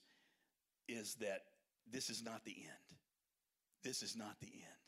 is 0.88 1.16
that 1.16 1.42
this 1.90 2.10
is 2.10 2.22
not 2.22 2.44
the 2.44 2.56
end. 2.56 2.98
This 3.82 4.02
is 4.02 4.16
not 4.16 4.36
the 4.40 4.46
end. 4.46 4.82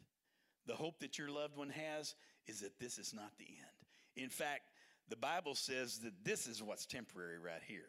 The 0.66 0.74
hope 0.74 1.01
that 1.01 1.18
your 1.18 1.30
loved 1.30 1.57
one 1.57 1.70
has 1.70 2.14
is 2.47 2.61
that 2.61 2.78
this 2.78 2.99
is 2.99 3.12
not 3.12 3.32
the 3.38 3.47
end. 3.47 4.24
In 4.24 4.30
fact, 4.30 4.70
the 5.09 5.16
Bible 5.16 5.55
says 5.55 5.99
that 5.99 6.24
this 6.24 6.47
is 6.47 6.62
what's 6.62 6.86
temporary 6.86 7.38
right 7.38 7.62
here. 7.66 7.88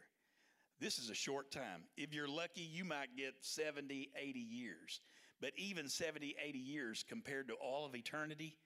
This 0.79 0.99
is 0.99 1.09
a 1.09 1.15
short 1.15 1.51
time. 1.51 1.83
If 1.95 2.13
you're 2.13 2.27
lucky, 2.27 2.61
you 2.61 2.83
might 2.83 3.15
get 3.15 3.35
70, 3.41 4.09
80 4.21 4.39
years. 4.39 4.99
But 5.39 5.51
even 5.57 5.87
70, 5.87 6.35
80 6.43 6.57
years 6.57 7.05
compared 7.07 7.47
to 7.47 7.53
all 7.53 7.85
of 7.85 7.95
eternity 7.95 8.57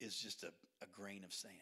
is 0.00 0.16
just 0.16 0.42
a, 0.42 0.52
a 0.82 0.86
grain 0.92 1.24
of 1.24 1.32
sand. 1.32 1.54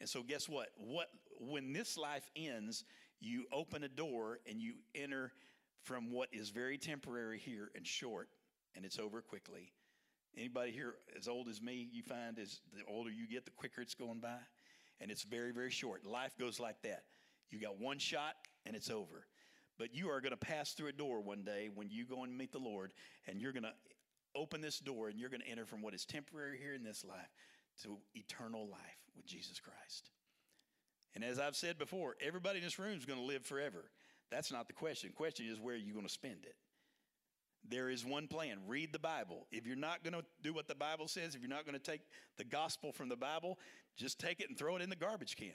And 0.00 0.08
so, 0.08 0.22
guess 0.22 0.48
what? 0.48 0.68
What 0.76 1.08
when 1.38 1.72
this 1.72 1.96
life 1.96 2.28
ends, 2.34 2.84
you 3.20 3.44
open 3.52 3.84
a 3.84 3.88
door 3.88 4.40
and 4.48 4.60
you 4.60 4.74
enter 4.94 5.32
from 5.82 6.10
what 6.10 6.28
is 6.32 6.50
very 6.50 6.78
temporary 6.78 7.38
here 7.38 7.70
and 7.74 7.86
short, 7.86 8.28
and 8.74 8.84
it's 8.84 8.98
over 8.98 9.20
quickly. 9.20 9.72
Anybody 10.36 10.70
here 10.70 10.94
as 11.18 11.28
old 11.28 11.48
as 11.48 11.60
me, 11.60 11.88
you 11.92 12.02
find 12.02 12.38
as 12.38 12.60
the 12.72 12.82
older 12.88 13.10
you 13.10 13.26
get, 13.26 13.44
the 13.44 13.50
quicker 13.50 13.82
it's 13.82 13.94
going 13.94 14.20
by, 14.20 14.38
and 15.00 15.10
it's 15.10 15.22
very, 15.22 15.52
very 15.52 15.70
short. 15.70 16.06
Life 16.06 16.38
goes 16.38 16.58
like 16.58 16.80
that. 16.82 17.02
You 17.50 17.60
got 17.60 17.78
one 17.78 17.98
shot, 17.98 18.34
and 18.64 18.74
it's 18.74 18.90
over. 18.90 19.26
But 19.78 19.94
you 19.94 20.08
are 20.08 20.20
going 20.20 20.32
to 20.32 20.36
pass 20.36 20.72
through 20.72 20.88
a 20.88 20.92
door 20.92 21.20
one 21.20 21.42
day 21.42 21.68
when 21.74 21.90
you 21.90 22.06
go 22.06 22.24
and 22.24 22.36
meet 22.36 22.52
the 22.52 22.58
Lord, 22.58 22.92
and 23.26 23.40
you're 23.40 23.52
going 23.52 23.64
to 23.64 23.74
open 24.34 24.60
this 24.60 24.78
door, 24.78 25.08
and 25.08 25.18
you're 25.18 25.28
going 25.28 25.42
to 25.42 25.48
enter 25.48 25.66
from 25.66 25.82
what 25.82 25.94
is 25.94 26.06
temporary 26.06 26.58
here 26.58 26.74
in 26.74 26.82
this 26.82 27.04
life 27.04 27.34
to 27.82 27.98
eternal 28.14 28.68
life 28.68 28.80
with 29.16 29.26
Jesus 29.26 29.60
Christ. 29.60 30.10
And 31.14 31.24
as 31.24 31.38
I've 31.38 31.56
said 31.56 31.78
before, 31.78 32.16
everybody 32.24 32.58
in 32.58 32.64
this 32.64 32.78
room 32.78 32.96
is 32.96 33.04
going 33.04 33.18
to 33.18 33.24
live 33.24 33.44
forever. 33.44 33.90
That's 34.32 34.50
not 34.50 34.66
the 34.66 34.72
question. 34.72 35.10
Question 35.14 35.46
is 35.46 35.60
where 35.60 35.74
are 35.74 35.78
you 35.78 35.92
going 35.92 36.06
to 36.06 36.12
spend 36.12 36.44
it? 36.44 36.56
There 37.68 37.90
is 37.90 38.04
one 38.04 38.26
plan. 38.26 38.58
Read 38.66 38.92
the 38.92 38.98
Bible. 38.98 39.46
If 39.52 39.66
you're 39.66 39.76
not 39.76 40.02
going 40.02 40.14
to 40.14 40.24
do 40.42 40.52
what 40.52 40.66
the 40.66 40.74
Bible 40.74 41.06
says, 41.06 41.34
if 41.34 41.40
you're 41.40 41.50
not 41.50 41.64
going 41.64 41.78
to 41.78 41.90
take 41.90 42.00
the 42.36 42.44
gospel 42.44 42.92
from 42.92 43.08
the 43.08 43.16
Bible, 43.16 43.58
just 43.96 44.18
take 44.18 44.40
it 44.40 44.48
and 44.48 44.58
throw 44.58 44.76
it 44.76 44.82
in 44.82 44.90
the 44.90 44.96
garbage 44.96 45.36
can. 45.36 45.52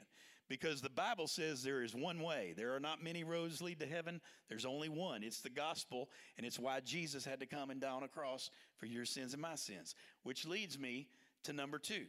Because 0.48 0.80
the 0.80 0.88
Bible 0.88 1.26
says 1.26 1.62
there 1.62 1.82
is 1.82 1.94
one 1.94 2.22
way. 2.22 2.54
There 2.56 2.74
are 2.74 2.80
not 2.80 3.04
many 3.04 3.24
roads 3.24 3.60
lead 3.60 3.80
to 3.80 3.86
heaven. 3.86 4.22
There's 4.48 4.64
only 4.64 4.88
one. 4.88 5.22
It's 5.22 5.42
the 5.42 5.50
gospel, 5.50 6.08
and 6.38 6.46
it's 6.46 6.58
why 6.58 6.80
Jesus 6.80 7.26
had 7.26 7.40
to 7.40 7.46
come 7.46 7.68
and 7.68 7.78
die 7.78 7.90
on 7.90 8.02
a 8.02 8.08
cross 8.08 8.50
for 8.78 8.86
your 8.86 9.04
sins 9.04 9.34
and 9.34 9.42
my 9.42 9.56
sins. 9.56 9.94
Which 10.22 10.46
leads 10.46 10.78
me 10.78 11.08
to 11.44 11.52
number 11.52 11.78
two. 11.78 12.06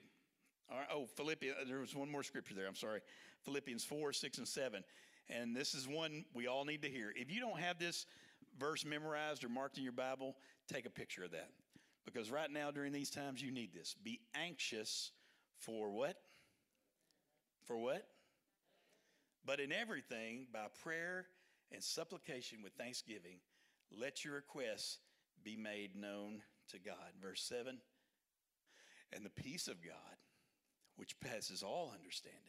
All 0.72 0.78
right. 0.78 0.88
Oh, 0.94 1.08
Philippians, 1.18 1.58
uh, 1.62 1.66
there 1.68 1.80
was 1.80 1.96
one 1.96 2.10
more 2.10 2.24
scripture 2.24 2.54
there. 2.54 2.68
I'm 2.68 2.76
sorry. 2.76 3.02
Philippians 3.44 3.84
4, 3.84 4.14
6, 4.14 4.38
and 4.38 4.48
7. 4.48 4.84
And 5.30 5.56
this 5.56 5.74
is 5.74 5.88
one 5.88 6.26
we 6.34 6.48
all 6.48 6.66
need 6.66 6.82
to 6.82 6.90
hear. 6.90 7.14
If 7.16 7.32
you 7.32 7.40
don't 7.40 7.60
have 7.60 7.78
this 7.78 8.06
verse 8.58 8.86
memorized 8.86 9.44
or 9.44 9.50
marked 9.50 9.78
in 9.78 9.84
your 9.84 9.94
Bible, 9.94 10.36
take 10.72 10.86
a 10.86 10.90
picture 10.90 11.24
of 11.24 11.32
that. 11.32 11.50
Because 12.06 12.32
right 12.32 12.50
now, 12.50 12.72
during 12.72 12.92
these 12.92 13.12
times, 13.12 13.42
you 13.42 13.52
need 13.52 13.74
this. 13.74 13.96
Be 14.04 14.20
anxious 14.34 15.12
for 15.60 15.92
what? 15.92 16.16
For 17.66 17.78
what? 17.78 18.08
But 19.46 19.60
in 19.60 19.72
everything, 19.72 20.48
by 20.52 20.68
prayer 20.84 21.28
and 21.72 21.84
supplication 21.84 22.60
with 22.64 22.74
thanksgiving, 22.74 23.38
let 23.92 24.26
your 24.26 24.36
requests 24.36 25.00
be 25.44 25.56
made 25.56 25.96
known 25.96 26.42
to 26.70 26.80
God. 26.80 27.14
Verse 27.22 27.44
7 27.44 27.78
And 29.14 29.26
the 29.26 29.30
peace 29.30 29.68
of 29.68 29.84
God, 29.84 30.18
which 30.96 31.20
passes 31.20 31.62
all 31.62 31.94
understanding, 31.96 32.40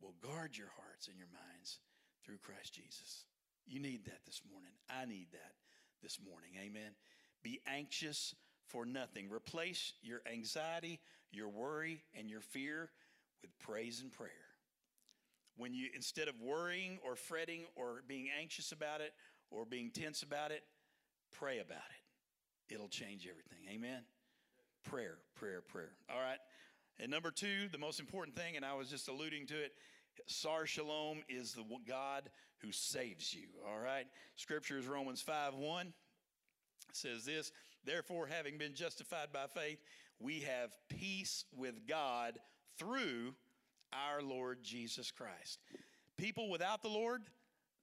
will 0.00 0.14
guard 0.20 0.56
your 0.56 0.70
hearts 0.76 1.08
and 1.08 1.16
your 1.16 1.28
minds 1.32 1.78
through 2.28 2.36
Christ 2.36 2.74
Jesus. 2.74 3.24
You 3.66 3.80
need 3.80 4.04
that 4.04 4.20
this 4.26 4.42
morning. 4.52 4.72
I 4.90 5.06
need 5.06 5.28
that 5.32 5.52
this 6.02 6.18
morning. 6.22 6.50
Amen. 6.62 6.92
Be 7.42 7.60
anxious 7.66 8.34
for 8.66 8.84
nothing. 8.84 9.30
Replace 9.30 9.94
your 10.02 10.20
anxiety, 10.30 11.00
your 11.32 11.48
worry, 11.48 12.02
and 12.14 12.28
your 12.28 12.42
fear 12.42 12.90
with 13.40 13.58
praise 13.58 14.02
and 14.02 14.12
prayer. 14.12 14.30
When 15.56 15.72
you, 15.72 15.88
instead 15.94 16.28
of 16.28 16.34
worrying 16.40 16.98
or 17.02 17.16
fretting 17.16 17.62
or 17.76 18.02
being 18.06 18.28
anxious 18.38 18.72
about 18.72 19.00
it 19.00 19.14
or 19.50 19.64
being 19.64 19.90
tense 19.90 20.22
about 20.22 20.50
it, 20.50 20.62
pray 21.32 21.60
about 21.60 21.78
it. 21.78 22.74
It'll 22.74 22.88
change 22.88 23.26
everything. 23.26 23.74
Amen. 23.74 24.02
Prayer, 24.84 25.16
prayer, 25.34 25.62
prayer. 25.62 25.92
All 26.12 26.20
right. 26.20 26.38
And 27.00 27.10
number 27.10 27.30
two, 27.30 27.68
the 27.72 27.78
most 27.78 28.00
important 28.00 28.36
thing, 28.36 28.56
and 28.56 28.66
I 28.66 28.74
was 28.74 28.90
just 28.90 29.08
alluding 29.08 29.46
to 29.46 29.54
it, 29.54 29.72
Sar 30.26 30.66
Shalom 30.66 31.22
is 31.28 31.52
the 31.52 31.64
God 31.86 32.30
who 32.58 32.72
saves 32.72 33.34
you. 33.34 33.48
All 33.66 33.78
right. 33.78 34.06
Scripture 34.36 34.78
is 34.78 34.86
Romans 34.86 35.20
5 35.20 35.54
1 35.54 35.92
says 36.92 37.24
this 37.24 37.52
Therefore, 37.84 38.26
having 38.26 38.58
been 38.58 38.74
justified 38.74 39.28
by 39.32 39.46
faith, 39.46 39.78
we 40.20 40.40
have 40.40 40.70
peace 40.88 41.44
with 41.56 41.86
God 41.86 42.38
through 42.78 43.34
our 43.92 44.22
Lord 44.22 44.62
Jesus 44.62 45.10
Christ. 45.10 45.60
People 46.16 46.50
without 46.50 46.82
the 46.82 46.88
Lord, 46.88 47.22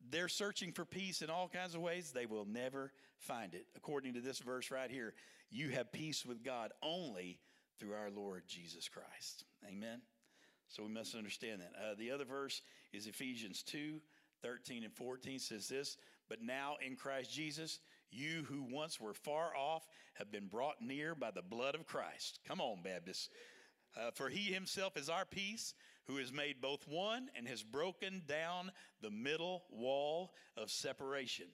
they're 0.10 0.28
searching 0.28 0.72
for 0.72 0.86
peace 0.86 1.22
in 1.22 1.30
all 1.30 1.48
kinds 1.48 1.76
of 1.76 1.82
ways. 1.82 2.12
They 2.12 2.26
will 2.26 2.46
never 2.46 2.92
find 3.18 3.54
it. 3.54 3.66
According 3.76 4.14
to 4.16 4.22
this 4.22 4.40
verse 4.40 4.70
right 4.70 4.92
here, 4.92 5.14
you 5.50 5.70
have 5.70 5.92
peace 5.92 6.26
with 6.26 6.44
God 6.44 6.72
only 6.84 7.40
through 7.80 7.94
our 7.94 8.12
Lord 8.12 8.44
Jesus 8.48 8.90
Christ. 8.90 9.46
Amen. 9.68 10.02
So 10.68 10.84
we 10.84 10.90
must 10.90 11.16
understand 11.16 11.62
that. 11.62 11.74
Uh, 11.78 11.96
the 11.98 12.12
other 12.12 12.26
verse 12.26 12.62
is 12.94 13.08
Ephesians 13.08 13.64
2 13.64 14.02
13 14.42 14.84
and 14.84 14.94
14 14.94 15.40
says 15.40 15.68
this, 15.68 15.98
but 16.30 16.42
now 16.42 16.76
in 16.86 16.96
Christ 16.96 17.34
Jesus, 17.34 17.80
you 18.12 18.46
who 18.48 18.64
once 18.70 19.00
were 19.00 19.14
far 19.14 19.56
off 19.56 19.88
have 20.16 20.32
been 20.32 20.48
brought 20.48 20.82
near 20.82 21.16
by 21.16 21.32
the 21.32 21.42
blood 21.42 21.74
of 21.74 21.88
Christ. 21.88 22.40
Come 22.48 22.62
on, 22.62 22.84
Baptists. 22.84 23.30
Uh, 23.98 24.12
for 24.12 24.30
he 24.30 24.54
himself 24.54 24.98
is 24.98 25.10
our 25.10 25.26
peace, 25.26 25.74
who 26.06 26.18
has 26.18 26.32
made 26.32 26.62
both 26.62 26.88
one 26.88 27.30
and 27.36 27.48
has 27.48 27.64
broken 27.64 28.22
down 28.28 28.72
the 29.02 29.10
middle 29.10 29.64
wall 29.72 30.34
of 30.58 30.70
separation. 30.70 31.48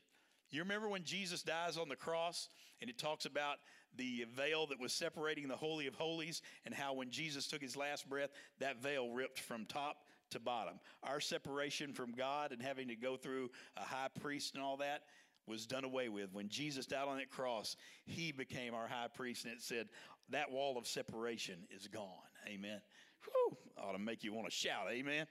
You 0.50 0.62
remember 0.62 0.90
when 0.90 1.06
Jesus 1.06 1.44
dies 1.44 1.78
on 1.78 1.88
the 1.88 1.96
cross 1.96 2.50
and 2.82 2.90
it 2.90 2.98
talks 2.98 3.26
about 3.26 3.58
the 3.98 4.26
veil 4.36 4.66
that 4.68 4.80
was 4.80 4.94
separating 4.94 5.48
the 5.48 5.56
Holy 5.56 5.88
of 5.88 5.96
Holies 5.96 6.42
and 6.66 6.74
how 6.74 6.94
when 6.94 7.10
Jesus 7.10 7.48
took 7.48 7.62
his 7.62 7.76
last 7.76 8.08
breath, 8.10 8.30
that 8.60 8.82
veil 8.82 9.10
ripped 9.10 9.40
from 9.40 9.66
top 9.66 9.98
to 10.32 10.40
bottom. 10.40 10.80
Our 11.04 11.20
separation 11.20 11.94
from 11.94 12.14
God 12.14 12.52
and 12.52 12.62
having 12.62 12.88
to 12.88 12.96
go 12.96 13.18
through 13.18 13.50
a 13.78 13.82
high 13.82 14.08
priest 14.22 14.56
and 14.56 14.64
all 14.64 14.78
that 14.78 15.04
was 15.48 15.66
done 15.66 15.84
away 15.84 16.10
with. 16.10 16.34
When 16.34 16.50
Jesus 16.50 16.86
died 16.86 17.08
on 17.08 17.18
that 17.18 17.30
cross, 17.30 17.76
he 18.06 18.32
became 18.32 18.74
our 18.74 18.88
high 18.88 19.08
priest, 19.14 19.46
and 19.46 19.54
it 19.54 19.62
said 19.62 19.90
that 20.30 20.52
wall 20.52 20.78
of 20.78 20.88
separation 20.88 21.58
is 21.76 21.88
gone. 21.88 22.08
Amen. 22.48 22.80
Whew, 23.26 23.58
ought 23.78 23.92
to 23.94 24.00
make 24.00 24.24
you 24.24 24.34
want 24.34 24.48
to 24.48 24.54
shout. 24.54 24.86
Amen. 24.90 25.26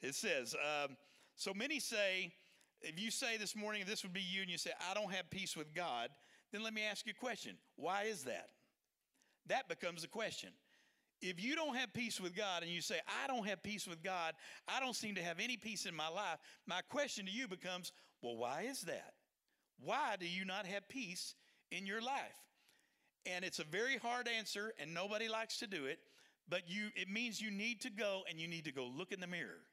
It 0.00 0.14
says, 0.14 0.54
um, 0.54 0.96
so 1.34 1.52
many 1.52 1.80
say, 1.80 2.32
if 2.82 3.00
you 3.00 3.10
say 3.10 3.36
this 3.36 3.56
morning, 3.56 3.84
this 3.86 4.02
would 4.02 4.12
be 4.12 4.20
you, 4.20 4.42
and 4.42 4.50
you 4.50 4.58
say, 4.58 4.70
I 4.90 4.94
don't 4.94 5.12
have 5.12 5.28
peace 5.30 5.56
with 5.56 5.74
God, 5.74 6.10
then 6.54 6.62
let 6.62 6.72
me 6.72 6.82
ask 6.88 7.04
you 7.04 7.12
a 7.16 7.20
question. 7.20 7.56
Why 7.74 8.04
is 8.04 8.22
that? 8.24 8.50
That 9.48 9.68
becomes 9.68 10.04
a 10.04 10.08
question. 10.08 10.50
If 11.20 11.42
you 11.42 11.56
don't 11.56 11.74
have 11.74 11.92
peace 11.92 12.20
with 12.20 12.36
God 12.36 12.62
and 12.62 12.70
you 12.70 12.80
say, 12.80 13.00
I 13.08 13.26
don't 13.26 13.46
have 13.46 13.60
peace 13.62 13.88
with 13.88 14.04
God, 14.04 14.34
I 14.68 14.78
don't 14.78 14.94
seem 14.94 15.16
to 15.16 15.22
have 15.22 15.40
any 15.40 15.56
peace 15.56 15.84
in 15.84 15.96
my 15.96 16.08
life, 16.08 16.38
my 16.66 16.80
question 16.88 17.26
to 17.26 17.32
you 17.32 17.48
becomes, 17.48 17.90
well, 18.22 18.36
why 18.36 18.66
is 18.70 18.82
that? 18.82 19.14
Why 19.80 20.14
do 20.18 20.28
you 20.28 20.44
not 20.44 20.66
have 20.66 20.88
peace 20.88 21.34
in 21.72 21.86
your 21.86 22.00
life? 22.00 22.38
And 23.26 23.44
it's 23.44 23.58
a 23.58 23.64
very 23.64 23.96
hard 23.96 24.28
answer, 24.28 24.74
and 24.78 24.94
nobody 24.94 25.28
likes 25.28 25.58
to 25.58 25.66
do 25.66 25.86
it, 25.86 25.98
but 26.48 26.68
you, 26.68 26.88
it 26.94 27.08
means 27.08 27.40
you 27.40 27.50
need 27.50 27.80
to 27.80 27.90
go 27.90 28.22
and 28.30 28.38
you 28.38 28.46
need 28.46 28.66
to 28.66 28.72
go 28.72 28.86
look 28.86 29.10
in 29.10 29.18
the 29.18 29.26
mirror. 29.26 29.64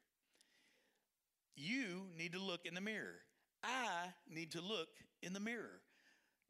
You 1.56 2.08
need 2.18 2.32
to 2.32 2.40
look 2.40 2.66
in 2.66 2.74
the 2.74 2.82
mirror. 2.82 3.20
I 3.64 4.08
need 4.28 4.52
to 4.54 4.62
look 4.62 4.90
in 5.22 5.34
the 5.34 5.40
mirror. 5.40 5.81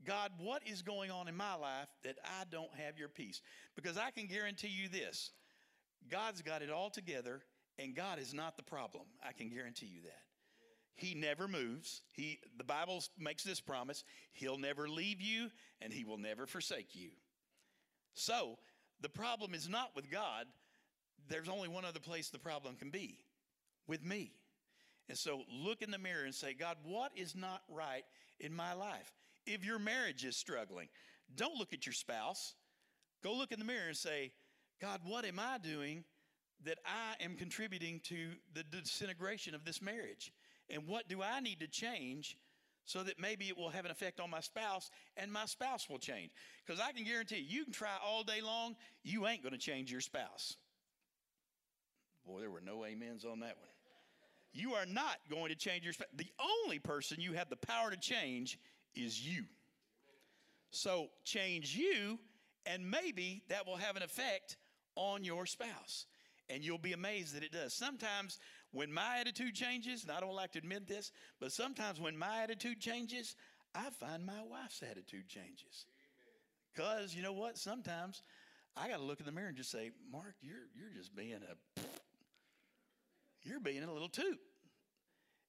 God, 0.06 0.32
what 0.40 0.62
is 0.66 0.82
going 0.82 1.12
on 1.12 1.28
in 1.28 1.36
my 1.36 1.56
life 1.56 1.88
that 2.04 2.18
I 2.24 2.44
don't 2.52 2.74
have 2.86 2.98
your 2.98 3.10
peace? 3.10 3.42
Because 3.76 3.98
I 3.98 4.12
can 4.12 4.28
guarantee 4.28 4.70
you 4.70 4.90
this 4.90 5.32
God's 6.10 6.42
got 6.42 6.62
it 6.62 6.70
all 6.72 6.90
together, 6.90 7.42
and 7.78 7.96
God 7.96 8.20
is 8.20 8.34
not 8.34 8.58
the 8.58 8.64
problem. 8.64 9.04
I 9.26 9.32
can 9.34 9.50
guarantee 9.50 9.88
you 9.88 10.02
that. 10.04 10.22
He 10.96 11.16
never 11.16 11.48
moves. 11.48 12.02
He, 12.12 12.40
the 12.58 12.64
Bible 12.64 13.04
makes 13.18 13.44
this 13.44 13.60
promise 13.60 14.04
He'll 14.34 14.58
never 14.58 14.88
leave 14.88 15.22
you, 15.22 15.50
and 15.82 15.92
He 15.92 16.04
will 16.04 16.18
never 16.18 16.46
forsake 16.46 16.96
you. 16.96 17.10
So, 18.14 18.58
the 19.02 19.10
problem 19.10 19.54
is 19.54 19.68
not 19.68 19.96
with 19.96 20.12
God. 20.12 20.46
There's 21.28 21.50
only 21.50 21.68
one 21.68 21.86
other 21.86 22.00
place 22.00 22.30
the 22.30 22.40
problem 22.40 22.76
can 22.76 22.90
be 22.90 23.18
with 23.88 24.04
me. 24.04 24.34
And 25.10 25.18
so, 25.18 25.42
look 25.52 25.82
in 25.82 25.92
the 25.92 25.98
mirror 25.98 26.26
and 26.26 26.36
say, 26.36 26.54
God, 26.54 26.78
what 26.84 27.12
is 27.16 27.36
not 27.36 27.62
right 27.70 28.04
in 28.40 28.54
my 28.54 28.74
life? 28.74 29.12
If 29.46 29.66
your 29.66 29.80
marriage 29.80 30.24
is 30.26 30.38
struggling, 30.38 30.88
don't 31.36 31.58
look 31.58 31.74
at 31.74 31.86
your 31.86 31.94
spouse. 31.94 32.56
Go 33.24 33.34
look 33.34 33.52
in 33.52 33.60
the 33.60 33.66
mirror 33.66 33.88
and 33.88 33.98
say, 33.98 34.32
God, 34.80 35.02
what 35.04 35.26
am 35.26 35.40
I 35.40 35.58
doing 35.58 36.04
that 36.66 36.80
I 36.86 37.24
am 37.24 37.36
contributing 37.36 38.02
to 38.06 38.30
the 38.54 38.64
disintegration 38.64 39.56
of 39.56 39.66
this 39.66 39.82
marriage? 39.82 40.32
And 40.70 40.88
what 40.88 41.08
do 41.08 41.22
I 41.22 41.40
need 41.40 41.60
to 41.60 41.68
change 41.68 42.38
so 42.86 43.04
that 43.04 43.20
maybe 43.20 43.48
it 43.48 43.58
will 43.58 43.70
have 43.70 43.86
an 43.86 43.92
effect 43.92 44.20
on 44.20 44.30
my 44.30 44.40
spouse 44.40 44.90
and 45.18 45.32
my 45.32 45.46
spouse 45.46 45.90
will 45.90 46.00
change? 46.00 46.32
Because 46.66 46.82
I 46.82 46.92
can 46.92 47.04
guarantee 47.04 47.38
you, 47.38 47.60
you 47.60 47.64
can 47.64 47.74
try 47.74 47.96
all 48.04 48.24
day 48.24 48.42
long, 48.42 48.76
you 49.04 49.28
ain't 49.28 49.44
going 49.44 49.54
to 49.54 49.60
change 49.60 49.92
your 49.92 50.02
spouse. 50.02 50.58
Boy, 52.26 52.40
there 52.40 52.52
were 52.52 52.62
no 52.62 52.84
amens 52.86 53.26
on 53.26 53.40
that 53.42 53.58
one. 53.58 53.68
You 54.54 54.74
are 54.74 54.86
not 54.86 55.18
going 55.30 55.50
to 55.50 55.56
change 55.56 55.84
your 55.84 55.94
spouse. 55.94 56.10
The 56.16 56.32
only 56.66 56.80
person 56.80 57.22
you 57.22 57.34
have 57.34 57.50
the 57.50 57.56
power 57.56 57.90
to 57.90 57.98
change 57.98 58.60
is 58.96 59.26
you. 59.26 59.44
So 60.72 61.08
change 61.24 61.76
you, 61.76 62.20
and 62.66 62.90
maybe 62.90 63.44
that 63.50 63.68
will 63.68 63.78
have 63.78 63.96
an 63.96 64.04
effect 64.04 64.58
on 64.96 65.24
your 65.24 65.46
spouse. 65.46 66.06
And 66.50 66.64
you'll 66.64 66.78
be 66.78 66.94
amazed 66.94 67.36
that 67.36 67.44
it 67.44 67.52
does. 67.52 67.74
Sometimes 67.74 68.40
when 68.72 68.92
my 68.92 69.20
attitude 69.20 69.54
changes, 69.54 70.04
and 70.04 70.12
I 70.12 70.20
don't 70.20 70.36
like 70.36 70.52
to 70.54 70.60
admit 70.60 70.88
this, 70.88 71.12
but 71.40 71.52
sometimes 71.52 72.00
when 72.00 72.18
my 72.18 72.44
attitude 72.44 72.80
changes, 72.80 73.36
I 73.74 73.90
find 73.90 74.26
my 74.26 74.42
wife's 74.50 74.84
attitude 74.84 75.28
changes. 75.28 75.86
Because 76.74 77.16
you 77.16 77.22
know 77.22 77.34
what? 77.34 77.58
Sometimes 77.58 78.24
I 78.76 78.88
got 78.88 78.98
to 78.98 79.04
look 79.04 79.20
in 79.20 79.26
the 79.26 79.32
mirror 79.32 79.48
and 79.48 79.58
just 79.58 79.72
say, 79.72 79.92
Mark, 80.12 80.36
you're, 80.42 80.68
you're 80.76 80.94
just 80.96 81.16
being 81.16 81.34
a, 81.34 81.82
you're 83.44 83.60
being 83.60 83.84
a 83.84 83.92
little 83.92 84.10
toot. 84.10 84.40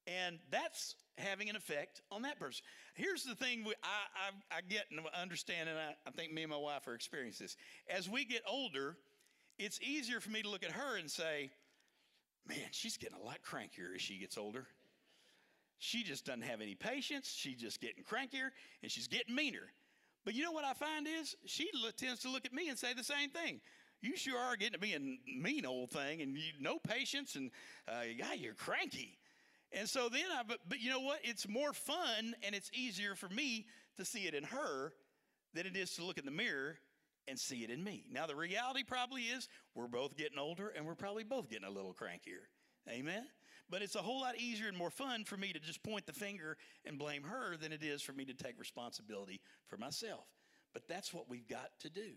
And 0.06 0.38
that's 0.50 0.96
having 1.18 1.50
an 1.50 1.56
effect 1.56 2.00
on 2.10 2.22
that 2.22 2.38
person. 2.38 2.64
Here's 2.94 3.24
the 3.24 3.34
thing 3.34 3.64
we, 3.64 3.74
I, 3.82 4.30
I, 4.54 4.58
I, 4.58 4.60
get 4.68 4.84
and 4.90 5.00
understand, 5.20 5.68
and 5.68 5.78
I, 5.78 5.94
I 6.06 6.10
think 6.10 6.32
me 6.32 6.42
and 6.42 6.50
my 6.50 6.56
wife 6.56 6.86
are 6.88 6.94
experiencing 6.94 7.44
this. 7.44 7.56
As 7.88 8.08
we 8.08 8.24
get 8.24 8.42
older, 8.48 8.96
it's 9.58 9.80
easier 9.80 10.20
for 10.20 10.30
me 10.30 10.42
to 10.42 10.48
look 10.48 10.64
at 10.64 10.72
her 10.72 10.96
and 10.98 11.10
say, 11.10 11.50
man, 12.48 12.58
she's 12.70 12.96
getting 12.96 13.18
a 13.18 13.22
lot 13.22 13.38
crankier 13.44 13.94
as 13.94 14.00
she 14.00 14.18
gets 14.18 14.38
older. 14.38 14.66
She 15.78 16.04
just 16.04 16.24
doesn't 16.24 16.42
have 16.42 16.60
any 16.60 16.74
patience. 16.74 17.32
She's 17.36 17.60
just 17.60 17.80
getting 17.80 18.04
crankier 18.04 18.50
and 18.82 18.90
she's 18.90 19.08
getting 19.08 19.34
meaner. 19.34 19.72
But 20.24 20.34
you 20.34 20.44
know 20.44 20.52
what 20.52 20.64
I 20.64 20.74
find 20.74 21.06
is 21.08 21.34
she 21.44 21.68
tends 21.96 22.20
to 22.22 22.30
look 22.30 22.44
at 22.44 22.52
me 22.52 22.68
and 22.68 22.78
say 22.78 22.94
the 22.94 23.02
same 23.02 23.30
thing. 23.30 23.60
You 24.00 24.16
sure 24.16 24.38
are 24.38 24.56
getting 24.56 24.74
to 24.74 24.78
be 24.78 24.94
a 24.94 25.00
mean 25.40 25.66
old 25.66 25.90
thing 25.90 26.22
and 26.22 26.36
you 26.36 26.52
no 26.60 26.78
patience 26.78 27.34
and 27.34 27.50
uh, 27.88 28.02
yeah, 28.16 28.32
you're 28.32 28.54
cranky. 28.54 29.18
And 29.78 29.88
so 29.88 30.08
then 30.08 30.24
I, 30.32 30.42
but, 30.46 30.58
but 30.68 30.80
you 30.80 30.90
know 30.90 31.00
what? 31.00 31.20
It's 31.22 31.48
more 31.48 31.72
fun 31.72 32.34
and 32.42 32.54
it's 32.54 32.70
easier 32.74 33.14
for 33.14 33.28
me 33.28 33.66
to 33.96 34.04
see 34.04 34.26
it 34.26 34.34
in 34.34 34.44
her 34.44 34.92
than 35.54 35.66
it 35.66 35.76
is 35.76 35.94
to 35.96 36.04
look 36.04 36.18
in 36.18 36.24
the 36.24 36.30
mirror 36.30 36.78
and 37.28 37.38
see 37.38 37.62
it 37.64 37.70
in 37.70 37.82
me. 37.82 38.04
Now, 38.10 38.26
the 38.26 38.36
reality 38.36 38.82
probably 38.82 39.22
is 39.22 39.48
we're 39.74 39.86
both 39.86 40.16
getting 40.16 40.38
older 40.38 40.68
and 40.68 40.86
we're 40.86 40.94
probably 40.94 41.24
both 41.24 41.48
getting 41.48 41.66
a 41.66 41.70
little 41.70 41.94
crankier. 41.94 42.46
Amen? 42.88 43.24
But 43.70 43.80
it's 43.80 43.94
a 43.94 44.02
whole 44.02 44.20
lot 44.20 44.38
easier 44.38 44.68
and 44.68 44.76
more 44.76 44.90
fun 44.90 45.24
for 45.24 45.36
me 45.36 45.52
to 45.52 45.60
just 45.60 45.82
point 45.82 46.04
the 46.06 46.12
finger 46.12 46.56
and 46.84 46.98
blame 46.98 47.22
her 47.22 47.56
than 47.56 47.72
it 47.72 47.82
is 47.82 48.02
for 48.02 48.12
me 48.12 48.24
to 48.24 48.34
take 48.34 48.58
responsibility 48.58 49.40
for 49.68 49.76
myself. 49.76 50.26
But 50.72 50.88
that's 50.88 51.14
what 51.14 51.30
we've 51.30 51.48
got 51.48 51.70
to 51.80 51.90
do. 51.90 52.10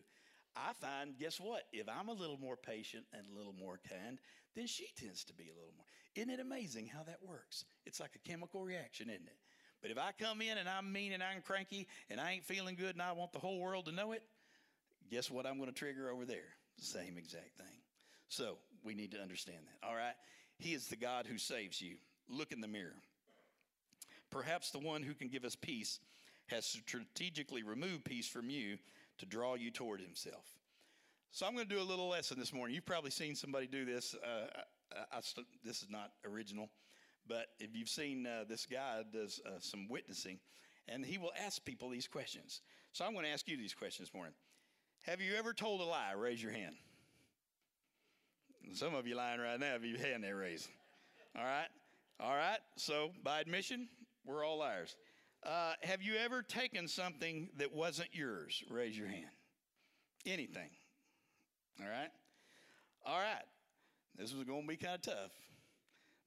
I 0.55 0.73
find, 0.73 1.17
guess 1.17 1.39
what? 1.39 1.63
If 1.71 1.87
I'm 1.87 2.07
a 2.07 2.13
little 2.13 2.37
more 2.37 2.55
patient 2.55 3.05
and 3.13 3.23
a 3.27 3.37
little 3.37 3.53
more 3.53 3.79
kind, 3.89 4.19
then 4.55 4.67
she 4.67 4.87
tends 4.97 5.23
to 5.25 5.33
be 5.33 5.45
a 5.45 5.53
little 5.53 5.73
more. 5.75 5.85
Isn't 6.15 6.29
it 6.29 6.39
amazing 6.39 6.87
how 6.87 7.03
that 7.03 7.19
works? 7.21 7.65
It's 7.85 7.99
like 7.99 8.11
a 8.15 8.29
chemical 8.29 8.63
reaction, 8.63 9.09
isn't 9.09 9.27
it? 9.27 9.37
But 9.81 9.91
if 9.91 9.97
I 9.97 10.11
come 10.17 10.41
in 10.41 10.57
and 10.57 10.67
I'm 10.67 10.91
mean 10.91 11.11
and 11.11 11.21
I'm 11.21 11.41
cranky 11.41 11.87
and 12.09 12.19
I 12.19 12.31
ain't 12.31 12.45
feeling 12.45 12.75
good 12.75 12.95
and 12.95 13.01
I 13.01 13.11
want 13.11 13.33
the 13.33 13.39
whole 13.39 13.59
world 13.59 13.85
to 13.85 13.91
know 13.91 14.13
it, 14.13 14.23
guess 15.11 15.29
what 15.29 15.45
I'm 15.45 15.57
going 15.57 15.69
to 15.69 15.75
trigger 15.75 16.09
over 16.09 16.25
there? 16.25 16.55
Same 16.77 17.17
exact 17.17 17.57
thing. 17.57 17.81
So 18.29 18.57
we 18.83 18.95
need 18.95 19.11
to 19.11 19.21
understand 19.21 19.59
that. 19.65 19.87
All 19.87 19.95
right? 19.95 20.15
He 20.57 20.73
is 20.73 20.87
the 20.87 20.95
God 20.95 21.27
who 21.27 21.37
saves 21.37 21.81
you. 21.81 21.97
Look 22.29 22.51
in 22.51 22.61
the 22.61 22.67
mirror. 22.67 22.95
Perhaps 24.31 24.71
the 24.71 24.79
one 24.79 25.03
who 25.03 25.13
can 25.13 25.27
give 25.27 25.45
us 25.45 25.55
peace 25.55 25.99
has 26.47 26.65
strategically 26.65 27.63
removed 27.63 28.05
peace 28.05 28.27
from 28.27 28.49
you 28.49 28.77
to 29.17 29.25
draw 29.25 29.55
you 29.55 29.71
toward 29.71 30.01
himself. 30.01 30.45
So 31.31 31.45
I'm 31.45 31.53
going 31.53 31.67
to 31.67 31.75
do 31.75 31.81
a 31.81 31.83
little 31.83 32.07
lesson 32.07 32.39
this 32.39 32.53
morning. 32.53 32.75
You've 32.75 32.85
probably 32.85 33.11
seen 33.11 33.35
somebody 33.35 33.67
do 33.67 33.85
this. 33.85 34.15
Uh, 34.15 34.47
I, 35.11 35.19
this 35.63 35.81
is 35.81 35.89
not 35.89 36.11
original, 36.25 36.69
but 37.27 37.47
if 37.59 37.75
you've 37.75 37.89
seen 37.89 38.27
uh, 38.27 38.45
this 38.47 38.65
guy 38.65 39.01
does 39.11 39.41
uh, 39.45 39.59
some 39.59 39.87
witnessing, 39.89 40.39
and 40.87 41.05
he 41.05 41.17
will 41.17 41.33
ask 41.43 41.63
people 41.65 41.89
these 41.89 42.07
questions. 42.07 42.61
So 42.91 43.05
I'm 43.05 43.13
going 43.13 43.25
to 43.25 43.31
ask 43.31 43.47
you 43.47 43.57
these 43.57 43.73
questions 43.73 44.09
this 44.09 44.13
morning. 44.13 44.33
Have 45.03 45.21
you 45.21 45.35
ever 45.35 45.53
told 45.53 45.81
a 45.81 45.83
lie? 45.83 46.13
Raise 46.15 46.41
your 46.41 46.51
hand. 46.51 46.75
Some 48.73 48.95
of 48.95 49.05
you 49.05 49.15
lying 49.15 49.39
right 49.39 49.59
now 49.59 49.73
have 49.73 49.85
your 49.85 49.99
hand 49.99 50.23
there 50.23 50.35
raised. 50.35 50.69
All 51.37 51.43
right? 51.43 51.67
All 52.19 52.35
right? 52.35 52.59
So, 52.77 53.11
by 53.23 53.39
admission, 53.39 53.87
we're 54.25 54.43
all 54.43 54.59
liars. 54.59 54.95
Uh, 55.45 55.73
have 55.83 56.01
you 56.01 56.15
ever 56.15 56.41
taken 56.41 56.87
something 56.87 57.49
that 57.57 57.71
wasn't 57.73 58.09
yours? 58.13 58.63
Raise 58.69 58.97
your 58.97 59.07
hand. 59.07 59.29
Anything. 60.25 60.69
All 61.79 61.87
right? 61.87 62.09
All 63.05 63.19
right. 63.19 63.43
This 64.17 64.33
was 64.33 64.45
going 64.45 64.61
to 64.61 64.67
be 64.67 64.77
kind 64.77 64.95
of 64.95 65.01
tough, 65.01 65.31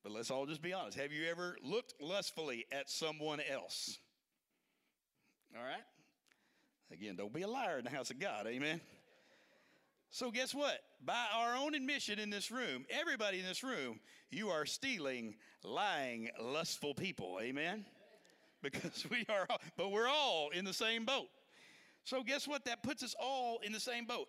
but 0.02 0.12
let's 0.12 0.30
all 0.30 0.46
just 0.46 0.60
be 0.60 0.72
honest. 0.72 0.98
Have 0.98 1.12
you 1.12 1.26
ever 1.30 1.56
looked 1.62 1.94
lustfully 2.00 2.66
at 2.70 2.90
someone 2.90 3.40
else? 3.50 3.98
All 5.56 5.62
right? 5.62 5.82
Again, 6.92 7.16
don't 7.16 7.32
be 7.32 7.42
a 7.42 7.48
liar 7.48 7.78
in 7.78 7.84
the 7.84 7.90
house 7.90 8.10
of 8.10 8.18
God. 8.18 8.46
Amen. 8.46 8.80
So, 10.10 10.30
guess 10.30 10.54
what? 10.54 10.80
By 11.04 11.26
our 11.34 11.56
own 11.56 11.74
admission 11.74 12.18
in 12.18 12.30
this 12.30 12.50
room, 12.50 12.86
everybody 12.88 13.40
in 13.40 13.46
this 13.46 13.62
room, 13.62 14.00
you 14.30 14.48
are 14.48 14.64
stealing, 14.64 15.34
lying, 15.62 16.30
lustful 16.40 16.94
people. 16.94 17.38
Amen? 17.42 17.84
Because 18.62 19.06
we 19.10 19.24
are, 19.28 19.46
all, 19.48 19.60
but 19.76 19.92
we're 19.92 20.08
all 20.08 20.48
in 20.50 20.64
the 20.64 20.72
same 20.72 21.04
boat. 21.04 21.28
So, 22.04 22.22
guess 22.22 22.48
what? 22.48 22.64
That 22.64 22.82
puts 22.82 23.02
us 23.02 23.14
all 23.20 23.60
in 23.62 23.72
the 23.72 23.80
same 23.80 24.06
boat. 24.06 24.28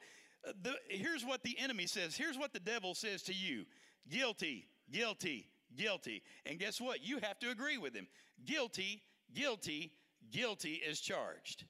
The, 0.64 0.76
here's 0.90 1.26
what 1.26 1.44
the 1.44 1.58
enemy 1.60 1.86
says. 1.86 2.16
Here's 2.16 2.38
what 2.38 2.54
the 2.54 2.60
devil 2.60 2.96
says 2.96 3.24
to 3.24 3.34
you 3.34 3.66
guilty, 4.10 4.68
guilty, 4.92 5.48
guilty. 5.76 6.24
And 6.46 6.60
guess 6.60 6.80
what? 6.80 7.06
You 7.06 7.20
have 7.22 7.40
to 7.40 7.52
agree 7.52 7.78
with 7.78 7.94
him. 7.94 8.08
Guilty, 8.46 9.02
guilty, 9.34 9.92
guilty 10.32 10.82
is 10.88 11.00
charged. 11.00 11.66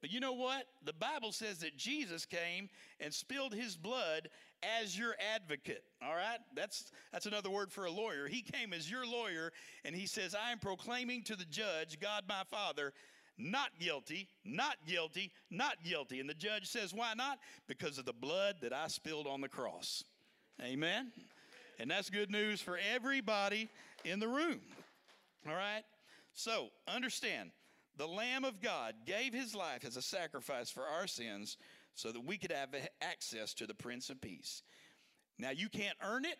But 0.00 0.12
you 0.12 0.20
know 0.20 0.34
what? 0.34 0.66
The 0.84 0.92
Bible 0.92 1.32
says 1.32 1.60
that 1.60 1.78
Jesus 1.78 2.26
came 2.26 2.68
and 3.00 3.12
spilled 3.12 3.54
his 3.54 3.74
blood 3.74 4.28
as 4.82 4.98
your 4.98 5.14
advocate. 5.34 5.82
All 6.02 6.14
right? 6.14 6.40
That's 6.54 6.92
that's 7.10 7.24
another 7.24 7.48
word 7.48 7.72
for 7.72 7.86
a 7.86 7.90
lawyer. 7.90 8.28
He 8.28 8.42
came 8.42 8.74
as 8.74 8.90
your 8.90 9.06
lawyer 9.06 9.50
and 9.82 9.96
he 9.96 10.04
says, 10.06 10.34
"I 10.34 10.52
am 10.52 10.58
proclaiming 10.58 11.22
to 11.22 11.36
the 11.36 11.46
judge, 11.46 12.00
God 12.00 12.24
my 12.28 12.42
Father, 12.50 12.92
not 13.36 13.78
guilty, 13.78 14.28
not 14.44 14.76
guilty, 14.86 15.32
not 15.50 15.82
guilty." 15.82 16.20
And 16.20 16.28
the 16.28 16.34
judge 16.34 16.66
says, 16.66 16.94
"Why 16.94 17.14
not? 17.14 17.38
Because 17.66 17.98
of 17.98 18.04
the 18.04 18.12
blood 18.12 18.60
that 18.60 18.72
I 18.72 18.88
spilled 18.88 19.26
on 19.26 19.40
the 19.40 19.48
cross." 19.48 20.04
Amen. 20.60 21.12
And 21.78 21.90
that's 21.90 22.10
good 22.10 22.30
news 22.30 22.60
for 22.60 22.78
everybody 22.78 23.68
in 24.04 24.20
the 24.20 24.28
room. 24.28 24.60
All 25.46 25.54
right? 25.54 25.84
So, 26.32 26.70
understand 26.86 27.50
the 27.96 28.06
Lamb 28.06 28.44
of 28.44 28.60
God 28.60 28.94
gave 29.06 29.32
his 29.32 29.54
life 29.54 29.84
as 29.84 29.96
a 29.96 30.02
sacrifice 30.02 30.70
for 30.70 30.86
our 30.86 31.06
sins 31.06 31.56
so 31.94 32.10
that 32.12 32.20
we 32.20 32.38
could 32.38 32.52
have 32.52 32.74
access 33.00 33.54
to 33.54 33.66
the 33.66 33.74
Prince 33.74 34.10
of 34.10 34.20
Peace. 34.20 34.62
Now, 35.38 35.50
you 35.50 35.68
can't 35.68 35.96
earn 36.02 36.24
it, 36.24 36.38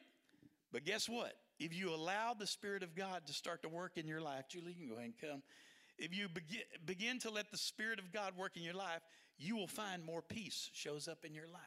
but 0.72 0.84
guess 0.84 1.08
what? 1.08 1.34
If 1.58 1.72
you 1.72 1.90
allow 1.90 2.34
the 2.34 2.46
Spirit 2.46 2.82
of 2.82 2.94
God 2.94 3.26
to 3.26 3.32
start 3.32 3.62
to 3.62 3.68
work 3.68 3.96
in 3.96 4.08
your 4.08 4.20
life, 4.20 4.48
Julie, 4.48 4.72
you 4.72 4.86
can 4.86 4.88
go 4.88 4.94
ahead 4.94 5.06
and 5.06 5.18
come. 5.18 5.42
If 5.98 6.16
you 6.16 6.28
begin, 6.28 6.62
begin 6.84 7.18
to 7.20 7.30
let 7.30 7.50
the 7.50 7.56
Spirit 7.56 7.98
of 7.98 8.12
God 8.12 8.36
work 8.36 8.56
in 8.56 8.62
your 8.62 8.74
life, 8.74 9.02
you 9.38 9.56
will 9.56 9.66
find 9.66 10.04
more 10.04 10.22
peace 10.22 10.70
shows 10.72 11.08
up 11.08 11.24
in 11.24 11.34
your 11.34 11.46
life. 11.46 11.62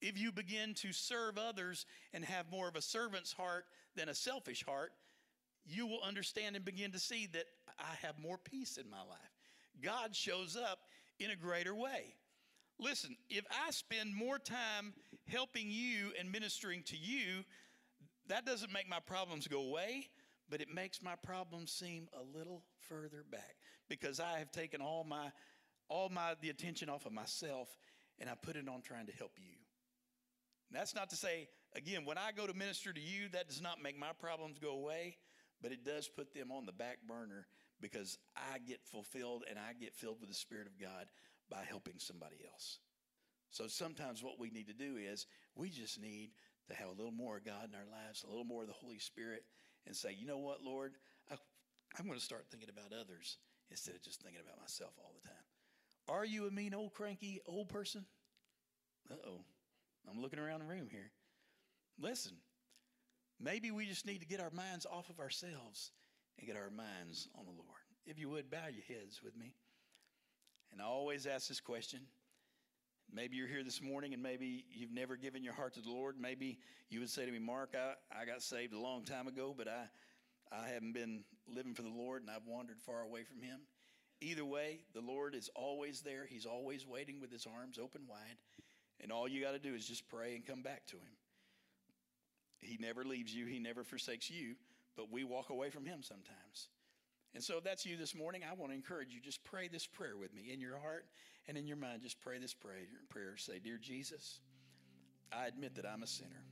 If 0.00 0.18
you 0.18 0.30
begin 0.30 0.74
to 0.74 0.92
serve 0.92 1.38
others 1.38 1.86
and 2.12 2.24
have 2.24 2.50
more 2.50 2.68
of 2.68 2.76
a 2.76 2.82
servant's 2.82 3.32
heart 3.32 3.64
than 3.96 4.08
a 4.08 4.14
selfish 4.14 4.64
heart, 4.64 4.92
you 5.66 5.86
will 5.86 6.00
understand 6.02 6.56
and 6.56 6.64
begin 6.64 6.92
to 6.92 6.98
see 6.98 7.26
that 7.32 7.44
I 7.78 7.94
have 8.06 8.18
more 8.18 8.38
peace 8.38 8.78
in 8.78 8.88
my 8.88 8.98
life. 8.98 9.18
God 9.82 10.14
shows 10.14 10.56
up 10.56 10.78
in 11.18 11.30
a 11.30 11.36
greater 11.36 11.74
way. 11.74 12.14
Listen, 12.78 13.16
if 13.28 13.44
I 13.50 13.70
spend 13.72 14.14
more 14.14 14.38
time 14.38 14.94
helping 15.26 15.68
you 15.68 16.12
and 16.18 16.30
ministering 16.30 16.84
to 16.84 16.96
you, 16.96 17.44
that 18.28 18.46
doesn't 18.46 18.72
make 18.72 18.88
my 18.88 19.00
problems 19.00 19.48
go 19.48 19.62
away, 19.62 20.08
but 20.50 20.60
it 20.60 20.72
makes 20.72 21.02
my 21.02 21.14
problems 21.16 21.72
seem 21.72 22.08
a 22.18 22.38
little 22.38 22.62
further 22.88 23.24
back 23.30 23.56
because 23.88 24.20
I 24.20 24.38
have 24.38 24.50
taken 24.50 24.80
all 24.80 25.04
my 25.04 25.30
all 25.88 26.08
my 26.10 26.34
the 26.40 26.50
attention 26.50 26.88
off 26.88 27.06
of 27.06 27.12
myself 27.12 27.68
and 28.18 28.28
I 28.28 28.34
put 28.34 28.56
it 28.56 28.68
on 28.68 28.82
trying 28.82 29.06
to 29.06 29.12
help 29.12 29.32
you. 29.38 29.54
That's 30.70 30.94
not 30.94 31.10
to 31.10 31.16
say 31.16 31.48
again 31.74 32.04
when 32.04 32.18
I 32.18 32.32
go 32.32 32.46
to 32.46 32.54
minister 32.54 32.92
to 32.92 33.00
you 33.00 33.28
that 33.32 33.48
does 33.48 33.62
not 33.62 33.82
make 33.82 33.98
my 33.98 34.12
problems 34.18 34.58
go 34.58 34.72
away, 34.72 35.16
but 35.62 35.72
it 35.72 35.84
does 35.84 36.08
put 36.08 36.34
them 36.34 36.52
on 36.52 36.66
the 36.66 36.72
back 36.72 36.98
burner 37.06 37.46
because 37.80 38.18
I 38.36 38.58
get 38.58 38.80
fulfilled 38.84 39.44
and 39.48 39.58
I 39.58 39.72
get 39.72 39.94
filled 39.94 40.20
with 40.20 40.28
the 40.28 40.34
Spirit 40.34 40.66
of 40.66 40.78
God 40.80 41.06
by 41.50 41.62
helping 41.68 41.94
somebody 41.98 42.36
else. 42.50 42.78
So 43.50 43.66
sometimes 43.66 44.22
what 44.22 44.38
we 44.38 44.50
need 44.50 44.66
to 44.66 44.74
do 44.74 44.96
is 44.96 45.26
we 45.54 45.70
just 45.70 46.00
need 46.00 46.30
to 46.68 46.74
have 46.74 46.88
a 46.88 46.92
little 46.92 47.12
more 47.12 47.38
of 47.38 47.44
God 47.44 47.68
in 47.68 47.74
our 47.74 47.86
lives, 47.90 48.24
a 48.24 48.28
little 48.28 48.44
more 48.44 48.62
of 48.62 48.68
the 48.68 48.74
Holy 48.74 48.98
Spirit, 48.98 49.42
and 49.86 49.96
say, 49.96 50.14
you 50.18 50.26
know 50.26 50.38
what, 50.38 50.62
Lord, 50.62 50.92
I, 51.30 51.36
I'm 51.98 52.06
going 52.06 52.18
to 52.18 52.24
start 52.24 52.46
thinking 52.50 52.70
about 52.70 52.98
others 52.98 53.38
instead 53.70 53.94
of 53.94 54.02
just 54.02 54.22
thinking 54.22 54.40
about 54.44 54.60
myself 54.60 54.92
all 54.98 55.12
the 55.20 55.28
time. 55.28 55.38
Are 56.08 56.24
you 56.24 56.46
a 56.46 56.50
mean, 56.50 56.74
old, 56.74 56.94
cranky, 56.94 57.40
old 57.46 57.68
person? 57.68 58.04
Uh 59.10 59.14
oh. 59.26 59.40
I'm 60.10 60.22
looking 60.22 60.38
around 60.38 60.60
the 60.60 60.66
room 60.66 60.88
here. 60.90 61.10
Listen, 62.00 62.32
maybe 63.40 63.70
we 63.70 63.86
just 63.86 64.06
need 64.06 64.20
to 64.20 64.26
get 64.26 64.40
our 64.40 64.50
minds 64.50 64.86
off 64.90 65.10
of 65.10 65.20
ourselves 65.20 65.90
and 66.38 66.46
get 66.46 66.56
our 66.56 66.70
minds 66.70 67.28
on 67.38 67.44
the 67.44 67.50
Lord. 67.50 67.66
If 68.06 68.18
you 68.18 68.30
would, 68.30 68.50
bow 68.50 68.68
your 68.72 68.84
heads 68.88 69.22
with 69.22 69.36
me. 69.36 69.54
And 70.72 70.80
I 70.80 70.84
always 70.84 71.26
ask 71.26 71.48
this 71.48 71.60
question. 71.60 72.00
Maybe 73.12 73.36
you're 73.36 73.48
here 73.48 73.64
this 73.64 73.80
morning 73.80 74.14
and 74.14 74.22
maybe 74.22 74.64
you've 74.70 74.92
never 74.92 75.16
given 75.16 75.42
your 75.42 75.54
heart 75.54 75.74
to 75.74 75.80
the 75.80 75.90
Lord. 75.90 76.16
Maybe 76.20 76.58
you 76.90 77.00
would 77.00 77.10
say 77.10 77.24
to 77.26 77.32
me, 77.32 77.38
Mark, 77.38 77.74
I, 77.74 77.94
I 78.20 78.24
got 78.24 78.42
saved 78.42 78.72
a 78.72 78.78
long 78.78 79.04
time 79.04 79.26
ago, 79.26 79.54
but 79.56 79.68
I, 79.68 79.88
I 80.52 80.68
haven't 80.68 80.92
been 80.92 81.24
living 81.46 81.74
for 81.74 81.82
the 81.82 81.88
Lord 81.88 82.22
and 82.22 82.30
I've 82.30 82.46
wandered 82.46 82.80
far 82.80 83.02
away 83.02 83.24
from 83.24 83.40
Him. 83.40 83.60
Either 84.20 84.44
way, 84.44 84.80
the 84.94 85.00
Lord 85.00 85.34
is 85.34 85.48
always 85.54 86.02
there. 86.02 86.26
He's 86.28 86.46
always 86.46 86.86
waiting 86.86 87.20
with 87.20 87.32
His 87.32 87.46
arms 87.46 87.78
open 87.78 88.02
wide. 88.08 88.38
And 89.00 89.12
all 89.12 89.28
you 89.28 89.42
got 89.42 89.52
to 89.52 89.58
do 89.58 89.74
is 89.74 89.86
just 89.86 90.08
pray 90.08 90.34
and 90.34 90.44
come 90.44 90.62
back 90.62 90.86
to 90.88 90.96
Him. 90.96 91.16
He 92.60 92.76
never 92.80 93.04
leaves 93.04 93.34
you, 93.34 93.46
He 93.46 93.58
never 93.58 93.84
forsakes 93.84 94.30
you 94.30 94.56
but 94.98 95.12
we 95.12 95.22
walk 95.22 95.48
away 95.50 95.70
from 95.70 95.86
Him 95.86 96.02
sometimes. 96.02 96.68
And 97.34 97.44
so, 97.44 97.58
if 97.58 97.64
that's 97.64 97.84
you 97.86 97.96
this 97.96 98.14
morning, 98.14 98.42
I 98.48 98.54
want 98.54 98.72
to 98.72 98.76
encourage 98.76 99.12
you 99.12 99.20
just 99.20 99.44
pray 99.44 99.68
this 99.68 99.86
prayer 99.86 100.16
with 100.16 100.34
me 100.34 100.50
in 100.52 100.60
your 100.60 100.78
heart 100.78 101.06
and 101.46 101.56
in 101.56 101.66
your 101.66 101.76
mind. 101.76 102.02
Just 102.02 102.20
pray 102.20 102.38
this 102.38 102.54
prayer. 102.54 102.78
Prayer 103.10 103.36
say, 103.36 103.58
"Dear 103.58 103.78
Jesus, 103.78 104.40
I 105.30 105.46
admit 105.46 105.74
that 105.76 105.86
I'm 105.86 106.02
a 106.02 106.06
sinner, 106.06 106.44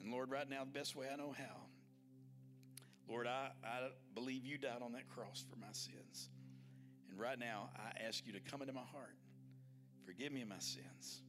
and 0.00 0.10
Lord, 0.10 0.30
right 0.30 0.48
now, 0.48 0.64
the 0.64 0.70
best 0.70 0.96
way 0.96 1.06
I 1.10 1.16
know 1.16 1.32
how, 1.36 1.62
Lord, 3.08 3.26
I, 3.26 3.50
I 3.64 3.88
believe 4.14 4.44
you 4.44 4.58
died 4.58 4.82
on 4.82 4.92
that 4.92 5.08
cross 5.08 5.44
for 5.48 5.56
my 5.56 5.72
sins, 5.72 6.28
and 7.08 7.18
right 7.18 7.38
now, 7.38 7.70
I 7.76 8.06
ask 8.06 8.26
you 8.26 8.32
to 8.32 8.40
come 8.40 8.60
into 8.60 8.74
my 8.74 8.82
heart, 8.82 9.16
forgive 10.04 10.32
me 10.32 10.42
of 10.42 10.48
my 10.48 10.58
sins, 10.58 11.22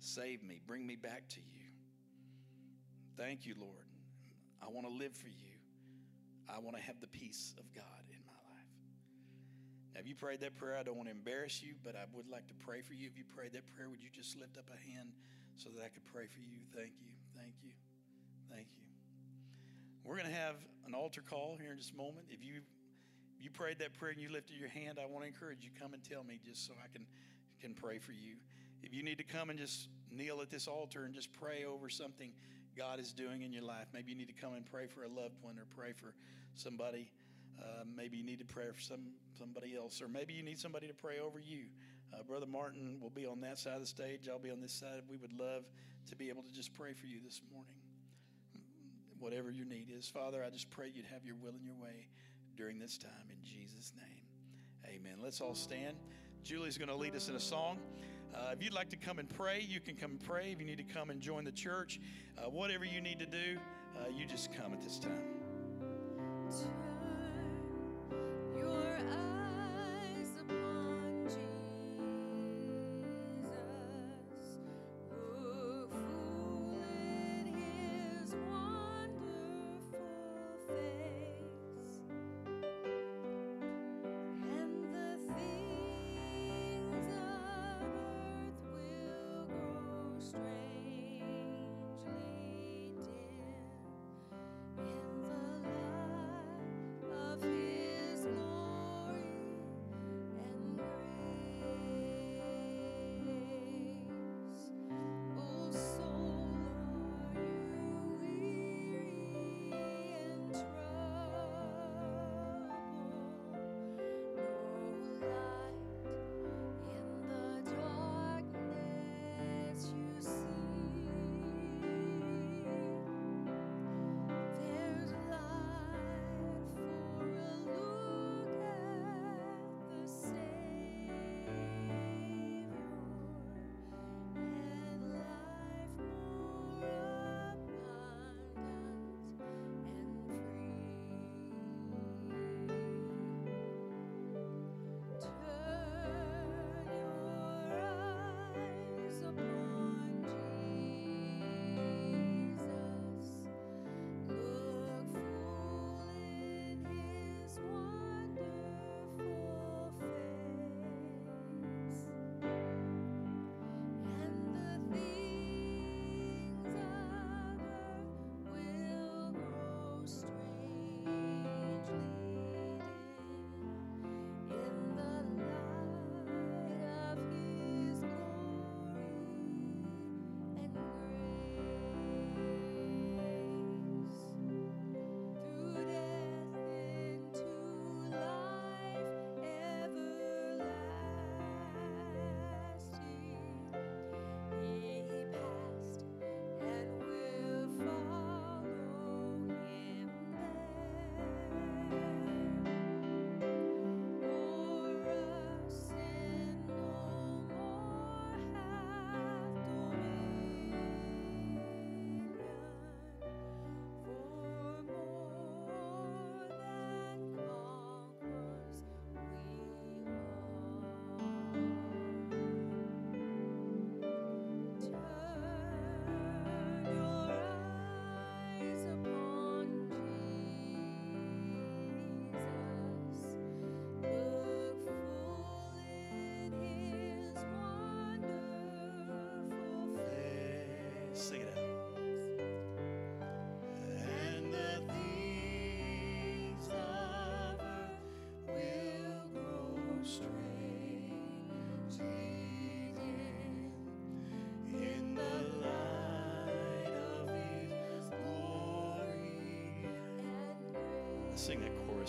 save 0.00 0.42
me, 0.42 0.60
bring 0.66 0.86
me 0.86 0.96
back 0.96 1.28
to 1.28 1.40
you. 1.40 1.68
Thank 3.16 3.46
you, 3.46 3.54
Lord." 3.58 3.86
I 4.62 4.68
want 4.68 4.86
to 4.86 4.92
live 4.92 5.16
for 5.16 5.28
you. 5.28 5.49
I 6.54 6.58
want 6.58 6.76
to 6.76 6.82
have 6.82 7.00
the 7.00 7.06
peace 7.08 7.54
of 7.58 7.64
God 7.74 8.02
in 8.10 8.20
my 8.26 8.40
life. 8.52 8.74
Now, 9.94 10.00
if 10.00 10.06
you 10.06 10.14
prayed 10.14 10.40
that 10.40 10.56
prayer, 10.56 10.76
I 10.76 10.82
don't 10.82 10.96
want 10.96 11.08
to 11.08 11.14
embarrass 11.14 11.62
you, 11.62 11.74
but 11.84 11.96
I 11.96 12.04
would 12.12 12.28
like 12.28 12.46
to 12.48 12.54
pray 12.54 12.82
for 12.82 12.94
you. 12.94 13.06
If 13.06 13.16
you 13.16 13.24
prayed 13.36 13.52
that 13.52 13.66
prayer, 13.74 13.88
would 13.88 14.02
you 14.02 14.10
just 14.12 14.38
lift 14.38 14.58
up 14.58 14.66
a 14.68 14.78
hand 14.90 15.12
so 15.56 15.68
that 15.70 15.84
I 15.84 15.88
could 15.88 16.04
pray 16.12 16.26
for 16.26 16.40
you? 16.40 16.58
Thank 16.74 16.98
you. 17.00 17.12
Thank 17.36 17.54
you. 17.62 17.72
Thank 18.50 18.66
you. 18.76 18.86
We're 20.04 20.16
going 20.16 20.28
to 20.28 20.34
have 20.34 20.56
an 20.86 20.94
altar 20.94 21.22
call 21.22 21.56
here 21.60 21.72
in 21.72 21.78
just 21.78 21.92
a 21.92 21.96
moment. 21.96 22.26
If 22.30 22.44
you 22.44 22.62
if 23.38 23.44
you 23.44 23.50
prayed 23.50 23.78
that 23.78 23.94
prayer 23.94 24.12
and 24.12 24.20
you 24.20 24.28
lifted 24.28 24.56
your 24.58 24.68
hand, 24.68 24.98
I 25.00 25.06
want 25.06 25.24
to 25.24 25.28
encourage 25.28 25.62
you 25.62 25.70
come 25.80 25.94
and 25.94 26.02
tell 26.02 26.24
me 26.24 26.38
just 26.44 26.66
so 26.66 26.74
I 26.82 26.88
can 26.92 27.06
can 27.60 27.74
pray 27.74 27.98
for 27.98 28.12
you. 28.12 28.36
If 28.82 28.94
you 28.94 29.02
need 29.02 29.18
to 29.18 29.24
come 29.24 29.50
and 29.50 29.58
just 29.58 29.88
kneel 30.10 30.40
at 30.40 30.50
this 30.50 30.66
altar 30.66 31.04
and 31.04 31.14
just 31.14 31.32
pray 31.32 31.64
over 31.64 31.88
something 31.88 32.32
God 32.76 33.00
is 33.00 33.12
doing 33.12 33.42
in 33.42 33.52
your 33.52 33.62
life. 33.62 33.86
Maybe 33.92 34.12
you 34.12 34.18
need 34.18 34.28
to 34.28 34.40
come 34.40 34.54
and 34.54 34.64
pray 34.64 34.86
for 34.86 35.04
a 35.04 35.08
loved 35.08 35.36
one 35.42 35.58
or 35.58 35.66
pray 35.76 35.92
for 35.92 36.14
somebody. 36.54 37.10
Uh, 37.60 37.84
maybe 37.96 38.16
you 38.16 38.24
need 38.24 38.38
to 38.38 38.44
pray 38.44 38.70
for 38.72 38.80
some 38.80 39.12
somebody 39.38 39.76
else, 39.76 40.02
or 40.02 40.08
maybe 40.08 40.32
you 40.32 40.42
need 40.42 40.58
somebody 40.58 40.86
to 40.86 40.94
pray 40.94 41.18
over 41.18 41.38
you. 41.38 41.64
Uh, 42.12 42.22
Brother 42.22 42.46
Martin 42.46 42.98
will 43.00 43.10
be 43.10 43.26
on 43.26 43.40
that 43.42 43.58
side 43.58 43.74
of 43.74 43.80
the 43.80 43.86
stage. 43.86 44.28
I'll 44.28 44.38
be 44.38 44.50
on 44.50 44.60
this 44.60 44.72
side. 44.72 45.02
We 45.08 45.16
would 45.16 45.32
love 45.38 45.64
to 46.08 46.16
be 46.16 46.28
able 46.28 46.42
to 46.42 46.52
just 46.52 46.74
pray 46.74 46.92
for 46.92 47.06
you 47.06 47.18
this 47.24 47.40
morning. 47.52 47.76
Whatever 49.18 49.50
your 49.50 49.66
need 49.66 49.88
is, 49.96 50.08
Father, 50.08 50.42
I 50.44 50.50
just 50.50 50.70
pray 50.70 50.90
you'd 50.94 51.04
have 51.12 51.24
your 51.24 51.36
will 51.36 51.50
and 51.50 51.62
your 51.62 51.74
way 51.74 52.08
during 52.56 52.78
this 52.78 52.98
time 52.98 53.28
in 53.30 53.44
Jesus' 53.44 53.92
name. 53.96 54.94
Amen. 54.94 55.18
Let's 55.22 55.40
all 55.40 55.54
stand. 55.54 55.96
Julie's 56.42 56.78
going 56.78 56.88
to 56.88 56.96
lead 56.96 57.14
us 57.14 57.28
in 57.28 57.34
a 57.34 57.40
song. 57.40 57.78
Uh, 58.34 58.52
if 58.52 58.62
you'd 58.62 58.72
like 58.72 58.88
to 58.90 58.96
come 58.96 59.18
and 59.18 59.28
pray, 59.28 59.64
you 59.68 59.80
can 59.80 59.96
come 59.96 60.12
and 60.12 60.20
pray. 60.20 60.52
If 60.52 60.60
you 60.60 60.66
need 60.66 60.78
to 60.78 60.94
come 60.94 61.10
and 61.10 61.20
join 61.20 61.44
the 61.44 61.52
church, 61.52 62.00
uh, 62.38 62.48
whatever 62.48 62.84
you 62.84 63.00
need 63.00 63.18
to 63.18 63.26
do, 63.26 63.58
uh, 63.96 64.08
you 64.08 64.26
just 64.26 64.52
come 64.52 64.72
at 64.72 64.80
this 64.82 64.98
time. 64.98 66.89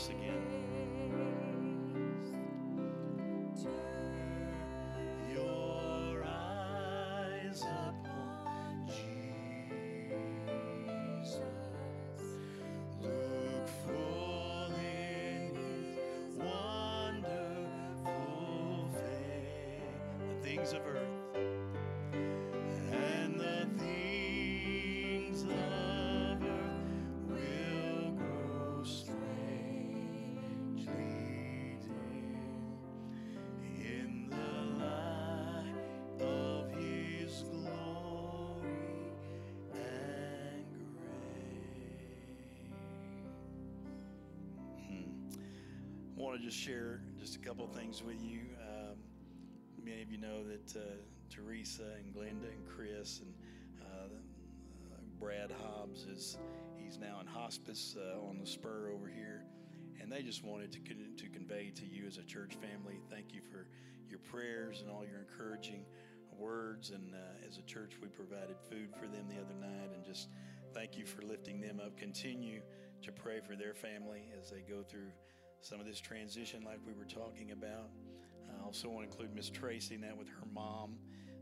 Chorus 0.02 0.10
again. 0.10 0.42
Your 5.34 6.24
eyes 6.26 7.62
upon 7.62 8.88
Jesus. 8.88 9.78
Look 13.02 13.70
in 13.90 14.76
His 14.76 16.36
wonderful 16.38 17.70
things 20.42 20.74
of 20.74 20.86
want 46.32 46.42
to 46.42 46.48
just 46.48 46.64
share 46.64 47.02
just 47.20 47.36
a 47.36 47.40
couple 47.40 47.66
of 47.66 47.74
things 47.74 48.02
with 48.02 48.24
you. 48.24 48.40
Um, 48.62 48.96
many 49.84 50.02
of 50.02 50.10
you 50.10 50.18
know 50.18 50.46
that 50.46 50.78
uh, 50.78 50.84
Teresa 51.30 51.84
and 52.00 52.16
Glenda 52.16 52.50
and 52.50 52.66
Chris 52.66 53.20
and 53.20 53.34
uh, 53.82 54.08
Brad 55.20 55.52
Hobbs 55.62 56.04
is 56.06 56.38
he's 56.78 56.98
now 56.98 57.20
in 57.20 57.28
hospice 57.28 57.98
uh, 58.00 58.26
on 58.26 58.40
the 58.40 58.46
spur 58.46 58.94
over 58.96 59.10
here, 59.10 59.44
and 60.00 60.10
they 60.10 60.22
just 60.22 60.42
wanted 60.42 60.72
to 60.72 60.80
con- 60.80 61.16
to 61.18 61.28
convey 61.28 61.70
to 61.76 61.86
you 61.86 62.08
as 62.08 62.18
a 62.18 62.24
church 62.24 62.54
family, 62.54 63.02
thank 63.10 63.34
you 63.34 63.42
for 63.52 63.68
your 64.10 64.20
prayers 64.20 64.80
and 64.80 64.90
all 64.90 65.04
your 65.04 65.20
encouraging 65.20 65.84
words. 66.38 66.92
And 66.92 67.14
uh, 67.14 67.46
as 67.46 67.58
a 67.58 67.64
church, 67.64 67.96
we 68.02 68.08
provided 68.08 68.56
food 68.70 68.94
for 68.94 69.08
them 69.08 69.28
the 69.28 69.42
other 69.42 69.60
night, 69.60 69.90
and 69.94 70.06
just 70.06 70.30
thank 70.74 70.98
you 70.98 71.06
for 71.06 71.24
lifting 71.24 71.60
them 71.60 71.82
up. 71.86 71.98
Continue 71.98 72.62
to 73.02 73.12
pray 73.12 73.42
for 73.46 73.58
their 73.58 73.74
family 73.74 74.30
as 74.40 74.50
they 74.50 74.62
go 74.62 74.82
through 74.82 75.12
some 75.62 75.80
of 75.80 75.86
this 75.86 76.00
transition, 76.00 76.64
like 76.64 76.80
we 76.86 76.94
were 76.94 77.06
talking 77.06 77.52
about. 77.52 77.90
I 78.50 78.66
also 78.66 78.90
want 78.90 79.06
to 79.06 79.12
include 79.12 79.36
Miss 79.36 79.50
Tracy 79.50 79.96
and 79.96 80.04
that 80.04 80.18
with 80.18 80.28
her 80.28 80.46
mom. 80.54 80.96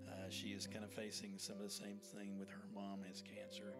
Uh, 0.08 0.30
she 0.30 0.48
is 0.48 0.68
kind 0.68 0.84
of 0.84 0.92
facing 0.92 1.34
some 1.38 1.56
of 1.56 1.64
the 1.64 1.70
same 1.70 1.98
thing 2.16 2.38
with 2.38 2.50
her 2.50 2.66
mom 2.74 3.00
has 3.08 3.22
cancer. 3.22 3.74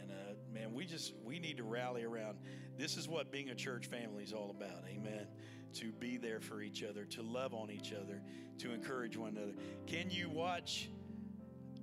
And 0.00 0.10
uh, 0.10 0.34
man, 0.52 0.72
we 0.72 0.86
just 0.86 1.12
we 1.24 1.38
need 1.38 1.58
to 1.58 1.64
rally 1.64 2.04
around. 2.04 2.38
This 2.78 2.96
is 2.96 3.08
what 3.08 3.30
being 3.30 3.50
a 3.50 3.54
church 3.54 3.86
family 3.86 4.24
is 4.24 4.32
all 4.32 4.50
about. 4.50 4.84
Amen. 4.88 5.26
To 5.74 5.92
be 5.92 6.16
there 6.16 6.40
for 6.40 6.62
each 6.62 6.82
other, 6.82 7.04
to 7.04 7.22
love 7.22 7.52
on 7.52 7.70
each 7.70 7.92
other, 7.92 8.22
to 8.58 8.72
encourage 8.72 9.16
one 9.16 9.36
another. 9.36 9.52
Can 9.86 10.10
you 10.10 10.30
watch 10.30 10.88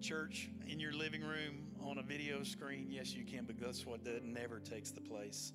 church 0.02 0.50
in 0.68 0.80
your 0.80 0.94
living 0.94 1.22
room 1.22 1.68
on 1.82 2.00
a 2.00 2.04
video 2.04 2.44
screen? 2.44 2.88
Yes, 2.90 3.14
you 3.14 3.24
can, 3.24 3.46
but 3.46 3.60
that's 3.60 3.86
what 3.86 4.04
that 4.06 4.26
never 4.26 4.60
takes 4.60 4.90
the 4.90 5.02
place 5.02 5.54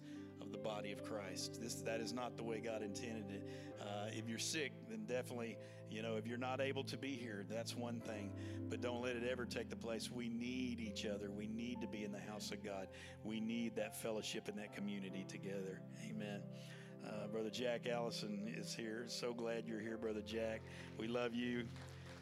of 0.48 0.52
the 0.52 0.58
body 0.58 0.92
of 0.92 1.04
Christ. 1.04 1.60
This 1.60 1.74
that 1.82 2.00
is 2.00 2.12
not 2.12 2.36
the 2.36 2.42
way 2.42 2.60
God 2.60 2.82
intended 2.82 3.30
it. 3.30 3.48
Uh, 3.80 4.08
if 4.12 4.28
you're 4.28 4.38
sick, 4.38 4.72
then 4.88 5.04
definitely, 5.06 5.58
you 5.90 6.02
know, 6.02 6.16
if 6.16 6.26
you're 6.26 6.38
not 6.38 6.60
able 6.60 6.82
to 6.84 6.96
be 6.96 7.10
here, 7.10 7.44
that's 7.50 7.76
one 7.76 8.00
thing. 8.00 8.32
But 8.68 8.80
don't 8.80 9.02
let 9.02 9.16
it 9.16 9.22
ever 9.30 9.44
take 9.44 9.68
the 9.68 9.76
place. 9.76 10.10
We 10.10 10.28
need 10.28 10.80
each 10.80 11.06
other. 11.06 11.30
We 11.30 11.46
need 11.46 11.80
to 11.82 11.86
be 11.86 12.04
in 12.04 12.12
the 12.12 12.20
house 12.20 12.50
of 12.50 12.64
God. 12.64 12.88
We 13.24 13.40
need 13.40 13.76
that 13.76 14.00
fellowship 14.00 14.48
and 14.48 14.58
that 14.58 14.74
community 14.74 15.24
together. 15.28 15.80
Amen. 16.08 16.40
Uh, 17.06 17.26
Brother 17.28 17.50
Jack 17.50 17.86
Allison 17.86 18.52
is 18.58 18.74
here. 18.74 19.04
So 19.08 19.32
glad 19.32 19.66
you're 19.66 19.80
here, 19.80 19.98
Brother 19.98 20.22
Jack. 20.22 20.62
We 20.98 21.08
love 21.08 21.34
you. 21.34 21.64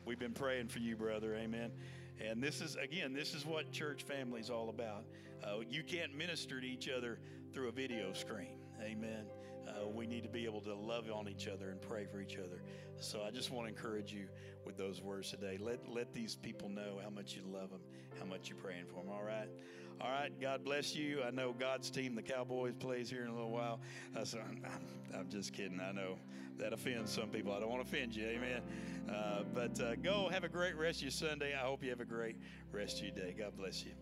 We've 0.05 0.19
been 0.19 0.33
praying 0.35 0.69
for 0.69 0.81
you, 0.81 0.97
brother. 0.97 1.35
Amen. 1.37 1.71
And 2.21 2.43
this 2.43 2.61
is, 2.61 2.77
again, 2.77 3.13
this 3.13 3.35
is 3.35 3.45
what 3.45 3.73
church 3.73 4.03
family 4.03 4.41
is 4.41 4.51
all 4.51 4.69
about. 4.69 5.05
Uh, 5.45 5.59
you 5.69 5.83
can't 5.83 6.17
minister 6.17 6.61
to 6.61 6.67
each 6.67 6.89
other 6.89 7.19
through 7.53 7.69
a 7.69 7.73
video 7.73 8.13
screen. 8.13 8.59
Amen. 8.83 9.27
Uh, 9.69 9.89
we 9.89 10.07
need 10.07 10.23
to 10.23 10.29
be 10.29 10.45
able 10.45 10.61
to 10.61 10.75
love 10.75 11.07
on 11.13 11.29
each 11.29 11.49
other 11.49 11.71
and 11.71 11.81
pray 11.81 12.07
for 12.07 12.21
each 12.21 12.37
other. 12.37 12.63
So 13.01 13.23
I 13.23 13.31
just 13.31 13.51
want 13.51 13.67
to 13.67 13.75
encourage 13.75 14.13
you 14.13 14.29
with 14.65 14.77
those 14.77 15.03
words 15.03 15.31
today. 15.31 15.59
Let, 15.61 15.89
let 15.89 16.15
these 16.15 16.37
people 16.37 16.69
know 16.69 17.01
how 17.03 17.11
much 17.11 17.35
you 17.35 17.43
love 17.47 17.71
them, 17.71 17.81
how 18.19 18.27
much 18.27 18.49
you're 18.49 18.59
praying 18.59 18.87
for 18.87 19.03
them. 19.03 19.11
All 19.11 19.25
right? 19.25 19.49
All 20.01 20.11
right. 20.11 20.31
God 20.41 20.65
bless 20.65 20.95
you. 20.95 21.23
I 21.23 21.31
know 21.31 21.53
God's 21.53 21.91
team, 21.91 22.15
the 22.15 22.23
Cowboys, 22.23 22.75
plays 22.79 23.11
here 23.11 23.23
in 23.23 23.29
a 23.29 23.35
little 23.35 23.51
while. 23.51 23.81
Uh, 24.17 24.25
so 24.25 24.39
I'm, 24.39 24.65
I'm, 25.15 25.29
just 25.29 25.53
kidding. 25.53 25.81
I 25.81 25.93
know 25.93 26.19
that 26.59 26.73
offends 26.73 27.13
some 27.13 27.29
people. 27.29 27.53
I 27.53 27.61
don't 27.61 27.71
want 27.71 27.87
to 27.87 27.89
offend 27.89 28.15
you. 28.15 28.27
Amen. 28.27 28.63
Uh, 29.11 29.43
but 29.55 29.81
uh, 29.81 29.95
go 29.97 30.29
have 30.31 30.45
a 30.45 30.49
great 30.49 30.77
rest 30.77 30.99
of 30.99 31.03
your 31.03 31.11
Sunday. 31.11 31.55
I 31.55 31.65
hope 31.67 31.83
you 31.83 31.91
have 31.91 32.01
a 32.01 32.05
great 32.05 32.37
rest 32.73 32.99
of 32.99 33.05
your 33.05 33.15
day. 33.15 33.35
God 33.37 33.57
bless 33.57 33.85
you. 33.85 33.93